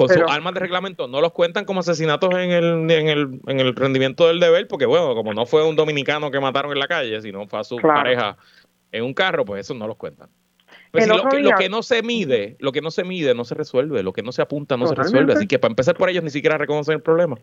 Con 0.00 0.08
sus 0.08 0.30
armas 0.30 0.54
de 0.54 0.60
reglamento 0.60 1.08
no 1.08 1.20
los 1.20 1.32
cuentan 1.32 1.66
como 1.66 1.80
asesinatos 1.80 2.30
en 2.34 2.50
el, 2.52 2.90
en, 2.90 3.08
el, 3.08 3.40
en 3.46 3.60
el 3.60 3.76
rendimiento 3.76 4.26
del 4.28 4.40
deber, 4.40 4.66
porque 4.66 4.86
bueno, 4.86 5.14
como 5.14 5.34
no 5.34 5.44
fue 5.44 5.66
un 5.68 5.76
dominicano 5.76 6.30
que 6.30 6.40
mataron 6.40 6.72
en 6.72 6.78
la 6.78 6.86
calle, 6.86 7.20
sino 7.20 7.46
fue 7.46 7.60
a 7.60 7.64
su 7.64 7.76
pareja 7.76 8.38
en 8.92 9.04
un 9.04 9.12
carro, 9.12 9.44
pues 9.44 9.60
eso 9.60 9.74
no 9.74 9.86
los 9.86 9.96
cuentan. 9.96 10.30
Pues 10.90 11.06
lo, 11.06 11.22
que, 11.58 11.68
no 11.68 11.82
se 11.82 12.02
mide, 12.02 12.56
lo 12.60 12.72
que 12.72 12.80
no 12.80 12.90
se 12.90 13.04
mide 13.04 13.34
no 13.34 13.44
se 13.44 13.54
resuelve, 13.54 14.02
lo 14.02 14.14
que 14.14 14.22
no 14.22 14.32
se 14.32 14.40
apunta 14.40 14.78
no 14.78 14.86
se 14.86 14.94
resuelve. 14.94 15.34
Así 15.34 15.46
que 15.46 15.58
para 15.58 15.72
empezar 15.72 15.94
por 15.96 16.08
ellos 16.08 16.24
ni 16.24 16.30
siquiera 16.30 16.56
reconocen 16.56 16.94
el 16.94 17.02
problema. 17.02 17.36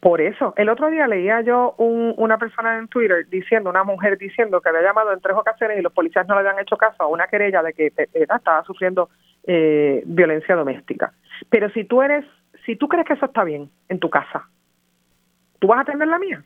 Por 0.00 0.20
eso, 0.20 0.54
el 0.56 0.68
otro 0.68 0.90
día 0.90 1.06
leía 1.06 1.42
yo 1.42 1.74
un, 1.76 2.14
una 2.16 2.38
persona 2.38 2.78
en 2.78 2.88
Twitter 2.88 3.26
diciendo, 3.28 3.68
una 3.68 3.84
mujer 3.84 4.16
diciendo 4.16 4.60
que 4.60 4.70
había 4.70 4.82
llamado 4.82 5.12
en 5.12 5.20
tres 5.20 5.36
ocasiones 5.36 5.78
y 5.78 5.82
los 5.82 5.92
policías 5.92 6.26
no 6.26 6.34
le 6.34 6.40
habían 6.40 6.62
hecho 6.62 6.76
caso 6.76 7.02
a 7.02 7.08
una 7.08 7.26
querella 7.26 7.62
de 7.62 7.72
que 7.74 7.86
eh, 7.86 8.08
estaba 8.14 8.64
sufriendo 8.64 9.08
eh, 9.46 10.02
violencia 10.04 10.54
doméstica. 10.54 11.12
Pero 11.50 11.70
si 11.70 11.84
tú 11.84 12.02
eres, 12.02 12.24
si 12.64 12.76
tú 12.76 12.88
crees 12.88 13.06
que 13.06 13.14
eso 13.14 13.26
está 13.26 13.44
bien 13.44 13.70
en 13.88 13.98
tu 13.98 14.10
casa, 14.10 14.48
¿tú 15.58 15.68
vas 15.68 15.78
a 15.78 15.82
atender 15.82 16.08
la 16.08 16.18
mía? 16.18 16.44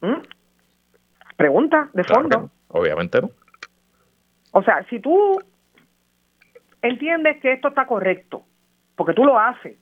¿Mm? 0.00 0.22
Pregunta 1.36 1.88
de 1.92 2.04
fondo. 2.04 2.50
Obviamente 2.68 3.20
no. 3.20 3.30
O 4.52 4.62
sea, 4.62 4.84
si 4.88 5.00
tú 5.00 5.38
entiendes 6.82 7.40
que 7.40 7.52
esto 7.52 7.68
está 7.68 7.86
correcto, 7.86 8.44
porque 8.96 9.14
tú 9.14 9.24
lo 9.24 9.38
haces, 9.38 9.76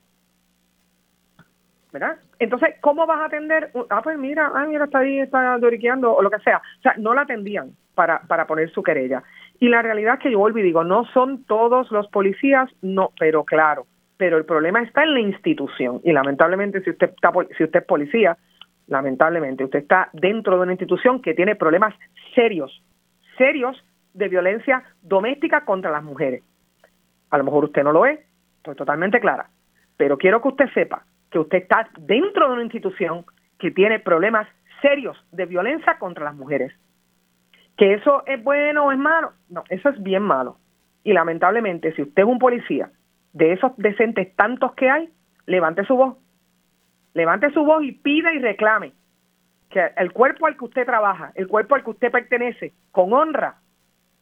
¿verdad? 1.92 2.18
Entonces, 2.38 2.74
¿cómo 2.80 3.06
vas 3.06 3.20
a 3.20 3.24
atender? 3.26 3.70
Ah, 3.88 4.02
pues 4.02 4.18
mira, 4.18 4.50
ah, 4.54 4.66
mira, 4.66 4.84
está 4.84 4.98
ahí, 4.98 5.20
está 5.20 5.56
doriqueando, 5.58 6.14
o 6.14 6.22
lo 6.22 6.30
que 6.30 6.40
sea. 6.40 6.58
O 6.78 6.82
sea, 6.82 6.94
no 6.98 7.14
la 7.14 7.22
atendían 7.22 7.70
para, 7.94 8.20
para 8.20 8.46
poner 8.46 8.70
su 8.70 8.82
querella. 8.82 9.22
Y 9.58 9.68
la 9.68 9.82
realidad 9.82 10.14
es 10.14 10.20
que 10.20 10.30
yo 10.30 10.38
vuelvo 10.38 10.58
y 10.58 10.62
digo, 10.62 10.84
no 10.84 11.04
son 11.12 11.44
todos 11.44 11.90
los 11.90 12.08
policías, 12.08 12.70
no, 12.82 13.12
pero 13.18 13.44
claro, 13.44 13.86
pero 14.16 14.36
el 14.36 14.44
problema 14.44 14.82
está 14.82 15.02
en 15.02 15.14
la 15.14 15.20
institución. 15.20 16.00
Y 16.04 16.12
lamentablemente, 16.12 16.82
si 16.82 16.90
usted, 16.90 17.10
está, 17.10 17.32
si 17.56 17.64
usted 17.64 17.80
es 17.80 17.86
policía, 17.86 18.36
lamentablemente, 18.86 19.64
usted 19.64 19.80
está 19.80 20.10
dentro 20.12 20.56
de 20.56 20.62
una 20.62 20.72
institución 20.72 21.22
que 21.22 21.34
tiene 21.34 21.56
problemas 21.56 21.94
serios, 22.34 22.82
serios 23.38 23.82
de 24.14 24.28
violencia 24.28 24.82
doméstica 25.02 25.64
contra 25.64 25.90
las 25.90 26.02
mujeres. 26.02 26.42
A 27.30 27.38
lo 27.38 27.44
mejor 27.44 27.64
usted 27.64 27.82
no 27.82 27.92
lo 27.92 28.06
es, 28.06 28.20
estoy 28.58 28.74
totalmente 28.74 29.20
clara, 29.20 29.48
pero 29.96 30.16
quiero 30.16 30.40
que 30.40 30.48
usted 30.48 30.68
sepa 30.72 31.04
que 31.30 31.38
usted 31.38 31.58
está 31.58 31.88
dentro 31.98 32.48
de 32.48 32.54
una 32.54 32.62
institución 32.62 33.24
que 33.58 33.70
tiene 33.70 33.98
problemas 34.00 34.46
serios 34.80 35.16
de 35.32 35.46
violencia 35.46 35.98
contra 35.98 36.24
las 36.24 36.34
mujeres. 36.34 36.72
¿Que 37.76 37.94
eso 37.94 38.22
es 38.26 38.42
bueno 38.42 38.86
o 38.86 38.92
es 38.92 38.98
malo? 38.98 39.32
No, 39.48 39.64
eso 39.68 39.88
es 39.90 40.02
bien 40.02 40.22
malo. 40.22 40.58
Y 41.04 41.12
lamentablemente, 41.12 41.92
si 41.94 42.02
usted 42.02 42.22
es 42.22 42.28
un 42.28 42.38
policía 42.38 42.90
de 43.32 43.52
esos 43.52 43.76
decentes 43.76 44.34
tantos 44.34 44.72
que 44.74 44.90
hay, 44.90 45.10
levante 45.44 45.84
su 45.84 45.94
voz. 45.94 46.16
Levante 47.14 47.50
su 47.52 47.64
voz 47.64 47.84
y 47.84 47.92
pida 47.92 48.32
y 48.32 48.38
reclame 48.38 48.92
que 49.70 49.92
el 49.96 50.12
cuerpo 50.12 50.46
al 50.46 50.56
que 50.56 50.64
usted 50.64 50.86
trabaja, 50.86 51.32
el 51.34 51.48
cuerpo 51.48 51.74
al 51.74 51.84
que 51.84 51.90
usted 51.90 52.10
pertenece, 52.10 52.72
con 52.92 53.12
honra, 53.12 53.56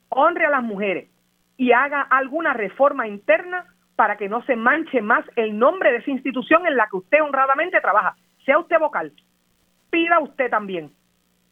honre 0.08 0.46
a 0.46 0.50
las 0.50 0.62
mujeres 0.62 1.10
y 1.56 1.72
haga 1.72 2.02
alguna 2.02 2.54
reforma 2.54 3.06
interna 3.06 3.66
para 3.94 4.16
que 4.16 4.28
no 4.28 4.42
se 4.42 4.56
manche 4.56 5.00
más 5.00 5.24
el 5.36 5.56
nombre 5.58 5.92
de 5.92 5.98
esa 5.98 6.10
institución 6.10 6.66
en 6.66 6.76
la 6.76 6.88
que 6.88 6.96
usted 6.96 7.22
honradamente 7.22 7.80
trabaja. 7.80 8.16
Sea 8.44 8.58
usted 8.58 8.78
vocal, 8.78 9.12
pida 9.90 10.18
usted 10.18 10.50
también 10.50 10.90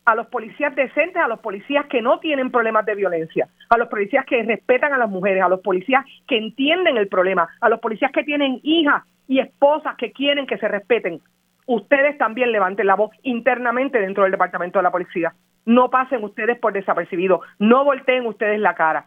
a 0.04 0.14
los 0.14 0.26
policías 0.28 0.74
decentes, 0.74 1.16
a 1.16 1.28
los 1.28 1.40
policías 1.40 1.86
que 1.86 2.02
no 2.02 2.18
tienen 2.18 2.50
problemas 2.50 2.84
de 2.86 2.94
violencia, 2.94 3.48
a 3.68 3.78
los 3.78 3.88
policías 3.88 4.24
que 4.26 4.42
respetan 4.42 4.92
a 4.92 4.98
las 4.98 5.08
mujeres, 5.08 5.42
a 5.42 5.48
los 5.48 5.60
policías 5.60 6.04
que 6.26 6.36
entienden 6.36 6.96
el 6.96 7.08
problema, 7.08 7.48
a 7.60 7.68
los 7.68 7.80
policías 7.80 8.10
que 8.12 8.24
tienen 8.24 8.60
hijas 8.62 9.04
y 9.28 9.38
esposas 9.38 9.96
que 9.96 10.12
quieren 10.12 10.46
que 10.46 10.58
se 10.58 10.68
respeten. 10.68 11.20
Ustedes 11.66 12.18
también 12.18 12.50
levanten 12.50 12.86
la 12.86 12.96
voz 12.96 13.10
internamente 13.22 14.00
dentro 14.00 14.24
del 14.24 14.32
departamento 14.32 14.78
de 14.78 14.82
la 14.82 14.90
policía. 14.90 15.34
No 15.64 15.90
pasen 15.90 16.24
ustedes 16.24 16.58
por 16.58 16.72
desapercibido, 16.72 17.40
no 17.60 17.84
volteen 17.84 18.26
ustedes 18.26 18.58
la 18.58 18.74
cara. 18.74 19.06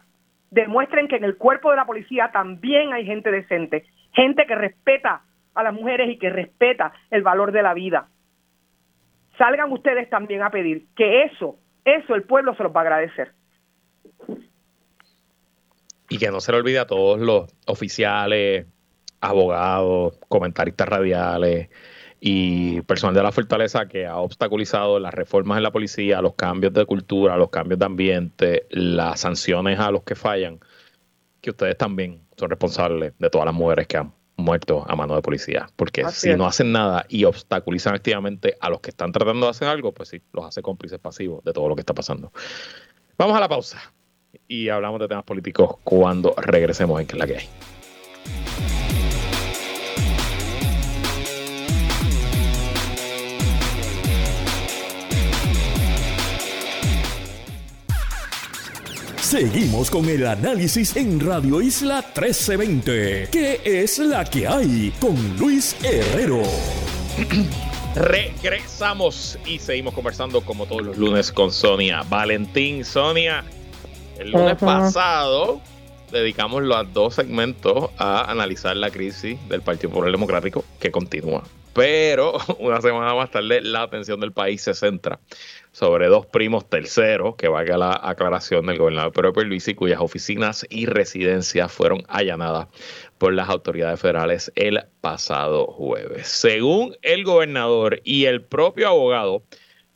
Demuestren 0.50 1.08
que 1.08 1.16
en 1.16 1.24
el 1.24 1.36
cuerpo 1.36 1.70
de 1.70 1.76
la 1.76 1.84
policía 1.84 2.30
también 2.32 2.94
hay 2.94 3.04
gente 3.04 3.30
decente, 3.30 3.84
gente 4.12 4.46
que 4.46 4.54
respeta 4.54 5.20
a 5.54 5.62
las 5.62 5.74
mujeres 5.74 6.08
y 6.08 6.18
que 6.18 6.30
respeta 6.30 6.92
el 7.10 7.22
valor 7.22 7.52
de 7.52 7.62
la 7.62 7.74
vida. 7.74 8.08
Salgan 9.38 9.72
ustedes 9.72 10.08
también 10.08 10.42
a 10.42 10.50
pedir 10.50 10.86
que 10.96 11.24
eso, 11.24 11.58
eso 11.84 12.14
el 12.14 12.22
pueblo 12.22 12.54
se 12.54 12.62
los 12.62 12.74
va 12.74 12.80
a 12.80 12.84
agradecer. 12.84 13.32
Y 16.08 16.18
que 16.18 16.30
no 16.30 16.40
se 16.40 16.52
le 16.52 16.58
olvide 16.58 16.78
a 16.78 16.86
todos 16.86 17.18
los 17.20 17.52
oficiales, 17.66 18.66
abogados, 19.20 20.18
comentaristas 20.28 20.88
radiales, 20.88 21.68
y 22.20 22.80
personal 22.82 23.14
de 23.14 23.22
la 23.22 23.32
fortaleza 23.32 23.86
que 23.86 24.06
ha 24.06 24.16
obstaculizado 24.16 24.98
las 24.98 25.14
reformas 25.14 25.58
en 25.58 25.62
la 25.62 25.70
policía, 25.70 26.22
los 26.22 26.34
cambios 26.34 26.72
de 26.72 26.86
cultura, 26.86 27.36
los 27.36 27.50
cambios 27.50 27.78
de 27.78 27.86
ambiente, 27.86 28.66
las 28.70 29.20
sanciones 29.20 29.78
a 29.78 29.90
los 29.90 30.02
que 30.02 30.14
fallan, 30.14 30.58
que 31.40 31.50
ustedes 31.50 31.76
también 31.76 32.20
son 32.36 32.50
responsables 32.50 33.12
de 33.18 33.30
todas 33.30 33.46
las 33.46 33.54
mujeres 33.54 33.86
que 33.86 33.98
han 33.98 34.12
muerto 34.36 34.84
a 34.86 34.94
mano 34.96 35.14
de 35.14 35.22
policía. 35.22 35.68
Porque 35.76 36.04
si 36.10 36.34
no 36.34 36.46
hacen 36.46 36.72
nada 36.72 37.06
y 37.08 37.24
obstaculizan 37.24 37.94
activamente 37.94 38.56
a 38.60 38.70
los 38.70 38.80
que 38.80 38.90
están 38.90 39.12
tratando 39.12 39.46
de 39.46 39.50
hacer 39.50 39.68
algo, 39.68 39.92
pues 39.92 40.10
sí, 40.10 40.22
los 40.32 40.44
hace 40.44 40.62
cómplices 40.62 40.98
pasivos 40.98 41.42
de 41.44 41.52
todo 41.52 41.68
lo 41.68 41.74
que 41.74 41.80
está 41.80 41.94
pasando. 41.94 42.32
Vamos 43.18 43.36
a 43.36 43.40
la 43.40 43.48
pausa 43.48 43.80
y 44.46 44.68
hablamos 44.68 45.00
de 45.00 45.08
temas 45.08 45.24
políticos 45.24 45.76
cuando 45.84 46.34
regresemos 46.36 47.00
en 47.00 47.06
que 47.06 47.14
es 47.14 47.18
la 47.18 47.26
que 47.26 47.36
hay. 47.38 47.48
Seguimos 59.26 59.90
con 59.90 60.08
el 60.08 60.24
análisis 60.24 60.94
en 60.94 61.18
Radio 61.18 61.60
Isla 61.60 61.96
1320. 61.96 63.28
¿Qué 63.32 63.60
es 63.64 63.98
la 63.98 64.24
que 64.24 64.46
hay? 64.46 64.92
Con 65.00 65.16
Luis 65.36 65.76
Herrero. 65.82 66.42
Regresamos 67.96 69.36
y 69.44 69.58
seguimos 69.58 69.94
conversando 69.94 70.42
como 70.42 70.66
todos 70.66 70.82
los 70.82 70.96
lunes 70.96 71.32
con 71.32 71.50
Sonia 71.50 72.04
Valentín. 72.08 72.84
Sonia, 72.84 73.42
el 74.16 74.30
lunes 74.30 74.58
pasado 74.58 75.60
dedicamos 76.12 76.62
los 76.62 76.92
dos 76.94 77.16
segmentos 77.16 77.90
a 77.98 78.30
analizar 78.30 78.76
la 78.76 78.92
crisis 78.92 79.36
del 79.48 79.60
Partido 79.60 79.90
Popular 79.90 80.12
Democrático 80.12 80.64
que 80.78 80.92
continúa. 80.92 81.42
Pero 81.76 82.38
una 82.58 82.80
semana 82.80 83.14
más 83.14 83.30
tarde 83.30 83.60
la 83.60 83.82
atención 83.82 84.18
del 84.18 84.32
país 84.32 84.62
se 84.62 84.72
centra 84.72 85.20
sobre 85.72 86.06
dos 86.06 86.24
primos 86.24 86.70
terceros, 86.70 87.36
que 87.36 87.48
valga 87.48 87.76
la 87.76 88.00
aclaración 88.02 88.64
del 88.64 88.78
gobernador 88.78 89.12
Pedro 89.12 89.34
Pierluisi, 89.34 89.74
cuyas 89.74 90.00
oficinas 90.00 90.66
y 90.70 90.86
residencias 90.86 91.70
fueron 91.70 92.02
allanadas 92.08 92.68
por 93.18 93.34
las 93.34 93.50
autoridades 93.50 94.00
federales 94.00 94.50
el 94.54 94.80
pasado 95.02 95.66
jueves. 95.66 96.26
Según 96.28 96.96
el 97.02 97.24
gobernador 97.24 98.00
y 98.04 98.24
el 98.24 98.40
propio 98.40 98.88
abogado 98.88 99.42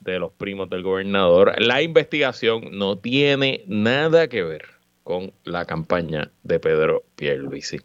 de 0.00 0.18
los 0.18 0.32
primos 0.32 0.68
del 0.68 0.82
gobernador, 0.82 1.54
la 1.62 1.80
investigación 1.80 2.78
no 2.78 2.98
tiene 2.98 3.64
nada 3.66 4.28
que 4.28 4.42
ver 4.42 4.66
con 5.02 5.32
la 5.44 5.64
campaña 5.64 6.30
de 6.42 6.60
Pedro 6.60 7.04
Pierluisi. 7.16 7.78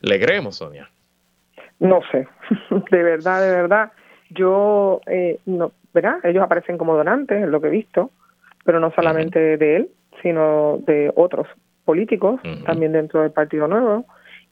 ¿Le 0.00 0.18
creemos, 0.18 0.56
Sonia? 0.56 0.90
No 1.80 2.00
sé, 2.10 2.26
de 2.90 3.02
verdad, 3.02 3.42
de 3.42 3.50
verdad. 3.50 3.92
Yo 4.30 5.00
eh, 5.06 5.38
no, 5.46 5.72
¿verdad? 5.92 6.18
Ellos 6.24 6.42
aparecen 6.42 6.78
como 6.78 6.96
donantes, 6.96 7.42
es 7.42 7.48
lo 7.48 7.60
que 7.60 7.68
he 7.68 7.70
visto, 7.70 8.10
pero 8.64 8.80
no 8.80 8.90
solamente 8.92 9.56
de 9.56 9.76
él, 9.76 9.88
sino 10.22 10.78
de 10.86 11.12
otros 11.14 11.46
políticos, 11.84 12.40
también 12.64 12.92
dentro 12.92 13.22
del 13.22 13.30
Partido 13.30 13.68
Nuevo. 13.68 14.04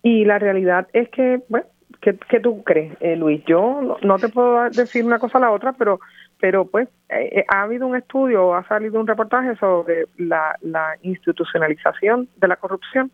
Y 0.02 0.24
la 0.24 0.38
realidad 0.38 0.88
es 0.92 1.08
que, 1.10 1.40
bueno, 1.48 1.66
¿qué, 2.00 2.40
tú 2.40 2.62
crees, 2.62 2.94
eh, 3.00 3.16
Luis? 3.16 3.42
Yo 3.46 3.98
no, 4.02 4.18
te 4.18 4.28
puedo 4.28 4.70
decir 4.70 5.04
una 5.04 5.18
cosa 5.18 5.38
a 5.38 5.42
la 5.42 5.50
otra, 5.50 5.72
pero, 5.72 6.00
pero 6.40 6.66
pues 6.66 6.88
eh, 7.08 7.40
eh, 7.40 7.44
ha 7.48 7.62
habido 7.62 7.86
un 7.86 7.96
estudio, 7.96 8.54
ha 8.54 8.66
salido 8.68 9.00
un 9.00 9.06
reportaje 9.06 9.56
sobre 9.56 10.06
la, 10.16 10.56
la 10.62 10.96
institucionalización 11.02 12.28
de 12.36 12.48
la 12.48 12.56
corrupción 12.56 13.10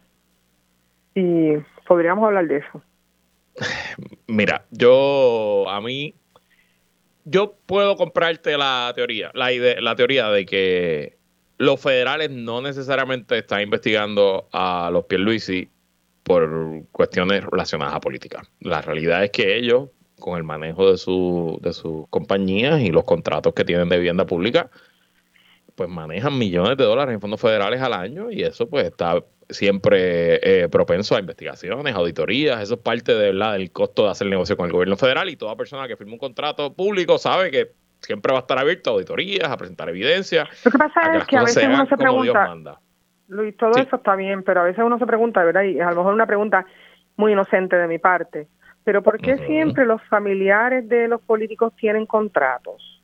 y 1.14 1.54
podríamos 1.86 2.24
hablar 2.24 2.46
de 2.46 2.58
eso. 2.58 2.82
Mira, 4.26 4.66
yo 4.70 5.68
a 5.68 5.80
mí 5.80 6.14
yo 7.24 7.54
puedo 7.66 7.96
comprarte 7.96 8.56
la 8.56 8.92
teoría, 8.94 9.30
la, 9.34 9.52
idea, 9.52 9.80
la 9.80 9.94
teoría 9.94 10.28
de 10.30 10.46
que 10.46 11.18
los 11.58 11.80
federales 11.80 12.30
no 12.30 12.62
necesariamente 12.62 13.38
están 13.38 13.60
investigando 13.60 14.48
a 14.52 14.90
los 14.92 15.04
Pierluisi 15.04 15.68
por 16.22 16.84
cuestiones 16.92 17.44
relacionadas 17.44 17.94
a 17.94 18.00
política. 18.00 18.42
La 18.60 18.80
realidad 18.80 19.24
es 19.24 19.30
que 19.30 19.56
ellos, 19.56 19.90
con 20.18 20.38
el 20.38 20.44
manejo 20.44 20.90
de, 20.90 20.96
su, 20.96 21.58
de 21.62 21.72
sus 21.72 22.08
compañías 22.08 22.80
y 22.80 22.90
los 22.90 23.04
contratos 23.04 23.52
que 23.52 23.64
tienen 23.64 23.88
de 23.88 23.98
vivienda 23.98 24.26
pública, 24.26 24.70
pues 25.74 25.88
manejan 25.88 26.38
millones 26.38 26.76
de 26.76 26.84
dólares 26.84 27.14
en 27.14 27.20
fondos 27.20 27.40
federales 27.40 27.80
al 27.80 27.92
año 27.92 28.30
y 28.30 28.42
eso 28.42 28.68
pues 28.68 28.86
está 28.86 29.22
siempre 29.50 30.62
eh, 30.62 30.68
propenso 30.68 31.16
a 31.16 31.20
investigaciones, 31.20 31.94
auditorías, 31.94 32.60
eso 32.60 32.74
es 32.74 32.80
parte 32.80 33.14
de, 33.14 33.32
¿verdad? 33.32 33.52
del 33.54 33.70
costo 33.70 34.04
de 34.04 34.10
hacer 34.10 34.26
negocio 34.26 34.56
con 34.56 34.66
el 34.66 34.72
gobierno 34.72 34.96
federal 34.96 35.28
y 35.28 35.36
toda 35.36 35.56
persona 35.56 35.86
que 35.88 35.96
firma 35.96 36.14
un 36.14 36.18
contrato 36.18 36.72
público 36.74 37.18
sabe 37.18 37.50
que 37.50 37.72
siempre 38.00 38.32
va 38.32 38.38
a 38.38 38.42
estar 38.42 38.58
abierto 38.58 38.90
a 38.90 38.92
auditorías, 38.94 39.50
a 39.50 39.56
presentar 39.56 39.88
evidencia. 39.88 40.48
Lo 40.64 40.70
que 40.70 40.78
pasa 40.78 41.16
es 41.16 41.24
que 41.26 41.36
a 41.36 41.42
veces 41.42 41.64
uno 41.66 41.86
se 41.86 41.96
pregunta, 41.96 42.80
Luis, 43.28 43.56
todo 43.56 43.72
eso 43.78 43.96
está 43.96 44.16
bien, 44.16 44.42
pero 44.42 44.62
a 44.62 44.64
veces 44.64 44.82
uno 44.84 44.98
se 44.98 45.06
pregunta, 45.06 45.44
¿verdad? 45.44 45.62
Y 45.62 45.78
a 45.80 45.90
lo 45.90 45.96
mejor 45.96 46.14
una 46.14 46.26
pregunta 46.26 46.66
muy 47.16 47.32
inocente 47.32 47.76
de 47.76 47.86
mi 47.86 47.98
parte, 47.98 48.48
Pero 48.82 49.02
¿por 49.02 49.18
qué 49.18 49.36
siempre 49.46 49.84
los 49.84 50.02
familiares 50.04 50.88
de 50.88 51.06
los 51.06 51.20
políticos 51.20 51.72
tienen 51.76 52.06
contratos? 52.06 52.99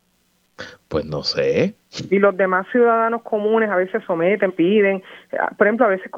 Pues 0.88 1.04
no 1.04 1.22
sé. 1.22 1.74
Y 2.10 2.18
los 2.18 2.36
demás 2.36 2.66
ciudadanos 2.72 3.22
comunes 3.22 3.68
a 3.70 3.76
veces 3.76 4.02
someten, 4.06 4.52
piden. 4.52 5.02
Por 5.58 5.66
ejemplo, 5.66 5.86
a 5.86 5.88
veces, 5.90 6.10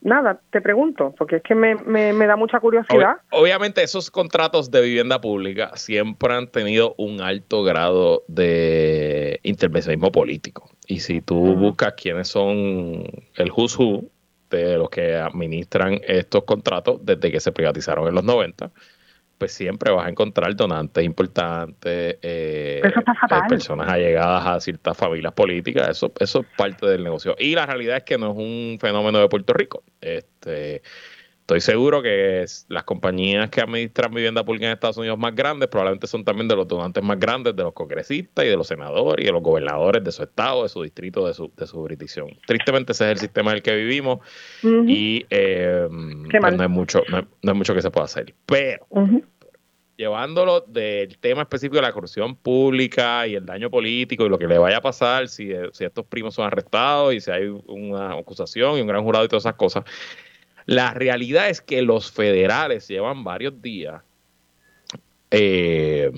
nada, 0.00 0.40
te 0.50 0.60
pregunto, 0.60 1.14
porque 1.16 1.36
es 1.36 1.42
que 1.42 1.54
me, 1.54 1.74
me, 1.76 2.26
da 2.26 2.36
mucha 2.36 2.58
curiosidad. 2.60 3.16
obviamente 3.30 3.82
esos 3.82 4.10
contratos 4.10 4.70
de 4.70 4.80
vivienda 4.80 5.20
pública 5.20 5.72
siempre 5.76 6.34
han 6.34 6.48
tenido 6.48 6.94
un 6.98 7.20
alto 7.20 7.62
grado 7.62 8.24
de 8.26 9.40
intervencionismo 9.42 10.10
político. 10.10 10.70
Y 10.86 11.00
si 11.00 11.20
tú 11.20 11.54
buscas 11.54 11.94
quiénes 11.94 12.28
son 12.28 13.04
el 13.36 13.52
who's 13.54 13.76
de 14.50 14.78
los 14.78 14.88
que 14.88 15.16
administran 15.16 16.00
estos 16.06 16.44
contratos 16.44 17.04
desde 17.04 17.30
que 17.30 17.40
se 17.40 17.52
privatizaron 17.52 18.08
en 18.08 18.14
los 18.14 18.24
90, 18.24 18.70
pues 19.38 19.52
siempre 19.52 19.92
vas 19.92 20.06
a 20.06 20.10
encontrar 20.10 20.54
donantes 20.54 21.04
importantes, 21.04 22.18
eh, 22.22 22.80
eh, 22.82 22.92
personas 23.48 23.88
allegadas 23.88 24.46
a 24.46 24.60
ciertas 24.60 24.96
familias 24.96 25.32
políticas, 25.32 25.88
eso, 25.88 26.12
eso 26.18 26.40
es 26.40 26.46
parte 26.56 26.86
del 26.86 27.04
negocio. 27.04 27.34
Y 27.38 27.54
la 27.54 27.66
realidad 27.66 27.98
es 27.98 28.04
que 28.04 28.18
no 28.18 28.32
es 28.32 28.36
un 28.36 28.78
fenómeno 28.80 29.18
de 29.18 29.28
Puerto 29.28 29.52
Rico. 29.52 29.82
Este, 30.00 30.82
Estoy 31.44 31.60
seguro 31.60 32.00
que 32.00 32.46
las 32.68 32.84
compañías 32.84 33.50
que 33.50 33.60
administran 33.60 34.14
vivienda 34.14 34.42
pública 34.42 34.64
en 34.64 34.72
Estados 34.72 34.96
Unidos 34.96 35.18
más 35.18 35.34
grandes 35.34 35.68
probablemente 35.68 36.06
son 36.06 36.24
también 36.24 36.48
de 36.48 36.56
los 36.56 36.66
donantes 36.66 37.04
más 37.04 37.20
grandes 37.20 37.54
de 37.54 37.62
los 37.62 37.74
congresistas 37.74 38.46
y 38.46 38.48
de 38.48 38.56
los 38.56 38.66
senadores 38.66 39.22
y 39.22 39.26
de 39.26 39.32
los 39.32 39.42
gobernadores 39.42 40.02
de 40.02 40.10
su 40.10 40.22
estado, 40.22 40.62
de 40.62 40.70
su 40.70 40.82
distrito, 40.82 41.26
de 41.26 41.34
su, 41.34 41.52
de 41.54 41.66
su 41.66 41.76
jurisdicción. 41.76 42.28
Tristemente 42.46 42.92
ese 42.92 43.04
es 43.04 43.10
el 43.10 43.18
sistema 43.18 43.50
en 43.50 43.58
el 43.58 43.62
que 43.62 43.76
vivimos 43.76 44.20
y 44.62 45.26
eh, 45.28 45.86
pues 46.30 46.56
no, 46.56 46.62
hay 46.62 46.68
mucho, 46.70 47.02
no, 47.42 47.54
mucho 47.54 47.74
que 47.74 47.82
se 47.82 47.90
pueda 47.90 48.06
hacer. 48.06 48.32
Pero 48.46 48.86
llevándolo 49.98 50.62
del 50.62 51.18
tema 51.18 51.42
específico 51.42 51.76
de 51.76 51.82
la 51.82 51.92
corrupción 51.92 52.36
pública 52.36 53.26
y 53.26 53.34
el 53.34 53.44
daño 53.44 53.68
político 53.68 54.24
y 54.24 54.30
lo 54.30 54.38
que 54.38 54.46
le 54.46 54.56
vaya 54.56 54.78
a 54.78 54.80
pasar 54.80 55.28
si, 55.28 55.52
si 55.72 55.84
estos 55.84 56.06
primos 56.06 56.32
son 56.32 56.46
arrestados 56.46 57.12
y 57.12 57.20
si 57.20 57.30
hay 57.30 57.54
una 57.66 58.14
acusación 58.14 58.78
y 58.78 58.80
un 58.80 58.86
gran 58.86 59.04
jurado 59.04 59.26
y 59.26 59.28
todas 59.28 59.42
esas 59.42 59.56
cosas 59.56 59.84
la 60.66 60.94
realidad 60.94 61.48
es 61.48 61.60
que 61.60 61.82
los 61.82 62.10
federales 62.10 62.88
llevan 62.88 63.24
varios 63.24 63.60
días 63.60 64.02
eh, 65.30 66.10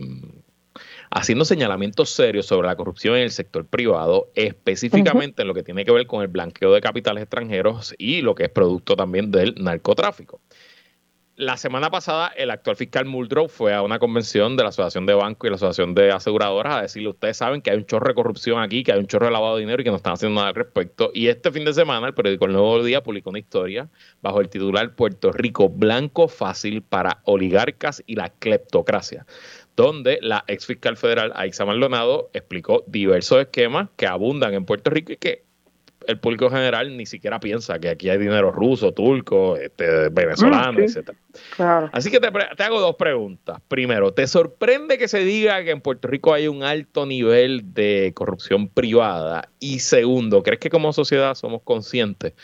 haciendo 1.11 1.45
señalamientos 1.45 2.11
serios 2.11 2.47
sobre 2.47 2.69
la 2.69 2.77
corrupción 2.77 3.17
en 3.17 3.23
el 3.23 3.31
sector 3.31 3.67
privado, 3.67 4.29
específicamente 4.35 5.43
en 5.43 5.49
lo 5.49 5.55
que 5.55 5.63
tiene 5.63 5.85
que 5.85 5.93
ver 5.93 6.07
con 6.07 6.23
el 6.23 6.29
blanqueo 6.29 6.73
de 6.73 6.81
capitales 6.81 7.23
extranjeros 7.23 7.95
y 7.99 8.21
lo 8.21 8.35
que 8.35 8.45
es 8.45 8.51
producto 8.51 8.97
también 8.97 9.31
del 9.31 9.55
narcotráfico 9.57 10.41
la 11.37 11.59
semana 11.59 11.91
pasada 11.91 12.28
el 12.28 12.51
actual 12.51 12.76
fiscal 12.76 13.05
Muldrow 13.05 13.49
fue 13.49 13.74
a 13.74 13.82
una 13.82 13.99
convención 13.99 14.57
de 14.57 14.62
la 14.62 14.70
Asociación 14.70 15.05
de 15.05 15.12
Bancos 15.12 15.47
y 15.47 15.51
la 15.51 15.57
Asociación 15.57 15.95
de 15.95 16.11
Aseguradoras 16.11 16.76
a 16.76 16.82
decirle, 16.82 17.11
ustedes 17.11 17.37
saben 17.37 17.61
que 17.61 17.70
hay 17.70 17.76
un 17.76 17.84
chorro 17.84 18.09
de 18.09 18.14
corrupción 18.14 18.62
aquí, 18.62 18.82
que 18.82 18.93
hay 18.93 18.99
un 18.99 19.07
chorro 19.07 19.26
de 19.26 19.32
lavado 19.32 19.57
de 19.57 19.61
dinero 19.61 19.82
y 19.82 19.84
que 19.84 19.91
no 19.91 19.97
están 19.97 20.14
haciendo 20.14 20.37
nada 20.37 20.49
al 20.49 20.55
respecto. 20.55 21.11
Y 21.12 21.28
este 21.28 21.53
fin 21.53 21.66
de 21.66 21.74
semana 21.74 22.07
el 22.07 22.14
periódico 22.14 22.47
El 22.47 22.53
Nuevo 22.53 22.82
Día 22.82 23.03
publicó 23.03 23.28
una 23.30 23.39
historia 23.39 23.91
bajo 24.22 24.41
el 24.41 24.49
titular 24.49 24.95
Puerto 24.95 25.30
Rico 25.30 25.68
Blanco 25.68 26.26
Fácil 26.28 26.80
para 26.80 27.20
oligarcas 27.24 28.03
y 28.07 28.16
la 28.16 28.30
cleptocracia 28.30 29.26
donde 29.76 30.18
la 30.22 30.43
ex 30.47 30.64
fiscal 30.64 30.97
federal 30.97 31.32
Aixa 31.37 31.66
Maldonado 31.66 32.30
explicó 32.32 32.82
diversos 32.87 33.43
esquemas 33.43 33.91
que 33.97 34.07
abundan 34.07 34.55
en 34.55 34.64
Puerto 34.64 34.89
Rico 34.89 35.12
y 35.12 35.18
que 35.18 35.46
el 36.07 36.19
público 36.19 36.49
general 36.51 36.97
ni 36.97 37.07
siquiera 37.07 37.41
piensa 37.41 37.79
que 37.79 37.89
aquí 37.89 38.09
hay 38.09 38.19
dinero 38.19 38.53
ruso, 38.53 38.93
turco, 38.93 39.57
este, 39.57 40.09
venezolano, 40.11 40.81
etc. 40.81 41.11
Así 41.93 42.11
que 42.11 42.21
te, 42.21 42.31
te, 42.31 42.63
hago 42.63 42.81
dos 42.81 42.97
preguntas. 42.97 43.61
Primero, 43.69 44.13
¿te 44.13 44.27
sorprende 44.27 44.99
que 44.99 45.09
se 45.09 45.21
diga 45.21 45.63
que 45.65 45.71
en 45.71 45.81
Puerto 45.81 46.09
Rico 46.09 46.33
hay 46.33 46.49
un 46.49 46.63
alto 46.63 47.07
nivel 47.07 47.75
de 47.75 48.13
corrupción 48.15 48.69
privada? 48.69 49.49
Y 49.59 49.81
segundo, 49.81 50.43
¿crees 50.43 50.61
que 50.61 50.71
como 50.71 50.93
sociedad 50.93 51.35
somos 51.35 51.63
conscientes 51.63 52.35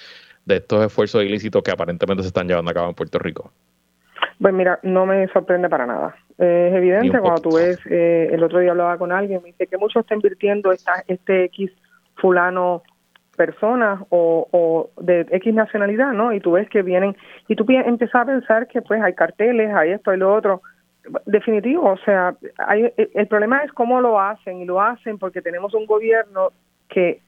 de 0.44 0.56
estos 0.56 0.84
esfuerzos 0.84 1.22
ilícitos 1.22 1.62
que 1.62 1.70
aparentemente 1.70 2.22
se 2.22 2.28
están 2.28 2.48
llevando 2.48 2.70
a 2.70 2.74
cabo 2.74 2.88
en 2.88 2.94
Puerto 2.94 3.18
Rico? 3.18 3.52
Pues 4.40 4.52
mira, 4.52 4.80
no 4.82 5.06
me 5.06 5.28
sorprende 5.28 5.68
para 5.68 5.86
nada. 5.86 6.16
es 6.38 6.74
evidente 6.74 7.18
cuando 7.20 7.40
tú 7.40 7.56
ves, 7.56 7.78
eh, 7.88 8.28
el 8.32 8.42
otro 8.42 8.58
día 8.58 8.72
hablaba 8.72 8.98
con 8.98 9.12
alguien, 9.12 9.40
me 9.40 9.48
dice 9.48 9.68
que 9.68 9.78
mucho 9.78 10.00
está 10.00 10.14
invirtiendo 10.14 10.72
esta, 10.72 11.04
este 11.06 11.44
X 11.44 11.70
fulano 12.16 12.82
personas 13.44 14.00
o, 14.10 14.90
de 15.00 15.26
X 15.30 15.52
nacionalidad, 15.52 16.12
¿no? 16.12 16.32
Y 16.32 16.38
tú 16.38 16.52
ves 16.52 16.68
que 16.68 16.82
vienen, 16.82 17.16
y 17.48 17.56
tú 17.56 17.64
empiezas 17.68 18.22
a 18.22 18.24
pensar 18.24 18.68
que 18.68 18.80
pues 18.82 19.02
hay 19.02 19.14
carteles, 19.14 19.74
hay 19.74 19.90
esto, 19.90 20.12
hay 20.12 20.18
lo 20.18 20.32
otro. 20.32 20.62
Definitivo, 21.26 21.90
o 21.90 21.96
sea, 22.04 22.36
hay, 22.58 22.92
el 22.96 23.26
problema 23.26 23.64
es 23.64 23.72
cómo 23.72 24.00
lo 24.00 24.20
hacen, 24.20 24.60
y 24.60 24.64
lo 24.64 24.80
hacen 24.80 25.18
porque 25.18 25.42
tenemos 25.42 25.74
un 25.74 25.86
gobierno 25.86 26.50
que 26.88 27.20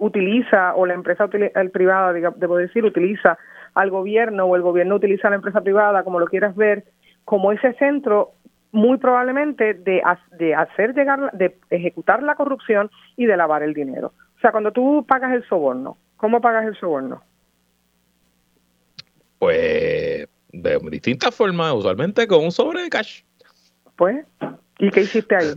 utiliza, 0.00 0.74
o 0.74 0.84
la 0.84 0.94
empresa 0.94 1.28
el 1.54 1.70
privada, 1.70 2.12
debo 2.12 2.56
decir, 2.56 2.84
utiliza 2.84 3.38
al 3.74 3.90
gobierno, 3.90 4.46
o 4.46 4.56
el 4.56 4.62
gobierno 4.62 4.96
utiliza 4.96 5.28
a 5.28 5.30
la 5.30 5.36
empresa 5.36 5.60
privada, 5.60 6.02
como 6.02 6.18
lo 6.18 6.26
quieras 6.26 6.56
ver, 6.56 6.82
como 7.24 7.52
ese 7.52 7.72
centro 7.74 8.32
muy 8.72 8.96
probablemente 8.96 9.74
de, 9.74 10.02
de 10.38 10.54
hacer 10.54 10.94
llegar, 10.94 11.30
de 11.32 11.56
ejecutar 11.70 12.22
la 12.24 12.34
corrupción 12.34 12.90
y 13.16 13.26
de 13.26 13.36
lavar 13.36 13.62
el 13.62 13.74
dinero. 13.74 14.12
O 14.42 14.44
sea, 14.44 14.50
cuando 14.50 14.72
tú 14.72 15.06
pagas 15.06 15.32
el 15.34 15.46
soborno, 15.48 15.96
¿cómo 16.16 16.40
pagas 16.40 16.66
el 16.66 16.76
soborno? 16.76 17.22
Pues 19.38 20.26
de 20.52 20.78
distintas 20.90 21.32
formas, 21.32 21.72
usualmente 21.72 22.26
con 22.26 22.42
un 22.42 22.50
sobre 22.50 22.82
de 22.82 22.90
cash. 22.90 23.22
Pues, 23.94 24.26
¿y 24.80 24.90
qué 24.90 25.02
hiciste 25.02 25.36
ahí? 25.36 25.52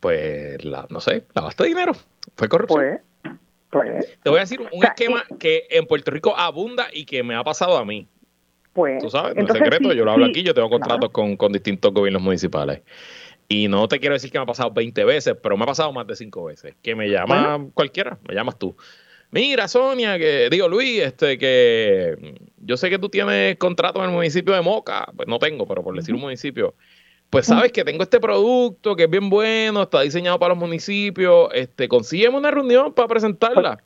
Pues, 0.00 0.62
la, 0.62 0.86
no 0.90 1.00
sé, 1.00 1.24
lavaste 1.34 1.64
dinero. 1.64 1.92
Fue 2.36 2.50
corrupción. 2.50 3.00
Pues, 3.22 3.34
pues. 3.70 4.18
Te 4.22 4.28
voy 4.28 4.36
a 4.36 4.40
decir 4.42 4.60
un 4.60 4.84
esquema 4.84 5.24
que 5.38 5.68
en 5.70 5.86
Puerto 5.86 6.10
Rico 6.10 6.36
abunda 6.36 6.88
y 6.92 7.06
que 7.06 7.22
me 7.22 7.34
ha 7.34 7.42
pasado 7.42 7.78
a 7.78 7.86
mí. 7.86 8.06
Pues, 8.74 9.02
Tú 9.02 9.08
sabes, 9.08 9.34
no 9.36 9.42
es 9.42 9.52
secreto, 9.54 9.94
yo 9.94 10.04
lo 10.04 10.12
hablo 10.12 10.26
aquí, 10.26 10.42
yo 10.42 10.52
tengo 10.52 10.68
contratos 10.68 11.08
con, 11.08 11.38
con 11.38 11.50
distintos 11.50 11.94
gobiernos 11.94 12.20
municipales. 12.20 12.82
Y 13.48 13.68
no 13.68 13.86
te 13.88 14.00
quiero 14.00 14.14
decir 14.14 14.30
que 14.30 14.38
me 14.38 14.42
ha 14.42 14.46
pasado 14.46 14.72
20 14.72 15.04
veces, 15.04 15.36
pero 15.40 15.56
me 15.56 15.64
ha 15.64 15.66
pasado 15.66 15.92
más 15.92 16.06
de 16.06 16.16
5 16.16 16.44
veces. 16.44 16.74
Que 16.82 16.94
me 16.94 17.08
llama 17.08 17.66
cualquiera, 17.74 18.18
me 18.26 18.34
llamas 18.34 18.58
tú. 18.58 18.76
Mira, 19.30 19.68
Sonia, 19.68 20.18
que 20.18 20.48
digo, 20.50 20.68
Luis, 20.68 21.02
este, 21.02 21.38
que 21.38 22.36
yo 22.58 22.76
sé 22.76 22.90
que 22.90 22.98
tú 22.98 23.08
tienes 23.08 23.56
contrato 23.56 24.00
en 24.00 24.10
el 24.10 24.14
municipio 24.14 24.54
de 24.54 24.62
Moca. 24.62 25.12
Pues 25.16 25.28
no 25.28 25.38
tengo, 25.38 25.66
pero 25.66 25.82
por 25.82 25.94
decir 25.96 26.14
un 26.14 26.20
municipio. 26.20 26.74
Pues 27.30 27.46
sabes 27.46 27.72
que 27.72 27.84
tengo 27.84 28.04
este 28.04 28.20
producto 28.20 28.94
que 28.94 29.04
es 29.04 29.10
bien 29.10 29.28
bueno, 29.28 29.82
está 29.82 30.00
diseñado 30.00 30.38
para 30.38 30.54
los 30.54 30.58
municipios. 30.58 31.48
Este, 31.54 31.88
consígueme 31.88 32.36
una 32.36 32.50
reunión 32.50 32.94
para 32.94 33.08
presentarla. 33.08 33.82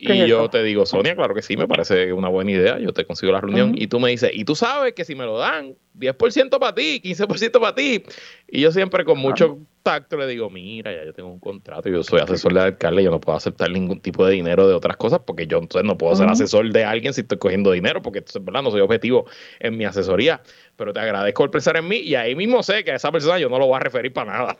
Y 0.00 0.26
yo 0.26 0.48
te 0.48 0.62
digo, 0.62 0.86
Sonia, 0.86 1.14
claro 1.14 1.34
que 1.34 1.42
sí, 1.42 1.56
me 1.56 1.68
parece 1.68 2.12
una 2.12 2.28
buena 2.28 2.50
idea, 2.50 2.78
yo 2.78 2.92
te 2.92 3.04
consigo 3.04 3.32
la 3.32 3.40
reunión. 3.40 3.74
Y 3.76 3.86
tú 3.86 4.00
me 4.00 4.10
dices, 4.10 4.30
y 4.32 4.44
tú 4.44 4.56
sabes 4.56 4.94
que 4.94 5.04
si 5.04 5.14
me 5.14 5.24
lo 5.24 5.36
dan, 5.36 5.76
10% 5.98 6.58
para 6.58 6.74
ti, 6.74 7.02
15% 7.04 7.60
para 7.60 7.74
ti. 7.74 8.02
Y 8.48 8.60
yo 8.62 8.72
siempre 8.72 9.04
con 9.04 9.18
mucho 9.18 9.58
tacto 9.82 10.16
le 10.16 10.26
digo, 10.26 10.48
mira, 10.48 10.92
ya 10.92 11.04
yo 11.04 11.12
tengo 11.12 11.30
un 11.30 11.38
contrato, 11.38 11.88
yo 11.88 12.02
soy 12.02 12.20
asesor 12.20 12.54
de 12.54 12.60
alcalde, 12.60 13.02
yo 13.02 13.10
no 13.10 13.20
puedo 13.20 13.36
aceptar 13.36 13.70
ningún 13.70 14.00
tipo 14.00 14.24
de 14.24 14.32
dinero 14.32 14.66
de 14.66 14.74
otras 14.74 14.96
cosas 14.96 15.20
porque 15.26 15.46
yo 15.46 15.58
entonces 15.58 15.86
no 15.86 15.98
puedo 15.98 16.14
ser 16.16 16.28
asesor 16.28 16.70
de 16.72 16.84
alguien 16.84 17.12
si 17.12 17.20
estoy 17.20 17.38
cogiendo 17.38 17.72
dinero 17.72 18.00
porque 18.00 18.20
entonces, 18.20 18.42
¿verdad? 18.42 18.62
No 18.62 18.70
soy 18.70 18.80
objetivo 18.80 19.26
en 19.58 19.76
mi 19.76 19.84
asesoría. 19.84 20.40
Pero 20.76 20.92
te 20.94 21.00
agradezco 21.00 21.44
el 21.44 21.50
pensar 21.50 21.76
en 21.76 21.88
mí 21.88 21.96
y 21.96 22.14
ahí 22.14 22.34
mismo 22.34 22.62
sé 22.62 22.84
que 22.84 22.92
a 22.92 22.94
esa 22.94 23.12
persona 23.12 23.38
yo 23.38 23.50
no 23.50 23.58
lo 23.58 23.66
voy 23.66 23.76
a 23.76 23.80
referir 23.80 24.12
para 24.12 24.32
nada. 24.32 24.56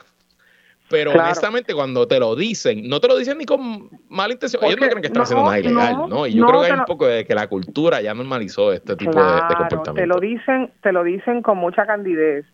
Pero 0.91 1.13
honestamente, 1.13 1.73
cuando 1.73 2.09
te 2.09 2.19
lo 2.19 2.35
dicen, 2.35 2.89
no 2.89 3.01
te 3.01 3.07
lo 3.07 3.17
dicen 3.17 3.39
ni 3.39 3.47
con 3.47 3.89
mala 4.09 4.33
intención. 4.33 4.63
Ellos 4.65 4.77
no 4.81 4.87
creen 4.89 5.01
que 5.01 5.07
están 5.07 5.23
haciendo 5.23 5.45
nada 5.45 5.59
ilegal, 5.61 6.09
¿no? 6.09 6.27
Y 6.27 6.35
yo 6.35 6.47
creo 6.47 6.61
que 6.63 6.67
hay 6.67 6.79
un 6.79 6.85
poco 6.85 7.07
de 7.07 7.25
que 7.25 7.35
la 7.35 7.47
cultura 7.47 8.01
ya 8.01 8.13
normalizó 8.13 8.73
este 8.73 8.97
tipo 8.97 9.13
de, 9.13 9.35
de, 9.35 9.55
comportamiento. 9.57 9.95
Te 9.95 10.07
lo 10.07 10.19
dicen, 10.19 10.73
te 10.83 10.93
lo 10.93 11.05
dicen 11.05 11.43
con 11.43 11.59
mucha 11.59 11.87
candidez, 11.87 12.45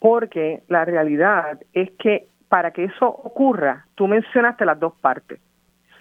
porque 0.00 0.64
la 0.68 0.84
realidad 0.84 1.60
es 1.72 1.90
que 1.98 2.26
para 2.48 2.72
que 2.72 2.84
eso 2.84 3.06
ocurra, 3.06 3.86
tú 3.94 4.08
mencionaste 4.08 4.64
las 4.64 4.78
dos 4.78 4.94
partes, 5.00 5.40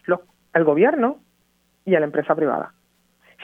los, 0.06 0.20
el 0.54 0.64
gobierno 0.64 1.20
y 1.86 1.96
a 1.96 2.00
la 2.00 2.06
empresa 2.06 2.36
privada. 2.36 2.74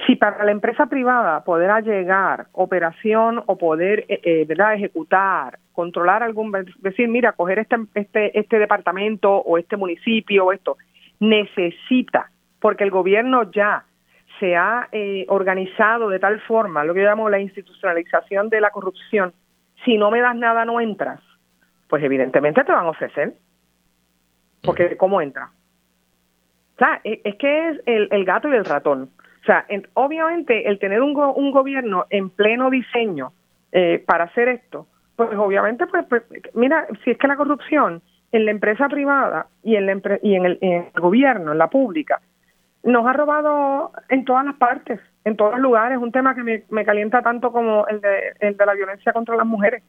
Si 0.06 0.16
para 0.16 0.44
la 0.44 0.52
empresa 0.52 0.86
privada 0.86 1.44
poder 1.44 1.84
llegar 1.84 2.48
operación 2.54 3.44
o 3.46 3.58
poder 3.58 4.06
eh, 4.08 4.22
eh, 4.24 4.46
¿verdad? 4.48 4.74
ejecutar, 4.74 5.60
controlar 5.74 6.24
algún, 6.24 6.52
decir, 6.80 7.08
mira, 7.08 7.34
coger 7.34 7.60
este, 7.60 7.78
este, 7.96 8.40
este 8.40 8.60
departamento 8.60 9.32
o 9.32 9.58
este 9.58 9.78
municipio 9.78 10.46
o 10.46 10.54
esto, 10.54 10.78
necesita, 11.20 12.32
porque 12.60 12.84
el 12.84 12.92
gobierno 12.92 13.52
ya 13.52 13.84
se 14.40 14.56
ha 14.56 14.88
eh, 14.92 15.26
organizado 15.28 16.10
de 16.10 16.20
tal 16.20 16.40
forma, 16.42 16.84
lo 16.84 16.94
que 16.94 17.02
yo 17.02 17.08
llamo 17.08 17.30
la 17.30 17.40
institucionalización 17.40 18.50
de 18.50 18.62
la 18.62 18.72
corrupción, 18.72 19.34
si 19.84 19.98
no 19.98 20.12
me 20.12 20.22
das 20.22 20.36
nada 20.36 20.66
no 20.66 20.80
entras, 20.80 21.20
pues 21.88 22.04
evidentemente 22.04 22.64
te 22.64 22.72
van 22.72 22.86
a 22.86 22.90
ofrecer, 22.90 23.34
porque 24.62 24.96
¿cómo 24.98 25.22
entra? 25.22 25.50
O 26.76 26.78
sea, 26.80 27.02
e, 27.04 27.22
es 27.24 27.36
que 27.36 27.70
es 27.70 27.82
el, 27.86 28.08
el 28.12 28.26
gato 28.26 28.48
y 28.48 28.56
el 28.56 28.66
ratón. 28.66 29.10
O 29.50 29.52
sea, 29.52 29.66
obviamente 29.96 30.70
el 30.70 30.78
tener 30.78 31.02
un, 31.02 31.18
un 31.18 31.50
gobierno 31.50 32.06
en 32.12 32.30
pleno 32.30 32.70
diseño 32.70 33.32
eh, 33.72 34.04
para 34.06 34.26
hacer 34.26 34.48
esto, 34.48 34.86
pues 35.16 35.32
obviamente, 35.36 35.88
pues, 35.88 36.06
pues, 36.08 36.22
mira, 36.54 36.86
si 37.04 37.10
es 37.10 37.18
que 37.18 37.28
la 37.28 37.36
corrupción 37.36 38.04
en 38.32 38.46
la 38.46 38.52
empresa 38.52 38.88
privada 38.88 39.48
y 39.64 39.76
en, 39.76 39.88
la 39.88 40.20
y 40.22 40.36
en, 40.36 40.46
el, 40.46 40.92
gobierno, 40.94 41.54
en 41.54 41.58
la 41.58 41.68
pública, 41.68 42.22
nos 42.84 43.08
ha 43.08 43.14
robado 43.14 43.92
en 44.10 44.24
todas 44.24 44.46
las 44.46 44.54
partes, 44.54 45.00
en 45.26 45.36
todos 45.36 45.54
los 45.54 45.62
lugares. 45.62 45.98
Un 45.98 46.12
tema 46.12 46.36
que 46.36 46.64
me, 46.70 46.86
calienta 46.86 47.24
tanto 47.24 47.52
como 47.52 47.88
el 47.88 48.02
de, 48.02 48.34
el 48.42 48.56
de 48.56 48.66
la 48.68 48.76
violencia 48.76 49.14
contra 49.14 49.36
las 49.36 49.48
mujeres. 49.48 49.82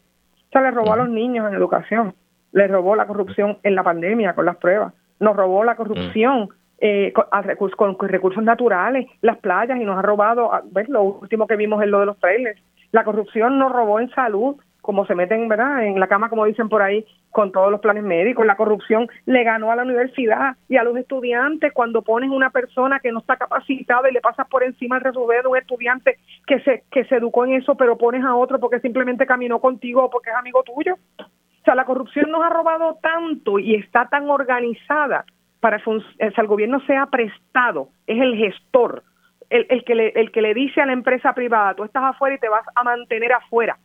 O 0.48 0.52
sea, 0.52 0.62
le 0.62 0.70
robó 0.70 0.94
a 0.94 0.96
los 0.96 1.10
niños 1.10 1.46
en 1.46 1.54
educación, 1.54 2.14
le 2.52 2.66
robó 2.66 2.96
la 2.96 3.06
corrupción 3.06 3.58
en 3.62 3.74
la 3.74 3.82
pandemia 3.82 4.32
con 4.32 4.46
las 4.46 4.56
pruebas, 4.56 4.94
nos 5.18 5.36
robó 5.36 5.64
la 5.64 5.76
corrupción 5.76 6.48
eh, 6.80 7.12
con, 7.12 7.98
recursos, 8.08 8.42
naturales, 8.42 9.06
las 9.20 9.36
playas 9.38 9.78
y 9.78 9.84
nos 9.84 9.98
ha 9.98 10.02
robado, 10.02 10.50
¿ves? 10.72 10.88
Lo 10.88 11.02
último 11.02 11.46
que 11.46 11.56
vimos 11.56 11.82
es 11.82 11.88
lo 11.88 12.00
de 12.00 12.06
los 12.06 12.18
trailers. 12.18 12.60
La 12.90 13.04
corrupción 13.04 13.58
nos 13.58 13.70
robó 13.70 14.00
en 14.00 14.08
salud, 14.10 14.56
como 14.80 15.04
se 15.04 15.14
meten, 15.14 15.46
¿verdad? 15.46 15.84
En 15.84 16.00
la 16.00 16.06
cama, 16.06 16.30
como 16.30 16.46
dicen 16.46 16.70
por 16.70 16.80
ahí, 16.80 17.04
con 17.30 17.52
todos 17.52 17.70
los 17.70 17.80
planes 17.80 18.02
médicos. 18.02 18.46
La 18.46 18.56
corrupción 18.56 19.08
le 19.26 19.44
ganó 19.44 19.70
a 19.70 19.76
la 19.76 19.82
universidad 19.82 20.56
y 20.68 20.78
a 20.78 20.82
los 20.82 20.96
estudiantes 20.96 21.70
cuando 21.74 22.00
pones 22.00 22.30
una 22.30 22.48
persona 22.48 22.98
que 22.98 23.12
no 23.12 23.20
está 23.20 23.36
capacitada 23.36 24.08
y 24.08 24.14
le 24.14 24.22
pasas 24.22 24.48
por 24.48 24.64
encima 24.64 24.96
el 24.96 25.02
resolver 25.02 25.42
de 25.42 25.48
un 25.48 25.58
estudiante 25.58 26.18
que 26.46 26.60
se, 26.60 26.84
que 26.90 27.04
se 27.04 27.16
educó 27.16 27.44
en 27.44 27.52
eso, 27.52 27.74
pero 27.74 27.98
pones 27.98 28.24
a 28.24 28.34
otro 28.34 28.58
porque 28.58 28.80
simplemente 28.80 29.26
caminó 29.26 29.60
contigo 29.60 30.04
o 30.04 30.10
porque 30.10 30.30
es 30.30 30.36
amigo 30.36 30.62
tuyo. 30.62 30.94
O 31.18 31.62
sea, 31.62 31.74
la 31.74 31.84
corrupción 31.84 32.30
nos 32.30 32.42
ha 32.42 32.48
robado 32.48 32.98
tanto 33.02 33.58
y 33.58 33.74
está 33.74 34.08
tan 34.08 34.30
organizada 34.30 35.26
para 35.60 35.78
que 35.78 35.92
el 36.18 36.46
gobierno 36.46 36.80
sea 36.86 37.06
prestado, 37.06 37.90
es 38.06 38.20
el 38.20 38.36
gestor, 38.36 39.04
el, 39.50 39.66
el, 39.68 39.84
que 39.84 39.94
le, 39.94 40.08
el 40.08 40.32
que 40.32 40.42
le 40.42 40.54
dice 40.54 40.80
a 40.80 40.86
la 40.86 40.92
empresa 40.92 41.34
privada, 41.34 41.74
tú 41.74 41.84
estás 41.84 42.02
afuera 42.02 42.34
y 42.34 42.38
te 42.38 42.48
vas 42.48 42.64
a 42.74 42.82
mantener 42.82 43.32
afuera 43.32 43.78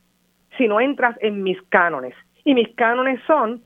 si 0.58 0.68
no 0.68 0.80
entras 0.80 1.18
en 1.22 1.44
mis 1.44 1.62
cánones. 1.64 2.14
Y 2.46 2.54
mis 2.54 2.74
cánones 2.76 3.20
son, 3.28 3.62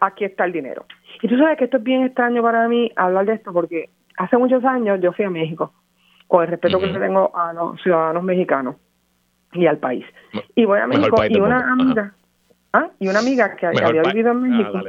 aquí 0.00 0.24
está 0.24 0.44
el 0.44 0.52
dinero. 0.52 0.84
Y 1.22 1.28
tú 1.28 1.38
sabes 1.38 1.56
que 1.56 1.64
esto 1.64 1.78
es 1.78 1.82
bien 1.82 2.04
extraño 2.04 2.42
para 2.42 2.68
mí 2.68 2.92
hablar 2.96 3.24
de 3.26 3.34
esto 3.34 3.52
porque 3.52 3.88
hace 4.16 4.36
muchos 4.36 4.64
años 4.64 5.00
yo 5.00 5.12
fui 5.12 5.24
a 5.24 5.30
México, 5.30 5.72
con 6.26 6.42
el 6.42 6.48
respeto 6.48 6.78
que 6.78 6.88
tengo 6.88 7.34
a 7.34 7.52
los 7.52 7.80
ciudadanos 7.80 8.22
mexicanos 8.22 8.76
y 9.52 9.66
al 9.66 9.78
país. 9.78 10.04
Y 10.54 10.64
voy 10.66 10.80
a 10.80 10.86
México 10.86 11.16
y 11.26 11.38
una 11.38 11.72
amiga, 11.72 12.12
¿ah? 12.72 12.90
y 12.98 13.08
una 13.08 13.20
amiga 13.20 13.56
que 13.56 13.66
había 13.66 14.02
vivido 14.02 14.32
en 14.32 14.36
ah, 14.36 14.40
México 14.40 14.80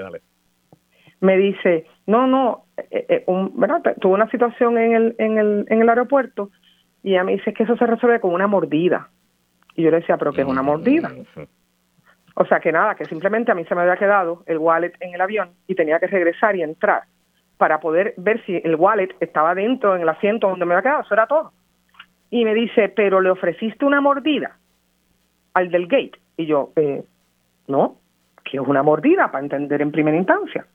me 1.22 1.38
dice, 1.38 1.86
no, 2.10 2.26
no, 2.26 2.66
eh, 2.90 3.06
eh, 3.08 3.24
un, 3.28 3.54
tuve 4.02 4.14
una 4.14 4.30
situación 4.32 4.80
en 4.80 4.94
el, 4.94 5.16
en, 5.20 5.38
el, 5.38 5.66
en 5.70 5.82
el 5.82 5.90
aeropuerto 5.90 6.50
y 7.04 7.12
ella 7.12 7.24
me 7.24 7.34
dice 7.34 7.54
que 7.54 7.64
eso 7.64 7.78
se 7.78 7.86
resuelve 7.86 8.20
con 8.20 8.34
una 8.34 8.48
mordida. 8.48 9.10
Y 9.76 9.84
yo 9.84 9.92
le 9.92 9.98
decía, 9.98 10.18
pero 10.18 10.34
que 10.34 10.42
es 10.42 10.48
una 10.48 10.64
mordida. 10.64 11.12
O 12.34 12.46
sea 12.46 12.60
que 12.60 12.72
nada, 12.72 12.96
que 12.96 13.06
simplemente 13.06 13.52
a 13.52 13.56
mí 13.56 13.64
se 13.66 13.76
me 13.76 13.82
había 13.82 13.96
quedado 13.96 14.44
el 14.48 14.58
wallet 14.58 14.94
en 15.02 15.14
el 15.14 15.22
avión 15.22 15.52
y 15.68 15.76
tenía 15.76 16.00
que 16.00 16.08
regresar 16.08 16.56
y 16.56 16.64
entrar 16.64 17.04
para 17.58 17.80
poder 17.80 18.16
ver 18.18 18.44
si 18.44 18.56
el 18.56 18.76
wallet 18.76 19.16
estaba 19.20 19.54
dentro 19.54 19.96
en 19.96 20.02
el 20.02 20.10
asiento 20.10 20.50
donde 20.50 20.66
me 20.66 20.74
había 20.74 20.84
quedado. 20.84 21.02
Eso 21.02 21.14
era 21.14 21.28
todo. 21.28 21.52
Y 22.32 22.44
me 22.44 22.56
dice, 22.56 22.90
pero 22.90 23.22
le 23.22 23.30
ofreciste 23.30 23.86
una 23.86 24.02
mordida 24.02 24.58
al 25.54 25.70
del 25.70 25.88
gate. 25.88 26.20
Y 26.38 26.48
yo, 26.48 26.72
eh, 26.76 27.04
no, 27.68 27.98
que 28.44 28.58
es 28.58 28.68
una 28.68 28.82
mordida 28.82 29.30
para 29.32 29.44
entender 29.44 29.82
en 29.84 29.92
primera 29.92 30.18
instancia. 30.18 30.66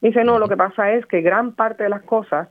Dice, 0.00 0.24
no, 0.24 0.38
lo 0.38 0.48
que 0.48 0.56
pasa 0.56 0.92
es 0.92 1.06
que 1.06 1.20
gran 1.20 1.52
parte 1.52 1.84
de 1.84 1.88
las 1.88 2.02
cosas, 2.02 2.48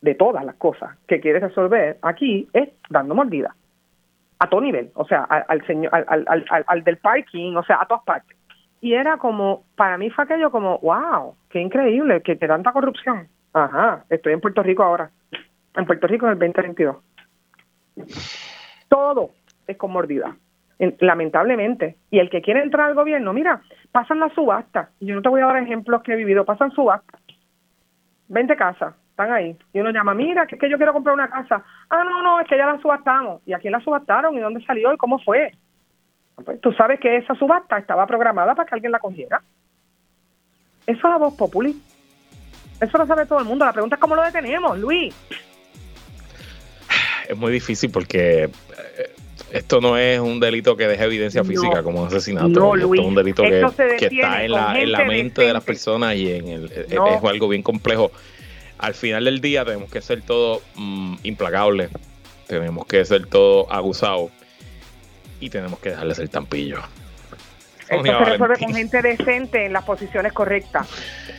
de 0.00 0.14
todas 0.14 0.44
las 0.44 0.54
cosas 0.56 0.96
que 1.06 1.20
quieres 1.20 1.42
resolver 1.42 1.98
aquí, 2.02 2.48
es 2.52 2.68
dando 2.88 3.14
mordida. 3.14 3.54
A 4.38 4.48
todo 4.48 4.60
nivel, 4.60 4.90
o 4.94 5.06
sea, 5.06 5.22
al, 5.22 5.66
señor, 5.66 5.94
al, 5.94 6.24
al, 6.28 6.64
al, 6.66 6.84
del 6.84 6.98
parking, 6.98 7.56
o 7.56 7.62
sea, 7.64 7.80
a 7.80 7.86
todas 7.86 8.04
partes. 8.04 8.36
Y 8.80 8.92
era 8.92 9.16
como, 9.16 9.64
para 9.76 9.96
mí 9.96 10.10
fue 10.10 10.24
aquello 10.24 10.50
como, 10.50 10.78
wow, 10.78 11.34
qué 11.48 11.60
increíble, 11.60 12.20
que 12.22 12.36
te 12.36 12.46
tanta 12.46 12.72
corrupción. 12.72 13.28
Ajá, 13.54 14.04
estoy 14.10 14.34
en 14.34 14.40
Puerto 14.40 14.62
Rico 14.62 14.82
ahora. 14.82 15.10
En 15.74 15.86
Puerto 15.86 16.06
Rico 16.06 16.26
en 16.26 16.32
el 16.32 16.38
2022. 16.38 16.96
Todo 18.88 19.30
es 19.66 19.76
con 19.78 19.92
mordida 19.92 20.36
lamentablemente. 20.78 21.96
Y 22.10 22.18
el 22.18 22.30
que 22.30 22.42
quiere 22.42 22.62
entrar 22.62 22.88
al 22.88 22.94
gobierno, 22.94 23.32
mira, 23.32 23.62
pasan 23.92 24.20
la 24.20 24.28
subasta. 24.30 24.90
Yo 25.00 25.14
no 25.14 25.22
te 25.22 25.28
voy 25.28 25.40
a 25.40 25.46
dar 25.46 25.62
ejemplos 25.62 26.02
que 26.02 26.12
he 26.12 26.16
vivido, 26.16 26.44
pasan 26.44 26.70
subasta. 26.72 27.18
20 28.28 28.56
casas, 28.56 28.94
están 29.10 29.32
ahí. 29.32 29.56
Y 29.72 29.80
uno 29.80 29.90
llama, 29.90 30.14
mira, 30.14 30.46
que 30.46 30.56
es 30.56 30.60
que 30.60 30.68
yo 30.68 30.76
quiero 30.76 30.92
comprar 30.92 31.14
una 31.14 31.30
casa. 31.30 31.64
Ah, 31.88 32.04
no, 32.04 32.22
no, 32.22 32.40
es 32.40 32.48
que 32.48 32.56
ya 32.56 32.66
la 32.66 32.80
subastamos. 32.80 33.42
¿Y 33.46 33.52
a 33.52 33.58
quién 33.58 33.72
la 33.72 33.80
subastaron? 33.80 34.34
¿Y 34.34 34.40
dónde 34.40 34.64
salió? 34.64 34.92
¿Y 34.92 34.96
cómo 34.96 35.18
fue? 35.18 35.52
Pues 36.44 36.60
tú 36.60 36.72
sabes 36.72 37.00
que 37.00 37.16
esa 37.16 37.34
subasta 37.34 37.78
estaba 37.78 38.06
programada 38.06 38.54
para 38.54 38.68
que 38.68 38.74
alguien 38.74 38.92
la 38.92 38.98
cogiera. 38.98 39.42
Eso 40.86 40.98
es 40.98 41.04
a 41.04 41.16
voz 41.16 41.34
populi. 41.34 41.80
Eso 42.80 42.98
lo 42.98 43.06
sabe 43.06 43.26
todo 43.26 43.38
el 43.38 43.46
mundo. 43.46 43.64
La 43.64 43.72
pregunta 43.72 43.96
es 43.96 44.00
cómo 44.00 44.14
lo 44.14 44.22
detenemos, 44.22 44.78
Luis. 44.78 45.14
Es 47.28 47.36
muy 47.36 47.52
difícil 47.52 47.90
porque 47.90 48.50
esto 49.50 49.80
no 49.80 49.96
es 49.96 50.18
un 50.18 50.40
delito 50.40 50.76
que 50.76 50.88
deje 50.88 51.04
evidencia 51.04 51.44
física 51.44 51.82
como 51.82 52.02
un 52.02 52.08
asesinato. 52.08 52.48
No, 52.48 52.74
esto 52.74 52.94
es 52.94 53.00
un 53.00 53.14
delito 53.14 53.42
que, 53.42 53.60
está 53.60 54.44
en 54.44 54.52
la, 54.92 55.04
mente 55.04 55.42
de 55.42 55.52
las 55.52 55.62
personas 55.62 56.16
y 56.16 56.32
en 56.32 56.48
el, 56.48 56.72
es 56.72 56.98
algo 57.24 57.48
bien 57.48 57.62
complejo. 57.62 58.10
Al 58.78 58.94
final 58.94 59.24
del 59.24 59.40
día 59.40 59.64
tenemos 59.64 59.90
que 59.90 60.02
ser 60.02 60.22
todo 60.22 60.62
mm, 60.74 61.16
implacables, 61.22 61.90
tenemos 62.46 62.86
que 62.86 63.04
ser 63.04 63.26
todo 63.26 63.72
aguzados 63.72 64.30
y 65.40 65.48
tenemos 65.48 65.78
que 65.78 65.90
dejarle 65.90 66.14
ser 66.14 66.28
tampillo. 66.28 66.80
Esto 67.88 68.02
se 68.02 68.24
resuelve 68.24 68.58
con 68.58 68.74
gente 68.74 69.00
decente 69.00 69.66
en 69.66 69.72
las 69.72 69.84
posiciones 69.84 70.32
correctas. 70.32 70.88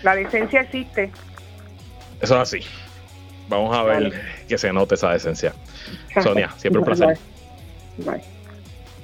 La 0.01 0.15
decencia 0.15 0.61
existe. 0.61 1.11
Eso 2.21 2.35
es 2.35 2.41
así. 2.41 2.59
Vamos 3.49 3.75
a 3.77 3.83
ver 3.83 4.13
que 4.47 4.57
se 4.57 4.71
note 4.71 4.95
esa 4.95 5.11
decencia. 5.11 5.53
Sonia, 6.23 6.51
siempre 6.57 6.79
un 6.79 6.85
placer. 6.85 7.17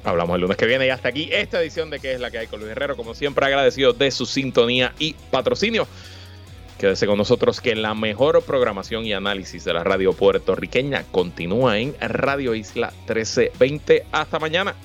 Hablamos 0.03 0.35
el 0.35 0.41
lunes 0.41 0.57
que 0.57 0.65
viene 0.65 0.87
y 0.87 0.89
hasta 0.89 1.09
aquí 1.09 1.29
esta 1.31 1.61
edición 1.61 1.89
de 1.89 1.99
¿Qué 1.99 2.13
es 2.13 2.19
la 2.19 2.29
que 2.29 2.39
hay 2.39 2.47
con 2.47 2.59
Luis 2.59 2.71
Herrero? 2.71 2.97
Como 2.97 3.13
siempre, 3.13 3.45
agradecido 3.45 3.93
de 3.93 4.11
su 4.11 4.25
sintonía 4.25 4.93
y 4.99 5.15
patrocinio. 5.31 5.87
Quédese 6.77 7.07
con 7.07 7.17
nosotros 7.17 7.61
que 7.61 7.75
la 7.75 7.93
mejor 7.93 8.43
programación 8.43 9.05
y 9.05 9.13
análisis 9.13 9.63
de 9.63 9.73
la 9.73 9.83
radio 9.83 10.11
puertorriqueña 10.11 11.03
continúa 11.11 11.79
en 11.79 11.95
Radio 12.01 12.53
Isla 12.55 12.91
1320. 13.07 14.05
Hasta 14.11 14.39
mañana. 14.39 14.75